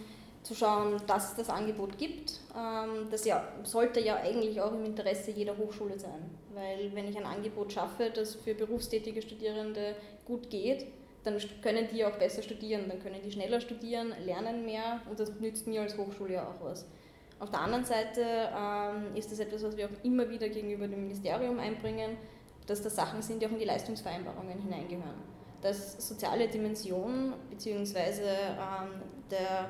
zu 0.43 0.55
schauen, 0.55 0.99
dass 1.07 1.31
es 1.31 1.35
das 1.35 1.49
Angebot 1.49 1.97
gibt. 1.97 2.39
Ähm, 2.55 3.07
das 3.11 3.25
ja, 3.25 3.43
sollte 3.63 3.99
ja 3.99 4.15
eigentlich 4.17 4.59
auch 4.61 4.73
im 4.73 4.85
Interesse 4.85 5.31
jeder 5.31 5.57
Hochschule 5.57 5.99
sein, 5.99 6.29
weil 6.53 6.93
wenn 6.93 7.07
ich 7.07 7.17
ein 7.17 7.25
Angebot 7.25 7.73
schaffe, 7.73 8.11
das 8.13 8.35
für 8.35 8.53
berufstätige 8.53 9.21
Studierende 9.21 9.95
gut 10.25 10.49
geht, 10.49 10.87
dann 11.23 11.37
können 11.61 11.87
die 11.93 12.03
auch 12.03 12.17
besser 12.17 12.41
studieren, 12.41 12.85
dann 12.87 12.99
können 12.99 13.21
die 13.23 13.31
schneller 13.31 13.61
studieren, 13.61 14.13
lernen 14.25 14.65
mehr 14.65 15.01
und 15.09 15.19
das 15.19 15.31
nützt 15.39 15.67
mir 15.67 15.81
als 15.81 15.97
Hochschule 15.97 16.33
ja 16.33 16.47
auch 16.47 16.65
was. 16.65 16.85
Auf 17.39 17.49
der 17.49 17.61
anderen 17.61 17.85
Seite 17.85 18.21
ähm, 18.23 19.15
ist 19.15 19.31
das 19.31 19.39
etwas, 19.39 19.63
was 19.63 19.77
wir 19.77 19.85
auch 19.85 20.03
immer 20.03 20.29
wieder 20.29 20.49
gegenüber 20.49 20.87
dem 20.87 21.01
Ministerium 21.01 21.59
einbringen, 21.59 22.17
dass 22.67 22.81
das 22.81 22.95
Sachen 22.95 23.21
sind, 23.21 23.41
die 23.41 23.47
auch 23.47 23.51
in 23.51 23.59
die 23.59 23.65
Leistungsvereinbarungen 23.65 24.59
hineingehören. 24.59 25.21
Dass 25.61 26.07
soziale 26.07 26.47
Dimension 26.47 27.33
bzw. 27.49 27.97
Ähm, 27.99 29.01
der 29.29 29.69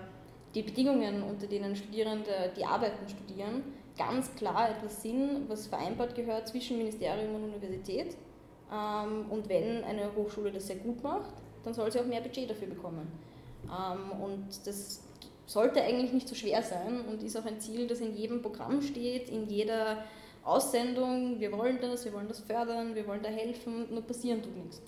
die 0.54 0.64
Bedingungen, 0.64 1.24
unter 1.24 1.48
denen 1.48 1.76
Studierende 1.76 2.52
die 2.56 2.66
Arbeiten 2.66 3.08
studieren, 3.08 3.64
ganz 3.98 4.34
klar 4.36 4.70
etwas 4.70 5.02
sind, 5.02 5.48
was 5.48 5.68
vereinbart 5.68 6.16
gehört 6.16 6.48
zwischen 6.48 6.78
Ministerium 6.78 7.36
und 7.36 7.44
Universität. 7.46 8.16
Ähm, 8.72 9.26
und 9.30 9.48
wenn 9.50 9.84
eine 9.84 10.16
Hochschule 10.16 10.52
das 10.52 10.68
sehr 10.68 10.78
gut 10.78 11.04
macht, 11.04 11.34
dann 11.64 11.74
soll 11.74 11.92
sie 11.92 12.00
auch 12.00 12.06
mehr 12.06 12.22
Budget 12.22 12.50
dafür 12.50 12.68
bekommen. 12.68 13.08
Ähm, 13.66 14.22
und 14.22 14.48
das 14.66 15.02
sollte 15.46 15.82
eigentlich 15.82 16.14
nicht 16.14 16.28
so 16.28 16.36
schwer 16.36 16.64
sein 16.64 17.02
und 17.08 17.22
ist 17.24 17.38
auch 17.38 17.46
ein 17.46 17.60
Ziel, 17.60 17.88
das 17.88 18.00
in 18.00 18.16
jedem 18.16 18.42
Programm 18.42 18.82
steht, 18.82 19.30
in 19.30 19.48
jeder 19.48 20.06
Aussendung. 20.44 21.40
Wir 21.40 21.52
wollen 21.52 21.80
das, 21.82 22.06
wir 22.06 22.14
wollen 22.14 22.28
das 22.28 22.40
fördern, 22.40 22.96
wir 22.96 23.06
wollen 23.06 23.22
da 23.22 23.30
helfen, 23.30 23.94
nur 23.94 24.02
passieren 24.02 24.42
tut 24.42 24.56
nichts. 24.56 24.82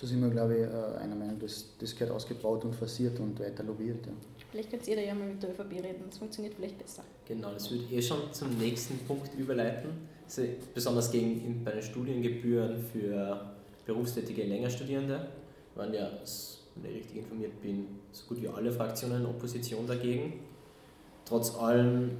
Da 0.00 0.06
sind 0.06 0.20
wir, 0.20 0.30
glaube 0.30 0.54
ich, 0.54 0.62
äh, 0.62 1.02
einer 1.02 1.14
Meinung, 1.14 1.38
dass 1.38 1.66
das 1.78 1.94
gehört 1.94 2.14
ausgebaut 2.14 2.64
und 2.64 2.74
forciert 2.74 3.18
und 3.20 3.38
weiter 3.38 3.62
lobbyiert. 3.62 4.04
Ja. 4.06 4.12
Vielleicht 4.50 4.70
könnt 4.70 4.86
ihr 4.88 4.96
da 4.96 5.02
ja 5.02 5.14
mal 5.14 5.28
mit 5.28 5.42
der 5.42 5.50
ÖVP 5.50 5.72
reden, 5.82 6.04
das 6.08 6.18
funktioniert 6.18 6.54
vielleicht 6.54 6.78
besser. 6.78 7.02
Genau, 7.26 7.52
das 7.52 7.70
würde 7.70 7.84
eh 7.92 8.02
schon 8.02 8.32
zum 8.32 8.56
nächsten 8.58 8.98
Punkt 9.06 9.34
überleiten. 9.38 9.90
Also 10.24 10.42
besonders 10.72 11.10
gegen, 11.10 11.62
bei 11.64 11.72
den 11.72 11.82
Studiengebühren 11.82 12.76
für 12.92 13.54
berufstätige 13.84 14.44
Längerstudierende 14.44 15.28
waren 15.74 15.92
ja, 15.92 16.10
wenn 16.76 16.90
ich 16.90 16.98
richtig 16.98 17.18
informiert 17.18 17.60
bin, 17.60 17.86
so 18.12 18.26
gut 18.26 18.42
wie 18.42 18.48
alle 18.48 18.72
Fraktionen 18.72 19.20
in 19.20 19.26
Opposition 19.26 19.86
dagegen. 19.86 20.40
Trotz 21.24 21.54
allem 21.56 22.10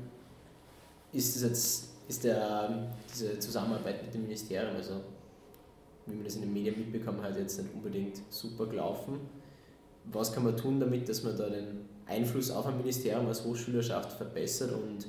ist, 1.13 1.37
das 1.37 1.43
jetzt, 1.43 1.89
ist 2.09 2.25
der, 2.25 2.89
diese 3.13 3.39
Zusammenarbeit 3.39 4.03
mit 4.03 4.15
dem 4.15 4.23
Ministerium, 4.23 4.77
also 4.77 4.95
wie 6.07 6.15
man 6.15 6.25
das 6.25 6.37
in 6.37 6.43
den 6.43 6.53
Medien 6.53 6.79
mitbekommen 6.79 7.23
hat, 7.23 7.37
jetzt 7.37 7.59
nicht 7.59 7.75
unbedingt 7.75 8.21
super 8.31 8.67
gelaufen. 8.67 9.21
Was 10.05 10.33
kann 10.33 10.45
man 10.45 10.57
tun 10.57 10.81
damit, 10.81 11.09
dass 11.09 11.23
man 11.23 11.37
da 11.37 11.49
den 11.49 11.89
Einfluss 12.07 12.51
auf 12.51 12.67
ein 12.67 12.77
Ministerium 12.77 13.27
als 13.27 13.45
Hochschülerschaft 13.45 14.13
verbessert 14.13 14.73
und 14.73 15.07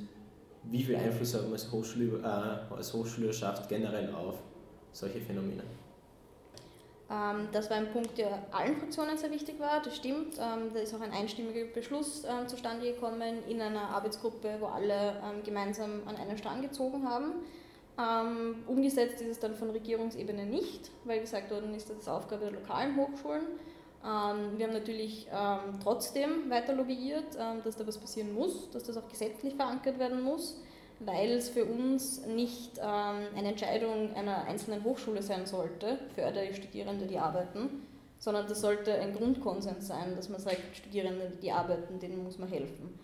wie 0.64 0.82
viel 0.82 0.96
Einfluss 0.96 1.34
haben 1.34 1.46
wir 1.46 1.52
als, 1.52 1.70
Hochschule, 1.70 2.18
äh, 2.18 2.74
als 2.74 2.92
Hochschülerschaft 2.92 3.68
generell 3.68 4.12
auf 4.12 4.36
solche 4.92 5.20
Phänomene? 5.20 5.62
Ähm, 7.08 7.48
das 7.52 7.70
war 7.70 7.76
ein 7.76 7.92
Punkt, 7.92 8.18
der 8.18 8.46
allen 8.50 8.76
Fraktionen 8.76 9.16
sehr 9.16 9.30
wichtig 9.30 9.60
war, 9.60 9.80
das 9.82 9.96
stimmt. 9.96 10.38
Ähm, 10.38 10.70
da 10.74 10.80
ist 10.80 10.94
auch 10.94 11.00
ein 11.00 11.12
einstimmiger 11.12 11.66
Beschluss 11.72 12.24
ähm, 12.24 12.48
zustande 12.48 12.92
gekommen 12.92 13.44
in 13.48 13.60
einer 13.60 13.90
Arbeitsgruppe, 13.90 14.56
wo 14.58 14.66
alle 14.66 15.12
gemeinsam 15.44 16.02
an 16.06 16.16
einen 16.16 16.36
Strang 16.36 16.62
gezogen 16.62 17.08
haben. 17.08 17.34
Ähm, 17.98 18.56
umgesetzt 18.66 19.22
ist 19.22 19.28
es 19.28 19.38
dann 19.38 19.54
von 19.54 19.70
Regierungsebene 19.70 20.44
nicht, 20.44 20.90
weil 21.04 21.20
gesagt 21.20 21.50
worden 21.50 21.74
ist, 21.74 21.88
das 21.88 21.98
ist 21.98 22.08
Aufgabe 22.08 22.44
der 22.44 22.52
lokalen 22.52 22.94
Hochschulen. 22.96 23.46
Ähm, 24.04 24.58
wir 24.58 24.66
haben 24.66 24.74
natürlich 24.74 25.26
ähm, 25.32 25.80
trotzdem 25.82 26.50
weiter 26.50 26.74
lobbyiert, 26.74 27.36
ähm, 27.38 27.62
dass 27.64 27.76
da 27.76 27.86
was 27.86 27.96
passieren 27.96 28.34
muss, 28.34 28.70
dass 28.70 28.84
das 28.84 28.98
auch 28.98 29.08
gesetzlich 29.08 29.54
verankert 29.54 29.98
werden 29.98 30.22
muss, 30.22 30.60
weil 31.00 31.30
es 31.32 31.48
für 31.48 31.64
uns 31.64 32.24
nicht 32.26 32.78
ähm, 32.78 33.28
eine 33.34 33.48
Entscheidung 33.48 34.14
einer 34.14 34.44
einzelnen 34.44 34.84
Hochschule 34.84 35.22
sein 35.22 35.46
sollte, 35.46 35.98
fördere 36.14 36.44
ich 36.44 36.56
Studierende, 36.56 37.06
die 37.06 37.18
arbeiten, 37.18 37.86
sondern 38.18 38.46
das 38.46 38.60
sollte 38.60 38.92
ein 38.94 39.14
Grundkonsens 39.14 39.86
sein, 39.86 40.14
dass 40.16 40.28
man 40.28 40.40
sagt, 40.40 40.76
Studierende, 40.76 41.32
die 41.42 41.50
arbeiten, 41.50 41.98
denen 41.98 42.22
muss 42.22 42.38
man 42.38 42.48
helfen. 42.48 42.98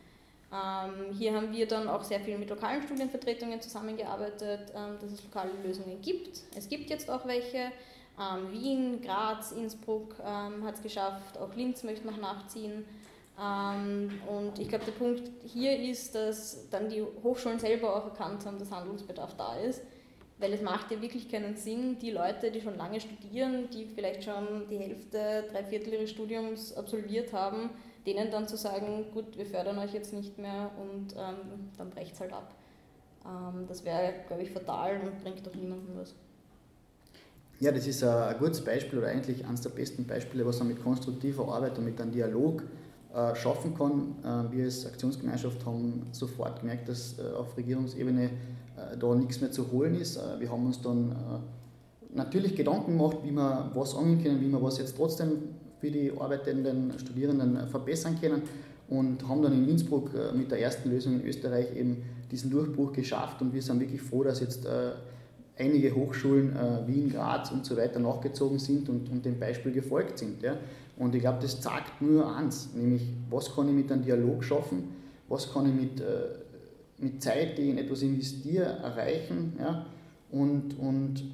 Ähm, 0.52 1.14
hier 1.16 1.34
haben 1.34 1.50
wir 1.50 1.66
dann 1.66 1.88
auch 1.88 2.04
sehr 2.04 2.20
viel 2.20 2.36
mit 2.36 2.50
lokalen 2.50 2.82
Studienvertretungen 2.82 3.60
zusammengearbeitet, 3.60 4.72
ähm, 4.76 4.98
dass 5.00 5.12
es 5.12 5.24
lokale 5.24 5.50
Lösungen 5.64 6.00
gibt. 6.02 6.40
Es 6.54 6.68
gibt 6.68 6.90
jetzt 6.90 7.10
auch 7.10 7.26
welche. 7.26 7.72
Ähm, 8.20 8.52
Wien, 8.52 9.00
Graz, 9.00 9.52
Innsbruck 9.52 10.16
ähm, 10.20 10.64
hat 10.64 10.74
es 10.74 10.82
geschafft, 10.82 11.38
auch 11.38 11.54
Linz 11.54 11.82
möchte 11.82 12.06
noch 12.06 12.18
nachziehen. 12.18 12.84
Ähm, 13.40 14.10
und 14.28 14.58
ich 14.58 14.68
glaube, 14.68 14.84
der 14.84 14.92
Punkt 14.92 15.22
hier 15.46 15.78
ist, 15.78 16.14
dass 16.14 16.68
dann 16.68 16.90
die 16.90 17.02
Hochschulen 17.22 17.58
selber 17.58 17.96
auch 17.96 18.04
erkannt 18.04 18.44
haben, 18.44 18.58
dass 18.58 18.70
Handlungsbedarf 18.70 19.34
da 19.36 19.56
ist. 19.56 19.82
Weil 20.38 20.52
es 20.52 20.60
macht 20.60 20.90
ja 20.90 21.00
wirklich 21.00 21.30
keinen 21.30 21.56
Sinn, 21.56 21.98
die 21.98 22.10
Leute, 22.10 22.50
die 22.50 22.60
schon 22.60 22.76
lange 22.76 23.00
studieren, 23.00 23.70
die 23.70 23.86
vielleicht 23.86 24.24
schon 24.24 24.66
die 24.68 24.76
Hälfte, 24.76 25.44
drei 25.50 25.64
Viertel 25.64 25.94
ihres 25.94 26.10
Studiums 26.10 26.74
absolviert 26.76 27.32
haben, 27.32 27.70
denen 28.06 28.30
dann 28.30 28.48
zu 28.48 28.56
sagen, 28.56 29.06
gut, 29.12 29.36
wir 29.36 29.46
fördern 29.46 29.78
euch 29.78 29.92
jetzt 29.92 30.12
nicht 30.12 30.38
mehr 30.38 30.70
und 30.80 31.14
ähm, 31.14 31.70
dann 31.76 31.90
brecht 31.90 32.14
es 32.14 32.20
halt 32.20 32.32
ab. 32.32 32.54
Ähm, 33.24 33.66
das 33.68 33.84
wäre, 33.84 34.14
glaube 34.26 34.42
ich, 34.42 34.50
fatal 34.50 35.00
und 35.00 35.22
bringt 35.22 35.46
auch 35.48 35.54
niemandem 35.54 35.96
was. 35.96 36.14
Ja, 37.60 37.70
das 37.70 37.86
ist 37.86 38.02
ein 38.02 38.36
gutes 38.38 38.60
Beispiel 38.64 38.98
oder 38.98 39.08
eigentlich 39.08 39.46
eines 39.46 39.60
der 39.60 39.70
besten 39.70 40.04
Beispiele, 40.04 40.44
was 40.44 40.58
man 40.58 40.68
mit 40.68 40.82
konstruktiver 40.82 41.46
Arbeit 41.46 41.78
und 41.78 41.84
mit 41.84 42.00
einem 42.00 42.10
Dialog 42.10 42.64
äh, 43.14 43.34
schaffen 43.36 43.74
kann. 43.76 44.16
Äh, 44.24 44.52
wir 44.56 44.64
als 44.64 44.86
Aktionsgemeinschaft 44.86 45.66
haben 45.66 46.06
sofort 46.12 46.60
gemerkt, 46.60 46.88
dass 46.88 47.18
äh, 47.18 47.36
auf 47.36 47.56
Regierungsebene 47.56 48.30
da 48.98 49.14
nichts 49.14 49.40
mehr 49.40 49.52
zu 49.52 49.70
holen 49.70 49.94
ist. 50.00 50.18
wir 50.40 50.50
haben 50.50 50.64
uns 50.64 50.80
dann 50.80 51.14
natürlich 52.12 52.56
Gedanken 52.56 52.96
gemacht, 52.96 53.18
wie 53.22 53.30
wir 53.30 53.70
was 53.74 53.94
angehen 53.94 54.22
können, 54.22 54.40
wie 54.40 54.48
wir 54.48 54.60
was 54.60 54.78
jetzt 54.78 54.96
trotzdem 54.96 55.54
für 55.82 55.90
die 55.90 56.12
arbeitenden 56.16 56.96
Studierenden 56.96 57.66
verbessern 57.66 58.16
können 58.20 58.42
und 58.88 59.28
haben 59.28 59.42
dann 59.42 59.52
in 59.52 59.68
Innsbruck 59.68 60.12
mit 60.32 60.52
der 60.52 60.60
ersten 60.60 60.90
Lösung 60.90 61.20
in 61.20 61.26
Österreich 61.26 61.74
eben 61.76 62.04
diesen 62.30 62.52
Durchbruch 62.52 62.92
geschafft 62.92 63.42
und 63.42 63.52
wir 63.52 63.60
sind 63.60 63.80
wirklich 63.80 64.00
froh, 64.00 64.22
dass 64.22 64.38
jetzt 64.38 64.64
einige 65.58 65.92
Hochschulen, 65.92 66.56
Wien, 66.86 67.10
Graz 67.10 67.50
und 67.50 67.66
so 67.66 67.76
weiter 67.76 67.98
nachgezogen 67.98 68.60
sind 68.60 68.88
und, 68.88 69.24
dem 69.24 69.40
Beispiel 69.40 69.72
gefolgt 69.72 70.18
sind. 70.18 70.36
Und 70.96 71.16
ich 71.16 71.20
glaube, 71.20 71.38
das 71.42 71.60
zeigt 71.60 72.00
nur 72.00 72.32
eins, 72.32 72.68
nämlich 72.76 73.02
was 73.28 73.52
kann 73.52 73.66
ich 73.66 73.74
mit 73.74 73.90
einem 73.90 74.04
Dialog 74.04 74.44
schaffen, 74.44 74.84
was 75.28 75.52
kann 75.52 75.66
ich 75.66 75.74
mit, 75.74 76.00
äh, 76.00 76.28
mit 76.98 77.20
Zeit, 77.20 77.58
die 77.58 77.62
ich 77.62 77.70
in 77.70 77.78
etwas 77.78 78.02
investiere, 78.02 78.78
erreichen. 78.84 79.54
Und, 80.30 80.78
und 80.78 81.24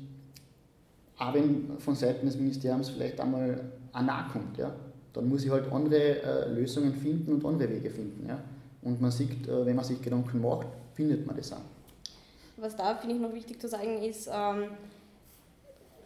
auch 1.18 1.34
wenn 1.34 1.78
von 1.78 1.94
Seiten 1.94 2.26
des 2.26 2.36
Ministeriums 2.36 2.90
vielleicht 2.90 3.20
einmal 3.20 3.60
Nah 3.92 4.28
kommt, 4.32 4.56
ja? 4.58 4.72
dann 5.12 5.28
muss 5.28 5.44
ich 5.44 5.50
halt 5.50 5.70
andere 5.72 6.22
äh, 6.22 6.48
Lösungen 6.52 6.94
finden 6.94 7.32
und 7.32 7.44
andere 7.44 7.68
Wege 7.70 7.90
finden. 7.90 8.26
Ja? 8.28 8.38
Und 8.82 9.00
man 9.00 9.10
sieht, 9.10 9.48
äh, 9.48 9.66
wenn 9.66 9.76
man 9.76 9.84
sich 9.84 10.00
Gedanken 10.00 10.40
macht, 10.40 10.68
findet 10.94 11.26
man 11.26 11.36
das 11.36 11.52
auch. 11.52 11.60
Was 12.56 12.76
da 12.76 12.94
finde 12.94 13.16
ich 13.16 13.20
noch 13.20 13.32
wichtig 13.32 13.60
zu 13.60 13.68
sagen 13.68 14.02
ist, 14.02 14.28
ähm, 14.32 14.70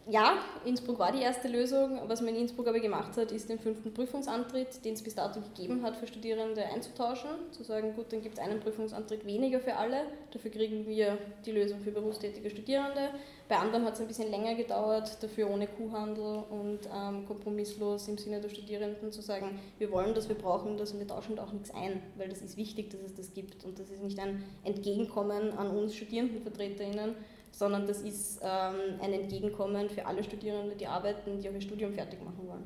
ja, 0.09 0.37
Innsbruck 0.65 0.99
war 0.99 1.11
die 1.11 1.21
erste 1.21 1.47
Lösung. 1.47 2.01
Was 2.07 2.21
man 2.21 2.35
in 2.35 2.41
Innsbruck 2.41 2.67
aber 2.67 2.79
gemacht 2.79 3.15
hat, 3.15 3.31
ist 3.31 3.49
den 3.49 3.59
fünften 3.59 3.93
Prüfungsantritt, 3.93 4.83
den 4.83 4.93
es 4.93 5.01
bis 5.01 5.15
dato 5.15 5.39
gegeben 5.39 5.81
hat, 5.83 5.95
für 5.95 6.07
Studierende 6.07 6.65
einzutauschen. 6.65 7.29
Zu 7.51 7.63
sagen, 7.63 7.95
gut, 7.95 8.11
dann 8.11 8.21
gibt 8.21 8.37
es 8.37 8.43
einen 8.43 8.59
Prüfungsantritt 8.59 9.25
weniger 9.25 9.59
für 9.59 9.75
alle. 9.75 10.05
Dafür 10.31 10.51
kriegen 10.51 10.85
wir 10.87 11.17
die 11.45 11.51
Lösung 11.51 11.79
für 11.79 11.91
berufstätige 11.91 12.49
Studierende. 12.49 13.09
Bei 13.47 13.57
anderen 13.57 13.85
hat 13.85 13.93
es 13.93 14.01
ein 14.01 14.07
bisschen 14.07 14.31
länger 14.31 14.55
gedauert, 14.55 15.21
dafür 15.21 15.49
ohne 15.49 15.67
Kuhhandel 15.67 16.43
und 16.49 16.79
ähm, 16.93 17.25
kompromisslos 17.25 18.07
im 18.07 18.17
Sinne 18.17 18.41
der 18.41 18.49
Studierenden 18.49 19.11
zu 19.11 19.21
sagen, 19.21 19.59
wir 19.77 19.91
wollen 19.91 20.13
das, 20.13 20.27
wir 20.27 20.37
brauchen 20.37 20.77
das 20.77 20.91
und 20.91 20.99
wir 20.99 21.07
tauschen 21.07 21.35
da 21.35 21.43
auch 21.43 21.53
nichts 21.53 21.73
ein, 21.73 22.01
weil 22.17 22.29
das 22.29 22.41
ist 22.41 22.57
wichtig, 22.57 22.89
dass 22.89 23.01
es 23.01 23.13
das 23.13 23.33
gibt. 23.33 23.63
Und 23.63 23.79
das 23.79 23.89
ist 23.89 24.01
nicht 24.01 24.19
ein 24.19 24.43
Entgegenkommen 24.63 25.51
an 25.57 25.69
uns 25.69 25.95
StudierendenvertreterInnen, 25.95 27.15
sondern 27.53 27.85
das 27.85 28.01
ist 28.01 28.39
ähm, 28.41 28.99
ein 28.99 29.13
Entgegenkommen 29.13 29.89
für 29.89 30.05
alle 30.05 30.23
Studierenden, 30.23 30.77
die 30.77 30.87
arbeiten, 30.87 31.39
die 31.39 31.47
auch 31.49 31.53
ihr 31.53 31.61
Studium 31.61 31.93
fertig 31.93 32.19
machen 32.23 32.47
wollen. 32.47 32.63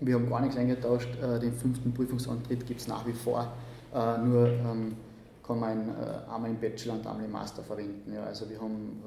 Wir 0.00 0.14
haben 0.14 0.28
gar 0.28 0.42
nichts 0.42 0.56
eingetauscht. 0.56 1.08
Äh, 1.20 1.40
den 1.40 1.54
fünften 1.54 1.92
Prüfungsantritt 1.92 2.66
gibt 2.66 2.80
es 2.80 2.88
nach 2.88 3.06
wie 3.06 3.12
vor. 3.12 3.50
Äh, 3.92 4.18
nur 4.18 4.48
ähm, 4.48 4.96
kann 5.42 5.58
man 5.58 5.88
äh, 5.88 6.30
einmal 6.30 6.50
im 6.50 6.60
Bachelor 6.60 6.94
und 6.94 7.06
einmal 7.06 7.24
im 7.24 7.32
Master 7.32 7.62
verwenden. 7.62 8.14
also 8.18 8.48
wir 8.50 8.60
haben, 8.60 9.02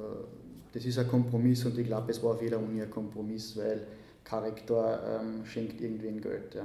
das 0.74 0.84
ist 0.86 0.98
ein 0.98 1.08
Kompromiss 1.08 1.64
und 1.66 1.78
ich 1.78 1.86
glaube, 1.86 2.12
es 2.12 2.22
war 2.24 2.32
auf 2.32 2.42
jeder 2.42 2.58
Uni 2.58 2.82
ein 2.82 2.90
Kompromiss, 2.90 3.56
weil 3.56 3.86
kein 4.24 4.44
Rektor 4.44 5.00
ähm, 5.08 5.46
schenkt 5.46 5.80
irgendwen 5.80 6.20
Geld. 6.20 6.56
Ja. 6.56 6.64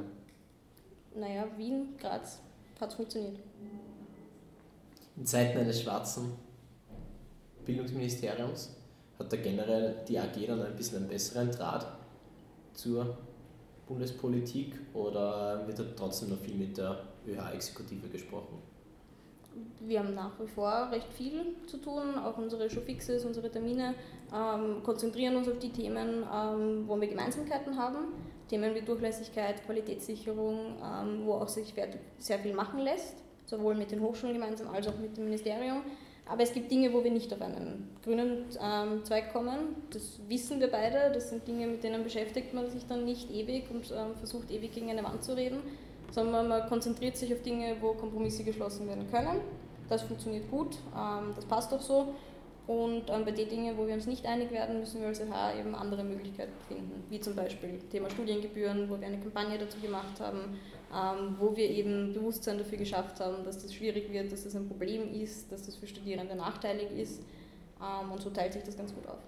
Naja, 1.15 1.47
Wien, 1.59 1.89
Graz, 2.01 2.41
hat 2.81 2.95
funktioniert. 2.95 3.37
In 5.17 5.27
Zeiten 5.27 5.59
eines 5.59 5.83
schwarzen 5.83 6.46
Bildungsministeriums 7.67 8.77
hat 9.19 9.33
da 9.33 9.37
generell 9.37 9.97
die 10.09 10.19
AG 10.19 10.47
dann 10.47 10.63
ein 10.63 10.77
bisschen 10.77 10.99
einen 10.99 11.09
besseren 11.09 11.51
Draht 11.51 11.87
zur 12.73 13.17
Bundespolitik 13.87 14.75
oder 14.95 15.67
wird 15.67 15.79
da 15.79 15.85
trotzdem 15.97 16.31
noch 16.31 16.39
viel 16.39 16.55
mit 16.55 16.77
der 16.77 16.99
ÖH-Exekutive 17.27 18.09
gesprochen? 18.09 18.59
Wir 19.81 20.01
haben 20.01 20.15
nach 20.15 20.39
wie 20.39 20.47
vor 20.47 20.91
recht 20.91 21.11
viel 21.15 21.57
zu 21.67 21.79
tun, 21.79 22.19
auch 22.19 22.37
unsere 22.37 22.69
Showfixes, 22.69 23.25
unsere 23.25 23.51
Termine 23.51 23.95
ähm, 24.35 24.83
konzentrieren 24.83 25.37
uns 25.37 25.49
auf 25.49 25.59
die 25.59 25.71
Themen, 25.71 26.25
ähm, 26.31 26.85
wo 26.87 27.01
wir 27.01 27.09
Gemeinsamkeiten 27.09 27.79
haben. 27.79 28.13
Themen 28.49 28.75
wie 28.75 28.83
Durchlässigkeit, 28.83 29.65
Qualitätssicherung, 29.65 30.77
ähm, 30.83 31.23
wo 31.25 31.35
auch 31.35 31.49
sich 31.49 31.73
sehr 32.19 32.39
viel 32.39 32.55
machen 32.55 32.81
lässt, 32.81 33.17
sowohl 33.47 33.75
mit 33.77 33.91
den 33.91 34.01
Hochschulen 34.01 34.35
gemeinsam 34.35 34.69
als 34.69 34.89
auch 34.89 34.99
mit 34.99 35.17
dem 35.17 35.25
Ministerium. 35.25 35.83
Aber 36.29 36.43
es 36.43 36.53
gibt 36.53 36.71
Dinge, 36.71 36.93
wo 36.93 37.05
wir 37.05 37.11
nicht 37.11 37.33
auf 37.33 37.41
einen 37.41 37.89
grünen 38.03 38.47
ähm, 38.61 39.05
Zweig 39.05 39.33
kommen. 39.33 39.77
Das 39.91 40.19
wissen 40.29 40.59
wir 40.59 40.71
beide. 40.71 41.13
Das 41.15 41.31
sind 41.31 41.47
Dinge, 41.47 41.69
mit 41.69 41.85
denen 41.85 42.03
beschäftigt 42.03 42.53
man 42.53 42.69
sich 42.69 42.85
dann 42.87 43.05
nicht 43.05 43.31
ewig 43.31 43.71
und 43.71 43.91
ähm, 43.93 44.17
versucht 44.17 44.51
ewig 44.51 44.73
gegen 44.73 44.91
eine 44.91 45.05
Wand 45.05 45.23
zu 45.23 45.37
reden, 45.37 45.61
sondern 46.11 46.49
man 46.49 46.69
konzentriert 46.69 47.17
sich 47.17 47.33
auf 47.33 47.43
Dinge, 47.43 47.77
wo 47.81 47.93
Kompromisse 47.93 48.43
geschlossen 48.43 48.89
werden 48.89 49.09
können. 49.11 49.41
Das 49.89 50.03
funktioniert 50.03 50.51
gut, 50.51 50.77
ähm, 50.97 51.33
das 51.37 51.45
passt 51.45 51.73
auch 51.73 51.81
so. 51.83 52.15
Und 52.67 53.09
ähm, 53.09 53.25
bei 53.25 53.31
den 53.31 53.49
Dingen, 53.49 53.79
wo 53.79 53.87
wir 53.87 53.95
uns 53.95 54.07
nicht 54.07 54.27
einig 54.27 54.51
werden, 54.51 54.81
müssen 54.81 55.01
wir 55.01 55.09
als 55.09 55.21
EH 55.21 55.61
eben 55.61 55.77
andere 55.77 56.03
Möglichkeiten 56.03 56.53
finden, 56.67 57.05
wie 57.09 57.21
zum 57.21 57.37
Beispiel 57.37 57.79
Thema 57.93 58.11
Studiengebühren, 58.11 58.91
wo 58.91 58.99
wir 58.99 59.07
eine 59.07 59.19
Kampagne 59.19 59.57
dazu 59.57 59.79
gemacht 59.79 60.19
haben, 60.19 60.59
wo 61.39 61.57
wir 61.57 61.69
eben 61.69 62.15
Bewusstsein 62.15 62.59
dafür 62.59 62.79
geschafft 62.79 63.21
haben, 63.21 63.45
dass 63.45 63.63
das 63.63 63.75
schwierig 63.75 64.13
wird, 64.13 64.31
dass 64.33 64.45
das 64.45 64.55
ein 64.55 64.69
Problem 64.69 65.13
ist, 65.15 65.51
dass 65.51 65.67
das 65.67 65.77
für 65.77 65.87
Studierende 65.87 66.37
nachteilig 66.37 66.91
ist. 66.97 67.23
Ähm, 67.81 68.13
und 68.13 68.21
so 68.21 68.31
teilt 68.31 68.53
sich 68.53 68.63
das 68.63 68.77
ganz 68.77 68.95
gut 68.95 69.07
auf. 69.07 69.19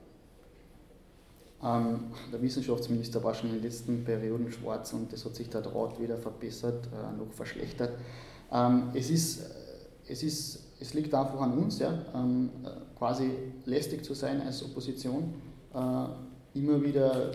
Ähm, 1.63 2.13
der 2.33 2.41
Wissenschaftsminister 2.41 3.23
war 3.23 3.35
schon 3.35 3.51
in 3.51 3.57
den 3.57 3.65
letzten 3.65 4.05
Perioden 4.05 4.51
schwarz 4.53 4.93
und 4.93 5.13
das 5.13 5.25
hat 5.25 5.35
sich 5.35 5.51
der 5.51 5.63
Draht 5.63 6.01
weder 6.01 6.17
verbessert 6.17 6.87
äh, 6.87 7.17
noch 7.17 7.33
verschlechtert. 7.33 7.93
Ähm, 8.53 8.91
es, 8.95 9.11
ist, 9.11 9.43
es, 10.07 10.23
ist, 10.23 10.61
es 10.79 10.95
liegt 10.95 11.13
einfach 11.13 11.41
an 11.41 11.59
uns, 11.59 11.81
ja, 11.81 11.93
ähm, 12.15 12.51
quasi 12.97 13.31
lästig 13.65 14.05
zu 14.05 14.15
sein 14.15 14.41
als 14.41 14.65
Opposition, 14.65 15.35
äh, 15.75 16.59
immer 16.59 16.83
wieder 16.83 17.33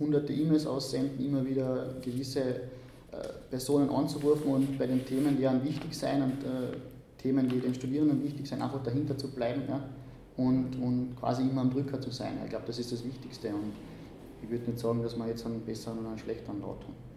hunderte 0.00 0.32
E-Mails 0.32 0.66
aussenden, 0.66 1.24
immer 1.24 1.46
wieder 1.46 1.94
gewisse 2.02 2.40
äh, 2.40 2.60
Personen 3.50 3.90
anzurufen 3.90 4.52
und 4.52 4.78
bei 4.78 4.86
den 4.86 5.04
Themen, 5.04 5.36
die 5.36 5.46
einem 5.46 5.64
wichtig 5.64 5.96
sein 5.96 6.22
und 6.22 6.44
äh, 6.44 6.76
Themen, 7.18 7.48
die 7.48 7.60
den 7.60 7.74
Studierenden 7.74 8.22
wichtig 8.22 8.48
sind, 8.48 8.62
einfach 8.62 8.82
dahinter 8.82 9.18
zu 9.18 9.28
bleiben 9.28 9.62
ja, 9.68 9.82
und, 10.36 10.76
und 10.80 11.16
quasi 11.18 11.42
immer 11.42 11.62
am 11.62 11.70
Drücker 11.70 12.00
zu 12.00 12.10
sein. 12.10 12.38
Ich 12.44 12.50
glaube, 12.50 12.66
das 12.66 12.78
ist 12.78 12.92
das 12.92 13.04
Wichtigste 13.04 13.48
und 13.48 13.72
ich 14.42 14.50
würde 14.50 14.70
nicht 14.70 14.78
sagen, 14.78 15.02
dass 15.02 15.16
wir 15.16 15.26
jetzt 15.26 15.44
einen 15.44 15.60
besseren 15.60 15.98
oder 15.98 16.10
einen 16.10 16.18
schlechteren 16.18 16.62
Rat 16.62 16.82
haben. 16.82 17.09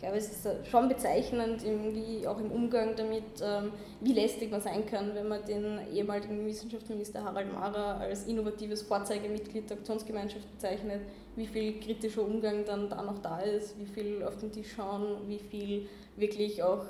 Ich 0.00 0.02
glaube, 0.02 0.16
es 0.16 0.30
ist 0.30 0.66
schon 0.70 0.88
bezeichnend, 0.88 1.62
irgendwie 1.62 2.26
auch 2.26 2.38
im 2.38 2.50
Umgang 2.50 2.96
damit, 2.96 3.22
ähm, 3.42 3.70
wie 4.00 4.14
lästig 4.14 4.50
man 4.50 4.62
sein 4.62 4.86
kann, 4.86 5.14
wenn 5.14 5.28
man 5.28 5.44
den 5.44 5.78
ehemaligen 5.92 6.46
Wissenschaftsminister 6.46 7.22
Harald 7.22 7.52
Mara 7.52 7.98
als 7.98 8.26
innovatives 8.26 8.80
Vorzeigemitglied 8.80 9.68
der 9.68 9.76
Aktionsgemeinschaft 9.76 10.50
bezeichnet, 10.52 11.02
wie 11.36 11.46
viel 11.46 11.78
kritischer 11.80 12.22
Umgang 12.22 12.64
dann 12.64 12.88
da 12.88 13.02
noch 13.02 13.18
da 13.18 13.40
ist, 13.40 13.78
wie 13.78 13.84
viel 13.84 14.22
auf 14.22 14.38
den 14.38 14.50
Tisch 14.50 14.72
schauen, 14.74 15.18
wie 15.28 15.38
viel 15.38 15.86
wirklich 16.16 16.62
auch, 16.62 16.86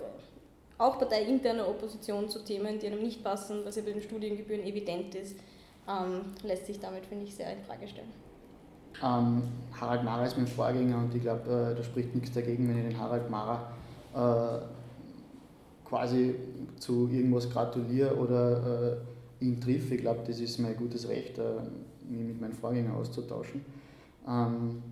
auch 0.79 0.97
parteiinterne 0.97 1.67
Opposition 1.67 2.29
zu 2.29 2.45
Themen, 2.45 2.79
die 2.79 2.87
einem 2.87 3.03
nicht 3.03 3.25
passen, 3.25 3.65
was 3.65 3.75
ja 3.75 3.83
bei 3.83 3.91
den 3.91 4.03
Studiengebühren 4.03 4.63
evident 4.63 5.17
ist, 5.17 5.37
ähm, 5.89 6.27
lässt 6.45 6.67
sich 6.67 6.79
damit, 6.79 7.07
finde 7.07 7.25
ich, 7.25 7.35
sehr 7.35 7.53
in 7.53 7.65
Frage 7.65 7.89
stellen. 7.89 8.30
Ähm, 9.03 9.43
Harald 9.81 10.05
Mara 10.05 10.27
ist 10.27 10.37
mein 10.37 10.47
Vorgänger 10.47 10.99
und 10.99 11.15
ich 11.15 11.23
glaube, 11.23 11.73
äh, 11.73 11.75
da 11.75 11.83
spricht 11.83 12.15
nichts 12.15 12.33
dagegen, 12.33 12.69
wenn 12.69 12.79
ich 12.79 12.89
den 12.89 12.99
Harald 12.99 13.31
Mara 13.31 13.73
äh, 14.15 14.59
quasi 15.85 16.35
zu 16.79 17.09
irgendwas 17.09 17.49
gratuliere 17.49 18.15
oder 18.17 19.01
äh, 19.41 19.45
ihn 19.45 19.61
triff. 19.61 19.91
Ich 19.91 20.01
glaube, 20.01 20.21
das 20.27 20.39
ist 20.39 20.59
mein 20.59 20.77
gutes 20.77 21.09
Recht, 21.09 21.39
äh, 21.39 21.63
mich 22.09 22.27
mit 22.27 22.41
meinem 22.41 22.53
Vorgänger 22.53 22.95
auszutauschen. 22.95 23.65
Ähm, 24.29 24.83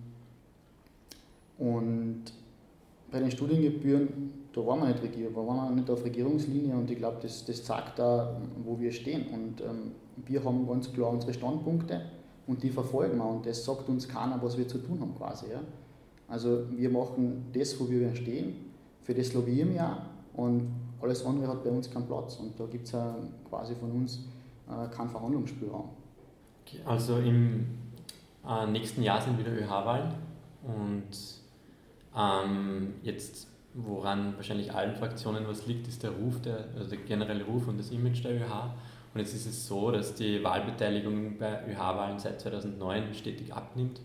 und 1.57 2.23
bei 3.11 3.19
den 3.19 3.31
Studiengebühren, 3.31 4.33
da 4.53 4.65
waren 4.65 4.79
wir 4.79 4.87
nicht, 4.87 5.03
Regier, 5.03 5.35
waren 5.35 5.69
wir 5.69 5.75
nicht 5.75 5.89
auf 5.89 6.03
Regierungslinie 6.03 6.75
und 6.75 6.89
ich 6.89 6.97
glaube, 6.97 7.17
das, 7.21 7.45
das 7.45 7.63
zeigt 7.63 7.99
da, 7.99 8.39
wo 8.63 8.79
wir 8.79 8.91
stehen. 8.91 9.27
Und 9.27 9.61
ähm, 9.61 9.91
wir 10.25 10.43
haben 10.43 10.67
ganz 10.67 10.91
klar 10.91 11.11
unsere 11.11 11.33
Standpunkte 11.33 12.01
und 12.49 12.63
die 12.63 12.71
verfolgen 12.71 13.19
wir 13.19 13.25
und 13.25 13.45
das 13.45 13.63
sagt 13.63 13.87
uns 13.89 14.07
keiner, 14.07 14.41
was 14.41 14.57
wir 14.57 14.67
zu 14.67 14.79
tun 14.79 14.99
haben 14.99 15.15
quasi. 15.15 15.45
Ja. 15.51 15.61
Also 16.27 16.63
wir 16.71 16.89
machen 16.89 17.45
das, 17.53 17.79
wo 17.79 17.87
wir 17.87 18.15
stehen, 18.15 18.55
für 19.03 19.13
das 19.13 19.33
lobbyieren 19.33 19.73
wir 19.75 19.85
auch 19.85 20.41
und 20.41 20.67
alles 20.99 21.23
andere 21.23 21.47
hat 21.47 21.63
bei 21.63 21.69
uns 21.69 21.91
keinen 21.91 22.07
Platz 22.07 22.37
und 22.37 22.59
da 22.59 22.65
gibt 22.65 22.87
es 22.87 22.91
ja 22.91 23.15
quasi 23.47 23.75
von 23.75 23.91
uns 23.91 24.25
äh, 24.67 24.87
keinen 24.89 25.09
Verhandlungsspielraum. 25.09 25.89
Also 26.85 27.17
im 27.17 27.67
äh, 28.47 28.65
nächsten 28.65 29.03
Jahr 29.03 29.21
sind 29.21 29.37
wieder 29.37 29.51
ÖH-Wahlen 29.51 30.15
und 30.63 31.07
ähm, 32.17 32.95
jetzt 33.03 33.47
woran 33.75 34.35
wahrscheinlich 34.37 34.73
allen 34.73 34.95
Fraktionen 34.95 35.47
was 35.47 35.67
liegt, 35.67 35.87
ist 35.87 36.01
der 36.01 36.11
Ruf, 36.11 36.41
der, 36.41 36.65
also 36.75 36.89
der 36.89 36.97
generelle 36.99 37.43
Ruf 37.43 37.67
und 37.67 37.77
das 37.77 37.91
Image 37.91 38.23
der 38.23 38.41
ÖH. 38.41 38.71
Und 39.13 39.19
jetzt 39.19 39.33
ist 39.33 39.47
es 39.47 39.67
so, 39.67 39.91
dass 39.91 40.13
die 40.13 40.43
Wahlbeteiligung 40.43 41.37
bei 41.37 41.65
ÖH-Wahlen 41.67 42.19
seit 42.19 42.39
2009 42.41 43.13
stetig 43.13 43.53
abnimmt 43.53 44.01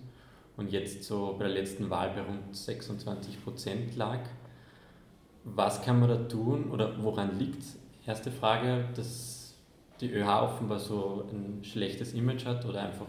und 0.56 0.72
jetzt 0.72 1.04
so 1.04 1.34
bei 1.38 1.44
der 1.44 1.54
letzten 1.54 1.90
Wahl 1.90 2.10
bei 2.10 2.22
rund 2.22 2.56
26 2.56 3.44
Prozent 3.44 3.96
lag. 3.96 4.20
Was 5.44 5.82
kann 5.82 6.00
man 6.00 6.08
da 6.08 6.16
tun 6.16 6.70
oder 6.70 7.02
woran 7.02 7.38
liegt 7.38 7.62
es? 7.62 7.76
Erste 8.06 8.30
Frage, 8.30 8.86
dass 8.96 9.54
die 10.00 10.10
ÖH 10.10 10.42
offenbar 10.42 10.78
so 10.78 11.28
ein 11.30 11.62
schlechtes 11.64 12.14
Image 12.14 12.46
hat 12.46 12.64
oder 12.64 12.82
einfach 12.82 13.06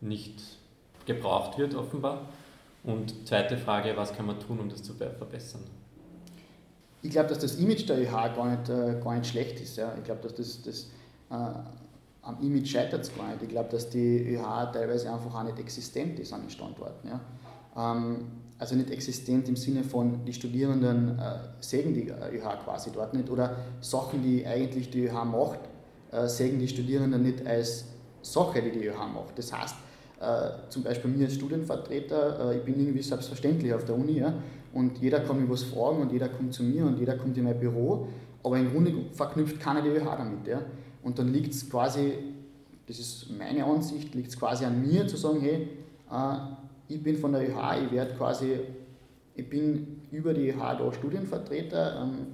nicht 0.00 0.42
gebraucht 1.06 1.58
wird 1.58 1.74
offenbar. 1.74 2.28
Und 2.84 3.28
zweite 3.28 3.56
Frage, 3.56 3.96
was 3.96 4.12
kann 4.14 4.26
man 4.26 4.40
tun, 4.40 4.58
um 4.58 4.68
das 4.68 4.82
zu 4.82 4.94
verbessern? 4.94 5.62
Ich 7.02 7.10
glaube, 7.10 7.28
dass 7.28 7.38
das 7.38 7.56
Image 7.56 7.88
der 7.88 8.00
ÖH 8.00 8.34
gar 8.34 8.56
nicht, 8.56 8.68
äh, 8.68 9.00
gar 9.02 9.16
nicht 9.16 9.28
schlecht 9.28 9.60
ist. 9.60 9.76
Ja. 9.76 9.94
Ich 9.96 10.04
glaube, 10.04 10.22
dass 10.22 10.34
das, 10.34 10.62
das 10.62 10.90
äh, 11.32 11.34
am 12.22 12.40
Image 12.40 12.68
scheitert 12.68 13.02
es 13.02 13.16
gar 13.16 13.28
nicht. 13.28 13.42
Ich 13.42 13.48
glaube, 13.48 13.68
dass 13.70 13.88
die 13.88 14.34
ÖH 14.34 14.72
teilweise 14.72 15.12
einfach 15.12 15.34
auch 15.34 15.42
nicht 15.42 15.58
existent 15.58 16.18
ist 16.20 16.32
an 16.32 16.42
den 16.42 16.50
Standorten. 16.50 17.08
Ja. 17.08 17.20
Ähm, 17.76 18.26
also 18.58 18.76
nicht 18.76 18.90
existent 18.90 19.48
im 19.48 19.56
Sinne 19.56 19.82
von, 19.82 20.24
die 20.24 20.32
Studierenden 20.32 21.18
äh, 21.18 21.38
sägen 21.58 21.94
die 21.94 22.10
ÖH 22.10 22.62
quasi 22.64 22.90
dort 22.92 23.12
nicht 23.12 23.28
oder 23.28 23.56
Sachen, 23.80 24.22
die 24.22 24.46
eigentlich 24.46 24.90
die 24.90 25.06
ÖH 25.06 25.24
macht, 25.24 25.58
äh, 26.12 26.28
sägen 26.28 26.60
die 26.60 26.68
Studierenden 26.68 27.22
nicht 27.22 27.44
als 27.44 27.86
Sache, 28.22 28.62
die 28.62 28.70
die 28.70 28.86
ÖH 28.86 29.04
macht. 29.12 29.36
Das 29.36 29.52
heißt, 29.52 29.74
äh, 30.20 30.50
zum 30.68 30.84
Beispiel 30.84 31.10
mir 31.10 31.24
als 31.24 31.34
Studienvertreter, 31.34 32.52
äh, 32.52 32.58
ich 32.58 32.62
bin 32.62 32.78
irgendwie 32.78 33.02
selbstverständlich 33.02 33.74
auf 33.74 33.84
der 33.84 33.96
Uni 33.96 34.18
ja, 34.20 34.32
und 34.72 34.98
jeder 34.98 35.20
kann 35.20 35.40
mich 35.40 35.50
was 35.50 35.64
fragen 35.64 36.00
und 36.02 36.12
jeder 36.12 36.28
kommt 36.28 36.54
zu 36.54 36.62
mir 36.62 36.84
und 36.86 37.00
jeder 37.00 37.16
kommt 37.16 37.36
in 37.36 37.42
mein 37.42 37.58
Büro, 37.58 38.06
aber 38.44 38.58
im 38.58 38.70
Grunde 38.70 38.94
verknüpft 39.12 39.58
keiner 39.58 39.82
die 39.82 39.88
ÖH 39.88 40.04
damit. 40.16 40.46
Ja. 40.46 40.62
Und 41.02 41.18
dann 41.18 41.32
liegt 41.32 41.52
es 41.52 41.68
quasi, 41.68 42.14
das 42.86 42.98
ist 42.98 43.26
meine 43.36 43.64
Ansicht, 43.64 44.14
liegt 44.14 44.28
es 44.28 44.38
quasi 44.38 44.64
an 44.64 44.80
mir 44.86 45.06
zu 45.06 45.16
sagen, 45.16 45.40
hey, 45.40 45.68
äh, 46.10 46.36
ich 46.88 47.02
bin 47.02 47.16
von 47.16 47.32
der 47.32 47.42
ÖH, 47.42 47.84
ich 47.84 47.92
werde 47.92 48.14
quasi, 48.14 48.60
ich 49.34 49.48
bin 49.48 50.02
über 50.10 50.34
die 50.34 50.50
ÖH 50.50 50.76
da 50.78 50.92
Studienvertreter, 50.92 52.02
ähm, 52.02 52.26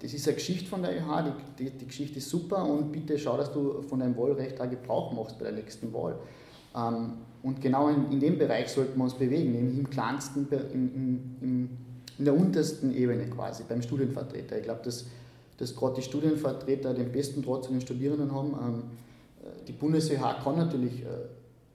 das 0.00 0.14
ist 0.14 0.26
eine 0.26 0.36
Geschichte 0.36 0.66
von 0.66 0.82
der 0.82 0.96
ÖH, 0.96 1.34
die, 1.58 1.64
die, 1.64 1.70
die, 1.70 1.86
Geschichte 1.86 2.18
ist 2.18 2.30
super 2.30 2.64
und 2.64 2.90
bitte 2.90 3.18
schau, 3.18 3.36
dass 3.36 3.52
du 3.52 3.82
von 3.82 4.00
deinem 4.00 4.16
Wahlrecht 4.16 4.60
auch 4.60 4.68
Gebrauch 4.68 5.12
machst 5.12 5.38
bei 5.38 5.44
der 5.44 5.52
nächsten 5.52 5.92
Wahl. 5.92 6.18
Ähm, 6.74 7.12
und 7.42 7.60
genau 7.60 7.88
in, 7.88 8.10
in 8.10 8.20
dem 8.20 8.38
Bereich 8.38 8.68
sollten 8.68 8.96
wir 8.98 9.04
uns 9.04 9.14
bewegen, 9.14 9.52
nämlich 9.52 9.78
im 9.78 9.88
kleinsten, 9.88 10.48
in, 10.72 10.94
in, 11.40 11.78
in 12.18 12.24
der 12.24 12.34
untersten 12.34 12.94
Ebene 12.94 13.26
quasi, 13.26 13.62
beim 13.68 13.82
Studienvertreter. 13.82 14.58
Ich 14.58 14.64
glaube, 14.64 14.80
dass, 14.84 15.06
dass 15.60 15.76
gerade 15.76 15.96
die 15.96 16.02
Studienvertreter 16.02 16.94
den 16.94 17.12
besten 17.12 17.42
Draht 17.42 17.64
zu 17.64 17.70
den 17.70 17.82
Studierenden 17.82 18.34
haben. 18.34 18.54
Ähm, 18.54 18.82
äh, 19.42 19.64
die 19.68 19.72
BundesWH 19.72 20.42
kann 20.42 20.56
natürlich, 20.56 21.02
äh, 21.02 21.28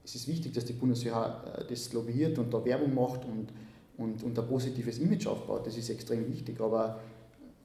es 0.03 0.15
ist 0.15 0.27
wichtig, 0.27 0.53
dass 0.53 0.65
die 0.65 0.73
BundesWH 0.73 1.59
äh, 1.59 1.65
das 1.69 1.93
lobbyiert 1.93 2.39
und 2.39 2.51
da 2.51 2.65
Werbung 2.65 2.95
macht 2.95 3.21
und, 3.25 3.47
und, 3.97 4.23
und 4.23 4.37
ein 4.37 4.47
positives 4.47 4.97
Image 4.97 5.27
aufbaut. 5.27 5.67
Das 5.67 5.77
ist 5.77 5.89
extrem 5.89 6.27
wichtig, 6.27 6.59
aber 6.59 6.99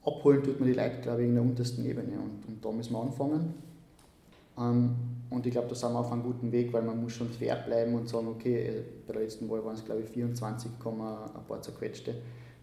abholen 0.05 0.43
tut 0.43 0.61
man 0.61 0.68
die 0.68 0.75
Leute, 0.75 1.01
glaube 1.01 1.23
ich, 1.23 1.29
in 1.29 1.35
der 1.35 1.43
untersten 1.43 1.87
Ebene 1.87 2.18
und, 2.21 2.47
und 2.47 2.62
da 2.62 2.71
müssen 2.71 2.93
wir 2.93 3.01
anfangen. 3.01 3.55
Ähm, 4.59 4.95
und 5.31 5.47
ich 5.47 5.53
glaube, 5.53 5.68
da 5.68 5.75
sind 5.75 5.93
wir 5.93 6.01
auf 6.01 6.12
einem 6.12 6.23
guten 6.23 6.53
Weg, 6.53 6.71
weil 6.75 6.83
man 6.83 7.03
muss 7.03 7.14
schon 7.14 7.31
fair 7.31 7.57
bleiben 7.57 7.95
und 7.95 8.11
sagen, 8.11 8.29
okay, 8.29 8.83
bei 9.07 9.14
der 9.14 9.23
letzten 9.23 9.49
Wahl 9.49 9.64
waren 9.64 9.75
es 9.75 9.85
glaube 9.87 10.03
ich 10.03 10.11
24, 10.11 10.71
ein 10.73 10.79
paar 11.49 11.62
zerquetschte 11.62 12.16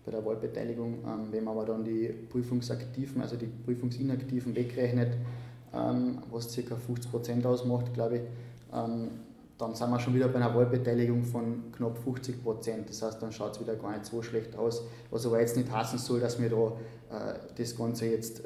bei 0.07 0.11
der 0.11 0.25
Wahlbeteiligung. 0.25 0.99
Ähm, 1.05 1.27
wenn 1.31 1.43
man 1.43 1.55
aber 1.55 1.65
dann 1.65 1.83
die 1.83 2.07
Prüfungsaktiven, 2.07 3.21
also 3.21 3.35
die 3.35 3.45
Prüfungsinaktiven 3.45 4.55
wegrechnet, 4.55 5.17
ähm, 5.73 6.19
was 6.31 6.55
ca. 6.55 6.75
50% 6.75 7.45
ausmacht, 7.45 7.93
glaube 7.93 8.15
ich, 8.15 8.21
dann 9.57 9.73
sind 9.73 9.89
wir 9.89 9.99
schon 9.99 10.13
wieder 10.13 10.27
bei 10.27 10.35
einer 10.35 10.53
Wahlbeteiligung 10.53 11.23
von 11.23 11.71
knapp 11.71 11.97
50 11.97 12.43
Prozent. 12.43 12.89
Das 12.89 13.01
heißt, 13.01 13.21
dann 13.21 13.31
schaut 13.31 13.55
es 13.55 13.61
wieder 13.61 13.75
gar 13.75 13.91
nicht 13.91 14.05
so 14.05 14.21
schlecht 14.21 14.55
aus. 14.55 14.83
Was 15.09 15.25
aber 15.25 15.39
jetzt 15.39 15.57
nicht 15.57 15.71
heißen 15.71 15.97
soll, 15.97 16.19
dass 16.19 16.39
wir 16.39 16.49
da 16.49 16.73
äh, 17.09 17.39
das 17.55 17.75
Ganze 17.75 18.07
jetzt 18.07 18.43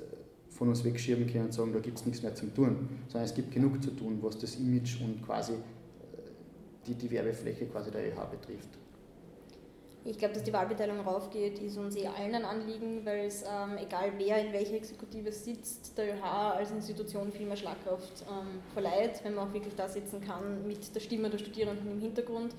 von 0.49 0.70
uns 0.70 0.84
wegschieben 0.84 1.28
können 1.28 1.45
und 1.45 1.53
sagen, 1.53 1.74
da 1.74 1.80
gibt 1.80 1.99
es 1.99 2.05
nichts 2.05 2.22
mehr 2.22 2.36
zum 2.36 2.53
tun, 2.53 2.88
sondern 3.07 3.26
es 3.26 3.34
gibt 3.34 3.51
genug 3.51 3.84
zu 3.84 3.91
tun, 3.91 4.20
was 4.22 4.38
das 4.38 4.55
Image 4.55 5.01
und 5.01 5.22
quasi 5.26 5.53
äh, 5.53 5.55
die, 6.88 6.93
die 6.93 7.12
Werbefläche 7.12 7.66
quasi 7.66 7.91
der 7.91 8.05
EH 8.05 8.26
betrifft. 8.32 8.80
Ich 10.03 10.17
glaube, 10.17 10.33
dass 10.33 10.43
die 10.43 10.51
Wahlbeteiligung 10.51 11.01
raufgeht, 11.01 11.59
ist 11.59 11.77
uns 11.77 11.95
eh 11.95 12.07
allen 12.07 12.33
ein 12.33 12.43
Anliegen, 12.43 13.05
weil 13.05 13.27
es, 13.27 13.43
ähm, 13.43 13.77
egal 13.77 14.13
wer 14.17 14.39
in 14.39 14.51
welcher 14.51 14.73
Exekutive 14.73 15.31
sitzt, 15.31 15.95
der 15.95 16.15
ÖH 16.15 16.23
als 16.23 16.71
Institution 16.71 17.31
viel 17.31 17.45
mehr 17.45 17.55
Schlagkraft 17.55 18.25
ähm, 18.27 18.61
verleiht, 18.73 19.23
wenn 19.23 19.35
man 19.35 19.47
auch 19.47 19.53
wirklich 19.53 19.75
da 19.75 19.87
sitzen 19.87 20.19
kann 20.19 20.65
mit 20.65 20.95
der 20.95 21.01
Stimme 21.01 21.29
der 21.29 21.37
Studierenden 21.37 21.91
im 21.91 21.99
Hintergrund. 21.99 22.55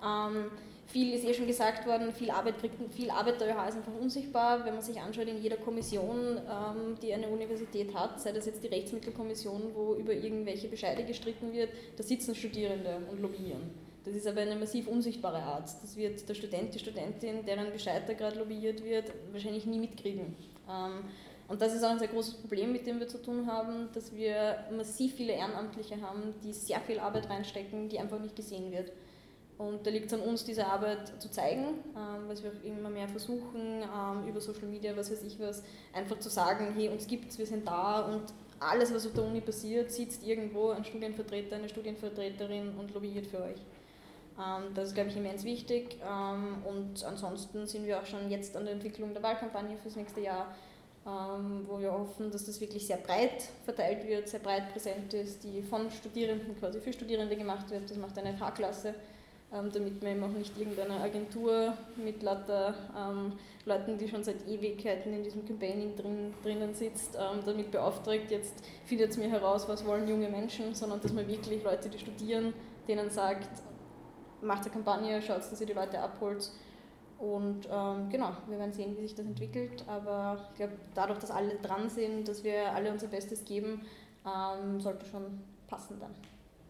Ähm, 0.00 0.52
viel 0.86 1.12
ist 1.12 1.24
eh 1.24 1.34
schon 1.34 1.48
gesagt 1.48 1.84
worden, 1.88 2.12
viel 2.12 2.30
Arbeit, 2.30 2.54
viel 2.92 3.10
Arbeit 3.10 3.40
der 3.40 3.48
ÖH 3.48 3.68
ist 3.68 3.76
einfach 3.78 4.00
unsichtbar. 4.00 4.64
Wenn 4.64 4.74
man 4.74 4.82
sich 4.82 5.00
anschaut, 5.00 5.26
in 5.26 5.42
jeder 5.42 5.56
Kommission, 5.56 6.38
ähm, 6.38 6.96
die 7.02 7.12
eine 7.12 7.26
Universität 7.26 7.92
hat, 7.94 8.20
sei 8.20 8.30
das 8.30 8.46
jetzt 8.46 8.62
die 8.62 8.68
Rechtsmittelkommission, 8.68 9.72
wo 9.74 9.94
über 9.94 10.12
irgendwelche 10.12 10.68
Bescheide 10.68 11.02
gestritten 11.02 11.52
wird, 11.52 11.70
da 11.96 12.04
sitzen 12.04 12.36
Studierende 12.36 13.00
und 13.10 13.20
lobbyieren. 13.20 13.85
Das 14.06 14.14
ist 14.14 14.28
aber 14.28 14.42
eine 14.42 14.54
massiv 14.54 14.86
unsichtbare 14.86 15.42
Art. 15.42 15.68
Das 15.82 15.96
wird 15.96 16.28
der 16.28 16.34
Student, 16.34 16.72
die 16.72 16.78
Studentin, 16.78 17.44
deren 17.44 17.72
Bescheid 17.72 18.04
da 18.06 18.12
gerade 18.12 18.38
lobbyiert 18.38 18.84
wird, 18.84 19.12
wahrscheinlich 19.32 19.66
nie 19.66 19.80
mitkriegen. 19.80 20.36
Ähm, 20.70 21.02
und 21.48 21.60
das 21.60 21.74
ist 21.74 21.82
auch 21.82 21.90
ein 21.90 21.98
sehr 21.98 22.06
großes 22.06 22.34
Problem, 22.34 22.70
mit 22.70 22.86
dem 22.86 23.00
wir 23.00 23.08
zu 23.08 23.20
tun 23.20 23.48
haben, 23.48 23.88
dass 23.94 24.14
wir 24.14 24.58
massiv 24.76 25.14
viele 25.16 25.32
Ehrenamtliche 25.32 26.00
haben, 26.00 26.34
die 26.44 26.52
sehr 26.52 26.80
viel 26.82 27.00
Arbeit 27.00 27.28
reinstecken, 27.28 27.88
die 27.88 27.98
einfach 27.98 28.20
nicht 28.20 28.36
gesehen 28.36 28.70
wird. 28.70 28.92
Und 29.58 29.84
da 29.84 29.90
liegt 29.90 30.06
es 30.06 30.12
an 30.12 30.20
uns, 30.20 30.44
diese 30.44 30.64
Arbeit 30.64 31.20
zu 31.20 31.28
zeigen, 31.28 31.64
ähm, 31.96 32.28
was 32.28 32.44
wir 32.44 32.52
auch 32.52 32.64
immer 32.64 32.90
mehr 32.90 33.08
versuchen, 33.08 33.82
ähm, 33.82 34.28
über 34.28 34.40
Social 34.40 34.68
Media, 34.68 34.96
was 34.96 35.10
weiß 35.10 35.24
ich 35.24 35.40
was, 35.40 35.64
einfach 35.92 36.20
zu 36.20 36.28
sagen, 36.28 36.74
hey, 36.76 36.90
uns 36.90 37.08
gibt's, 37.08 37.38
wir 37.38 37.46
sind 37.46 37.66
da 37.66 38.02
und 38.02 38.22
alles, 38.60 38.94
was 38.94 39.04
auf 39.04 39.14
der 39.14 39.24
Uni 39.24 39.40
passiert, 39.40 39.90
sitzt 39.90 40.24
irgendwo 40.24 40.70
ein 40.70 40.84
Studienvertreter, 40.84 41.56
eine 41.56 41.68
Studienvertreterin 41.68 42.74
und 42.78 42.94
lobbyiert 42.94 43.26
für 43.26 43.42
euch. 43.42 43.60
Ähm, 44.38 44.74
das 44.74 44.88
ist, 44.88 44.94
glaube 44.94 45.10
ich, 45.10 45.16
immens 45.16 45.44
wichtig. 45.44 45.96
Ähm, 46.02 46.58
und 46.64 47.04
ansonsten 47.04 47.66
sind 47.66 47.86
wir 47.86 47.98
auch 47.98 48.06
schon 48.06 48.30
jetzt 48.30 48.56
an 48.56 48.64
der 48.64 48.74
Entwicklung 48.74 49.12
der 49.12 49.22
Wahlkampagne 49.22 49.76
fürs 49.78 49.96
nächste 49.96 50.20
Jahr, 50.20 50.54
ähm, 51.06 51.64
wo 51.66 51.78
wir 51.78 51.92
hoffen, 51.92 52.30
dass 52.30 52.44
das 52.44 52.60
wirklich 52.60 52.86
sehr 52.86 52.98
breit 52.98 53.48
verteilt 53.64 54.06
wird, 54.06 54.28
sehr 54.28 54.40
breit 54.40 54.72
präsent 54.72 55.14
ist, 55.14 55.44
die 55.44 55.62
von 55.62 55.90
Studierenden 55.90 56.58
quasi 56.58 56.80
für 56.80 56.92
Studierende 56.92 57.36
gemacht 57.36 57.70
wird. 57.70 57.90
Das 57.90 57.96
macht 57.96 58.18
eine 58.18 58.36
FH-Klasse 58.36 58.94
damit 59.72 60.02
man 60.02 60.12
eben 60.12 60.24
auch 60.24 60.36
nicht 60.36 60.58
irgendeine 60.58 61.00
Agentur 61.00 61.72
mit 61.96 62.20
lauter 62.20 62.74
Leuten, 63.64 63.96
die 63.96 64.08
schon 64.08 64.24
seit 64.24 64.46
Ewigkeiten 64.46 65.14
in 65.14 65.22
diesem 65.22 65.46
Campaigning 65.46 65.94
drin, 65.94 66.34
drinnen 66.42 66.74
sitzt, 66.74 67.14
damit 67.14 67.70
beauftragt, 67.70 68.28
jetzt 68.32 68.54
findet 68.86 69.12
es 69.12 69.16
mir 69.16 69.30
heraus, 69.30 69.68
was 69.68 69.86
wollen 69.86 70.08
junge 70.08 70.28
Menschen, 70.28 70.74
sondern 70.74 71.00
dass 71.00 71.12
man 71.12 71.28
wirklich 71.28 71.62
Leute, 71.62 71.88
die 71.88 71.98
studieren, 71.98 72.54
denen 72.88 73.08
sagt, 73.08 73.48
macht 74.42 74.62
eine 74.62 74.70
Kampagne, 74.70 75.22
schaut, 75.22 75.38
dass 75.38 75.60
ihr 75.60 75.66
die 75.66 75.72
Leute 75.72 75.98
abholt. 75.98 76.50
Und 77.18 77.66
ähm, 77.70 78.08
genau, 78.10 78.32
wir 78.46 78.58
werden 78.58 78.72
sehen, 78.72 78.94
wie 78.96 79.02
sich 79.02 79.14
das 79.14 79.24
entwickelt. 79.24 79.84
Aber 79.86 80.38
ich 80.50 80.56
glaube, 80.56 80.74
dadurch, 80.94 81.18
dass 81.18 81.30
alle 81.30 81.54
dran 81.56 81.88
sind, 81.88 82.28
dass 82.28 82.44
wir 82.44 82.72
alle 82.72 82.92
unser 82.92 83.06
Bestes 83.06 83.44
geben, 83.44 83.80
ähm, 84.26 84.80
sollte 84.80 85.06
schon 85.06 85.40
passen 85.66 85.98
dann. 85.98 86.14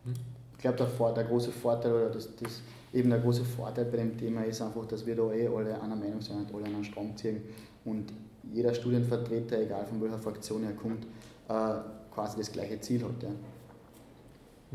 Hm 0.05 0.15
ich 0.57 0.63
glaube, 0.63 0.79
der, 0.79 1.13
der, 1.13 1.25
große 1.25 1.53
Vorteil 1.53 1.93
oder 1.93 2.11
das, 2.11 2.35
das, 2.37 2.63
eben 2.93 3.11
der 3.11 3.19
große 3.19 3.45
Vorteil 3.45 3.85
bei 3.85 3.99
dem 3.99 4.17
Thema 4.17 4.43
ist 4.43 4.63
einfach, 4.63 4.87
dass 4.87 5.05
wir 5.05 5.15
da 5.15 5.31
eh 5.33 5.49
alle 5.49 5.81
einer 5.81 5.97
Meinung 5.97 6.21
sind 6.23 6.39
und 6.39 6.55
alle 6.55 6.65
an 6.65 6.75
einen 6.77 6.85
Strom 6.85 7.15
ziehen 7.17 7.43
und 7.85 8.13
jeder 8.53 8.73
Studienvertreter, 8.73 9.61
egal 9.61 9.85
von 9.87 10.01
welcher 10.01 10.19
Fraktion 10.19 10.65
er 10.65 10.73
kommt, 10.73 11.05
äh, 11.49 11.81
quasi 12.15 12.39
das 12.39 12.51
gleiche 12.51 12.81
Ziel 12.81 13.03
hat. 13.03 13.23
Ja. 13.23 13.29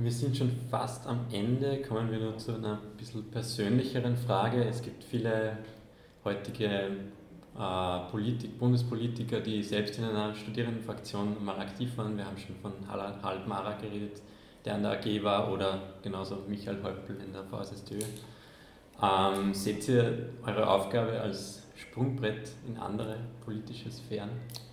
Wir 0.04 0.12
sind 0.12 0.36
schon 0.36 0.52
fast 0.72 1.06
am 1.06 1.28
Ende, 1.32 1.80
kommen 1.84 2.10
wir 2.10 2.18
nur 2.18 2.36
zu 2.36 2.56
einer 2.56 2.80
bisschen 2.98 3.30
persönlicheren 3.30 4.18
Frage. 4.18 4.64
Es 4.64 4.82
gibt 4.82 5.04
viele 5.04 5.60
heutige 6.26 6.66
äh, 7.56 8.00
Politik, 8.10 8.58
Bundespolitiker, 8.58 9.42
die 9.42 9.62
selbst 9.62 10.00
in 10.00 10.06
einer 10.06 10.34
Studierendenfraktion 10.34 11.46
mal 11.46 11.60
aktiv 11.60 11.96
waren. 11.98 12.18
Wir 12.18 12.26
haben 12.26 12.38
schon 12.40 12.56
von 12.56 12.74
Harald 12.88 13.48
Mara 13.48 13.74
geredet, 13.74 14.24
der 14.66 14.74
an 14.74 14.82
der 14.82 14.94
AG 14.94 15.24
war, 15.24 15.54
oder 15.54 15.80
genauso 16.02 16.38
Michael 16.48 16.82
Häupl 16.82 17.18
in 17.24 17.32
der 17.32 17.44
VSSTÖ. 17.44 18.00
Ähm, 19.04 19.54
seht 19.54 19.88
ihr 19.88 20.30
eure 20.44 20.68
Aufgabe 20.68 21.22
als 21.22 21.62
Sprungbrett 21.76 22.50
in 22.68 22.76
andere 22.78 23.18
politische 23.46 23.92
Sphären? 23.92 24.30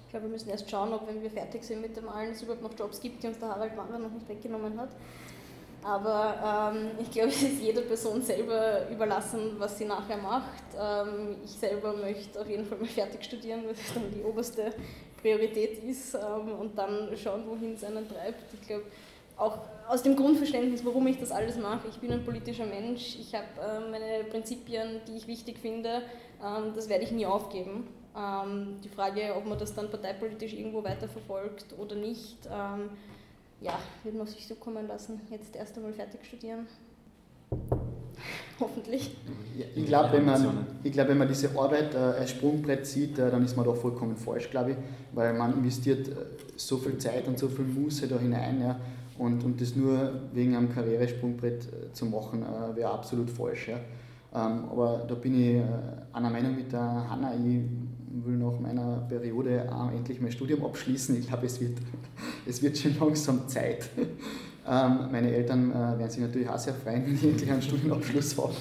Ich 0.09 0.13
glaube, 0.13 0.25
wir 0.25 0.31
müssen 0.31 0.49
erst 0.49 0.71
schauen, 0.71 0.91
ob, 0.95 1.07
wenn 1.07 1.23
wir 1.23 1.31
fertig 1.31 1.63
sind 1.63 1.83
mit 1.83 1.95
dem 1.95 2.09
allen, 2.09 2.31
es 2.31 2.41
überhaupt 2.41 2.63
noch 2.63 2.73
Jobs 2.79 2.99
gibt, 2.99 3.23
die 3.23 3.27
uns 3.27 3.39
der 3.39 3.51
Harald 3.51 3.77
Wander 3.77 3.99
noch 3.99 4.11
nicht 4.11 4.27
weggenommen 4.27 4.81
hat. 4.81 4.89
Aber 5.83 6.73
ähm, 6.73 6.93
ich 6.99 7.11
glaube, 7.11 7.29
es 7.29 7.43
ist 7.43 7.61
jeder 7.61 7.83
Person 7.83 8.23
selber 8.23 8.89
überlassen, 8.91 9.57
was 9.59 9.77
sie 9.77 9.85
nachher 9.85 10.17
macht. 10.17 10.65
Ähm, 10.81 11.37
ich 11.45 11.51
selber 11.51 11.93
möchte 11.93 12.41
auf 12.41 12.49
jeden 12.49 12.65
Fall 12.65 12.79
mal 12.79 12.87
fertig 12.87 13.23
studieren, 13.23 13.65
was 13.69 13.77
dann 13.95 14.11
die 14.11 14.23
oberste 14.23 14.73
Priorität 15.21 15.85
ist 15.85 16.15
ähm, 16.15 16.55
und 16.59 16.79
dann 16.79 17.15
schauen, 17.15 17.43
wohin 17.47 17.75
es 17.75 17.85
einen 17.85 18.09
treibt. 18.09 18.55
Ich 18.55 18.67
glaube, 18.67 18.85
auch 19.37 19.59
aus 19.91 20.03
dem 20.03 20.17
Grundverständnis, 20.17 20.87
warum 20.87 21.07
ich 21.07 21.21
das 21.21 21.33
alles 21.33 21.59
mache. 21.59 21.87
Ich 21.87 21.99
bin 21.99 22.11
ein 22.13 22.25
politischer 22.25 22.65
Mensch, 22.65 23.19
ich 23.21 23.35
habe 23.35 23.45
äh, 23.61 23.91
meine 23.91 24.25
Prinzipien, 24.25 25.03
die 25.07 25.19
ich 25.19 25.27
wichtig 25.27 25.59
finde, 25.59 26.01
ähm, 26.43 26.73
das 26.75 26.89
werde 26.89 27.05
ich 27.05 27.13
nie 27.13 27.27
aufgeben. 27.27 27.89
Ähm, 28.19 28.77
die 28.83 28.89
Frage, 28.89 29.35
ob 29.37 29.47
man 29.47 29.59
das 29.59 29.75
dann 29.75 29.91
parteipolitisch 29.91 30.53
irgendwo 30.55 30.83
weiterverfolgt 30.83 31.67
oder 31.79 31.95
nicht, 31.95 32.39
ähm, 32.47 32.91
ja, 33.61 33.79
wird 34.03 34.17
man 34.17 34.27
sich 34.27 34.47
so 34.47 34.57
kommen 34.57 34.89
lassen. 34.89 35.21
Jetzt 35.31 35.55
erst 35.55 35.77
einmal 35.77 35.93
fertig 35.93 36.25
studieren. 36.25 36.67
Hoffentlich. 38.61 39.17
Ja, 39.57 39.67
ich 39.75 39.87
glaube, 39.87 40.13
wenn, 40.15 40.25
man, 40.25 40.67
glaub, 40.83 41.09
wenn 41.09 41.19
man 41.19 41.29
diese 41.29 41.51
Arbeit 41.57 41.95
äh, 41.95 41.99
als 41.99 42.31
Sprungbrett 42.31 42.85
sieht, 42.87 43.19
äh, 43.19 43.31
dann 43.31 43.45
ist 43.45 43.57
man 43.57 43.65
da 43.65 43.73
vollkommen 43.73 44.17
falsch, 44.17 44.51
glaube 44.51 44.73
ich, 44.73 44.77
weil 45.13 45.33
man 45.35 45.53
investiert 45.55 46.09
äh, 46.09 46.13
so 46.57 46.77
viel 46.79 46.99
Zeit 46.99 47.29
und 47.29 47.39
so 47.39 47.49
viel 47.49 47.65
Muße 47.65 48.09
da 48.09 48.19
hinein. 48.19 48.61
Ja, 48.61 48.81
und, 49.19 49.45
und 49.45 49.61
das 49.61 49.77
nur 49.77 50.13
wegen 50.33 50.57
einem 50.57 50.75
Karrieresprungbrett 50.75 51.67
äh, 51.67 51.93
zu 51.93 52.07
machen, 52.07 52.43
äh, 52.43 52.77
wäre 52.77 52.91
absolut 52.91 53.31
falsch. 53.31 53.69
Ja. 53.69 53.77
Ähm, 54.35 54.65
aber 54.71 55.05
da 55.09 55.15
bin 55.15 55.41
ich 55.41 55.57
äh, 55.57 55.63
einer 56.13 56.31
Meinung 56.31 56.57
mit 56.57 56.73
der 56.73 57.09
Hanna. 57.09 57.33
Ich 57.35 57.63
will 58.11 58.37
nach 58.37 58.59
meiner 58.61 59.07
Periode 59.09 59.69
endlich 59.95 60.21
mein 60.21 60.33
Studium 60.33 60.65
abschließen. 60.65 61.19
Ich 61.19 61.29
glaube, 61.29 61.47
es 61.47 61.61
wird, 61.61 61.79
es 62.47 62.63
wird 62.63 62.79
schon 62.79 62.99
langsam 62.99 63.49
Zeit. 63.49 63.91
Ähm, 64.71 65.09
meine 65.11 65.33
Eltern 65.33 65.73
werden 65.73 66.11
sich 66.11 66.21
natürlich 66.21 66.47
auch 66.47 66.59
sehr 66.59 66.75
freuen, 66.75 67.03
wenn 67.07 67.15
ich 67.15 67.25
endlich 67.25 67.51
einen 67.51 67.63
Studienabschluss 67.63 68.37
habe. 68.37 68.53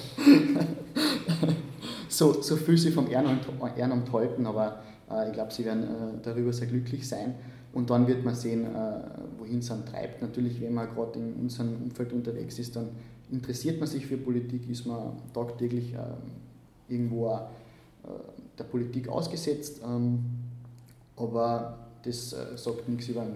so, 2.08 2.40
so 2.40 2.56
viel 2.56 2.78
sie 2.78 2.90
vom 2.90 3.10
Ehrenamt, 3.10 3.46
Ehrenamt 3.76 4.10
halten, 4.10 4.46
aber 4.46 4.80
ich 5.26 5.34
glaube, 5.34 5.52
sie 5.52 5.66
werden 5.66 5.86
darüber 6.22 6.50
sehr 6.50 6.66
glücklich 6.66 7.06
sein. 7.06 7.34
Und 7.72 7.90
dann 7.90 8.06
wird 8.06 8.24
man 8.24 8.34
sehen, 8.34 8.64
äh, 8.64 9.00
wohin 9.38 9.58
es 9.58 9.68
dann 9.68 9.84
treibt. 9.84 10.22
Natürlich, 10.22 10.60
wenn 10.60 10.74
man 10.74 10.88
gerade 10.88 11.18
in 11.18 11.34
unserem 11.34 11.82
Umfeld 11.84 12.12
unterwegs 12.12 12.58
ist, 12.58 12.74
dann 12.76 12.88
interessiert 13.30 13.78
man 13.78 13.88
sich 13.88 14.06
für 14.06 14.16
Politik, 14.16 14.68
ist 14.70 14.86
man 14.86 15.18
tagtäglich 15.34 15.94
äh, 15.94 16.92
irgendwo 16.92 17.28
äh, 17.28 18.08
der 18.58 18.64
Politik 18.64 19.08
ausgesetzt. 19.08 19.80
Ähm, 19.84 20.24
aber 21.16 21.78
das 22.02 22.30
sagt 22.30 22.88
nichts 22.88 23.08
über, 23.08 23.26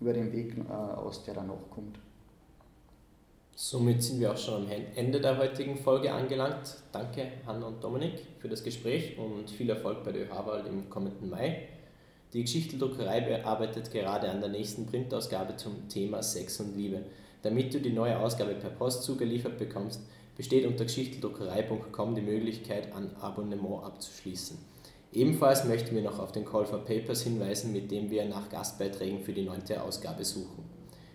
über 0.00 0.12
den 0.12 0.32
Weg 0.32 0.54
aus, 0.70 1.24
der 1.24 1.34
danach 1.34 1.68
kommt. 1.70 1.98
Somit 3.60 4.04
sind 4.04 4.20
wir 4.20 4.30
auch 4.30 4.36
schon 4.36 4.66
am 4.66 4.70
Ende 4.94 5.20
der 5.20 5.36
heutigen 5.36 5.76
Folge 5.76 6.12
angelangt. 6.12 6.76
Danke, 6.92 7.26
Hanna 7.44 7.66
und 7.66 7.82
Dominik, 7.82 8.20
für 8.38 8.48
das 8.48 8.62
Gespräch 8.62 9.18
und 9.18 9.50
viel 9.50 9.68
Erfolg 9.68 10.04
bei 10.04 10.12
der 10.12 10.26
ÖH-Wahl 10.26 10.64
im 10.66 10.88
kommenden 10.88 11.28
Mai. 11.28 11.66
Die 12.32 12.42
Geschichteldruckerei 12.42 13.44
arbeitet 13.44 13.90
gerade 13.90 14.30
an 14.30 14.40
der 14.40 14.50
nächsten 14.50 14.86
Printausgabe 14.86 15.56
zum 15.56 15.88
Thema 15.88 16.22
Sex 16.22 16.60
und 16.60 16.76
Liebe. 16.76 17.00
Damit 17.42 17.74
du 17.74 17.80
die 17.80 17.92
neue 17.92 18.16
Ausgabe 18.20 18.54
per 18.54 18.70
Post 18.70 19.02
zugeliefert 19.02 19.58
bekommst, 19.58 20.02
besteht 20.38 20.64
unter 20.64 20.84
geschichteldruckerei.com 20.84 22.14
die 22.14 22.22
Möglichkeit, 22.22 22.94
ein 22.94 23.14
Abonnement 23.20 23.84
abzuschließen. 23.84 24.56
Ebenfalls 25.12 25.64
möchten 25.64 25.94
wir 25.94 26.02
noch 26.02 26.18
auf 26.18 26.32
den 26.32 26.44
Call 26.44 26.64
for 26.64 26.84
Papers 26.84 27.22
hinweisen, 27.22 27.72
mit 27.72 27.90
dem 27.90 28.10
wir 28.10 28.24
nach 28.24 28.48
Gastbeiträgen 28.48 29.20
für 29.20 29.32
die 29.32 29.42
neunte 29.42 29.82
Ausgabe 29.82 30.24
suchen. 30.24 30.64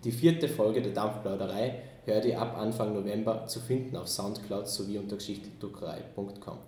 Die 0.04 0.12
vierte 0.12 0.48
Folge 0.48 0.82
der 0.82 0.92
Dampfplauderei 0.92 1.82
hört 2.04 2.26
ihr 2.26 2.38
ab 2.38 2.56
Anfang 2.58 2.92
November 2.92 3.46
zu 3.46 3.60
finden 3.60 3.96
auf 3.96 4.08
Soundcloud 4.08 4.68
sowie 4.68 4.98
unter 4.98 5.16
geschichteldruckerei.com. 5.16 6.58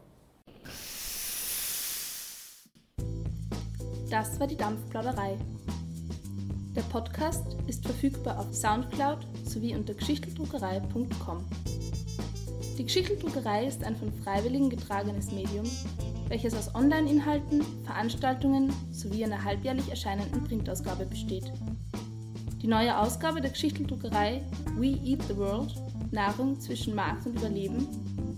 Das 4.08 4.40
war 4.40 4.46
die 4.46 4.56
Dampfplauderei. 4.56 5.36
Der 6.74 6.82
Podcast 6.82 7.56
ist 7.66 7.84
verfügbar 7.84 8.38
auf 8.38 8.54
Soundcloud 8.54 9.26
sowie 9.44 9.74
unter 9.74 9.92
geschichteldruckerei.com. 9.92 11.44
Die 12.78 12.84
Geschichteldruckerei 12.84 13.66
ist 13.66 13.84
ein 13.84 13.96
von 13.96 14.12
Freiwilligen 14.12 14.68
getragenes 14.68 15.32
Medium, 15.32 15.64
welches 16.28 16.54
aus 16.54 16.74
Online-Inhalten, 16.74 17.64
Veranstaltungen 17.84 18.70
sowie 18.90 19.24
einer 19.24 19.42
halbjährlich 19.42 19.88
erscheinenden 19.88 20.44
Printausgabe 20.44 21.06
besteht. 21.06 21.50
Die 22.60 22.68
neue 22.68 22.98
Ausgabe 22.98 23.40
der 23.40 23.50
Geschichteldruckerei 23.50 24.42
We 24.76 24.98
Eat 25.04 25.22
the 25.28 25.36
World– 25.36 25.74
Nahrung 26.10 26.58
zwischen 26.60 26.94
Markt 26.94 27.26
und 27.26 27.36
Überleben 27.36 27.88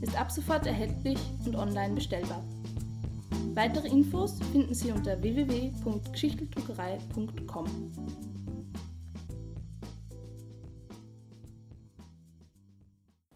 ist 0.01 0.19
ab 0.19 0.31
sofort 0.31 0.67
erhältlich 0.67 1.19
und 1.45 1.55
online 1.57 1.95
bestellbar. 1.95 2.43
Weitere 3.55 3.89
Infos 3.89 4.39
finden 4.53 4.75
Sie 4.75 4.93
unter 4.93 5.21
www.geschichteldruckerei.com. 5.23 7.67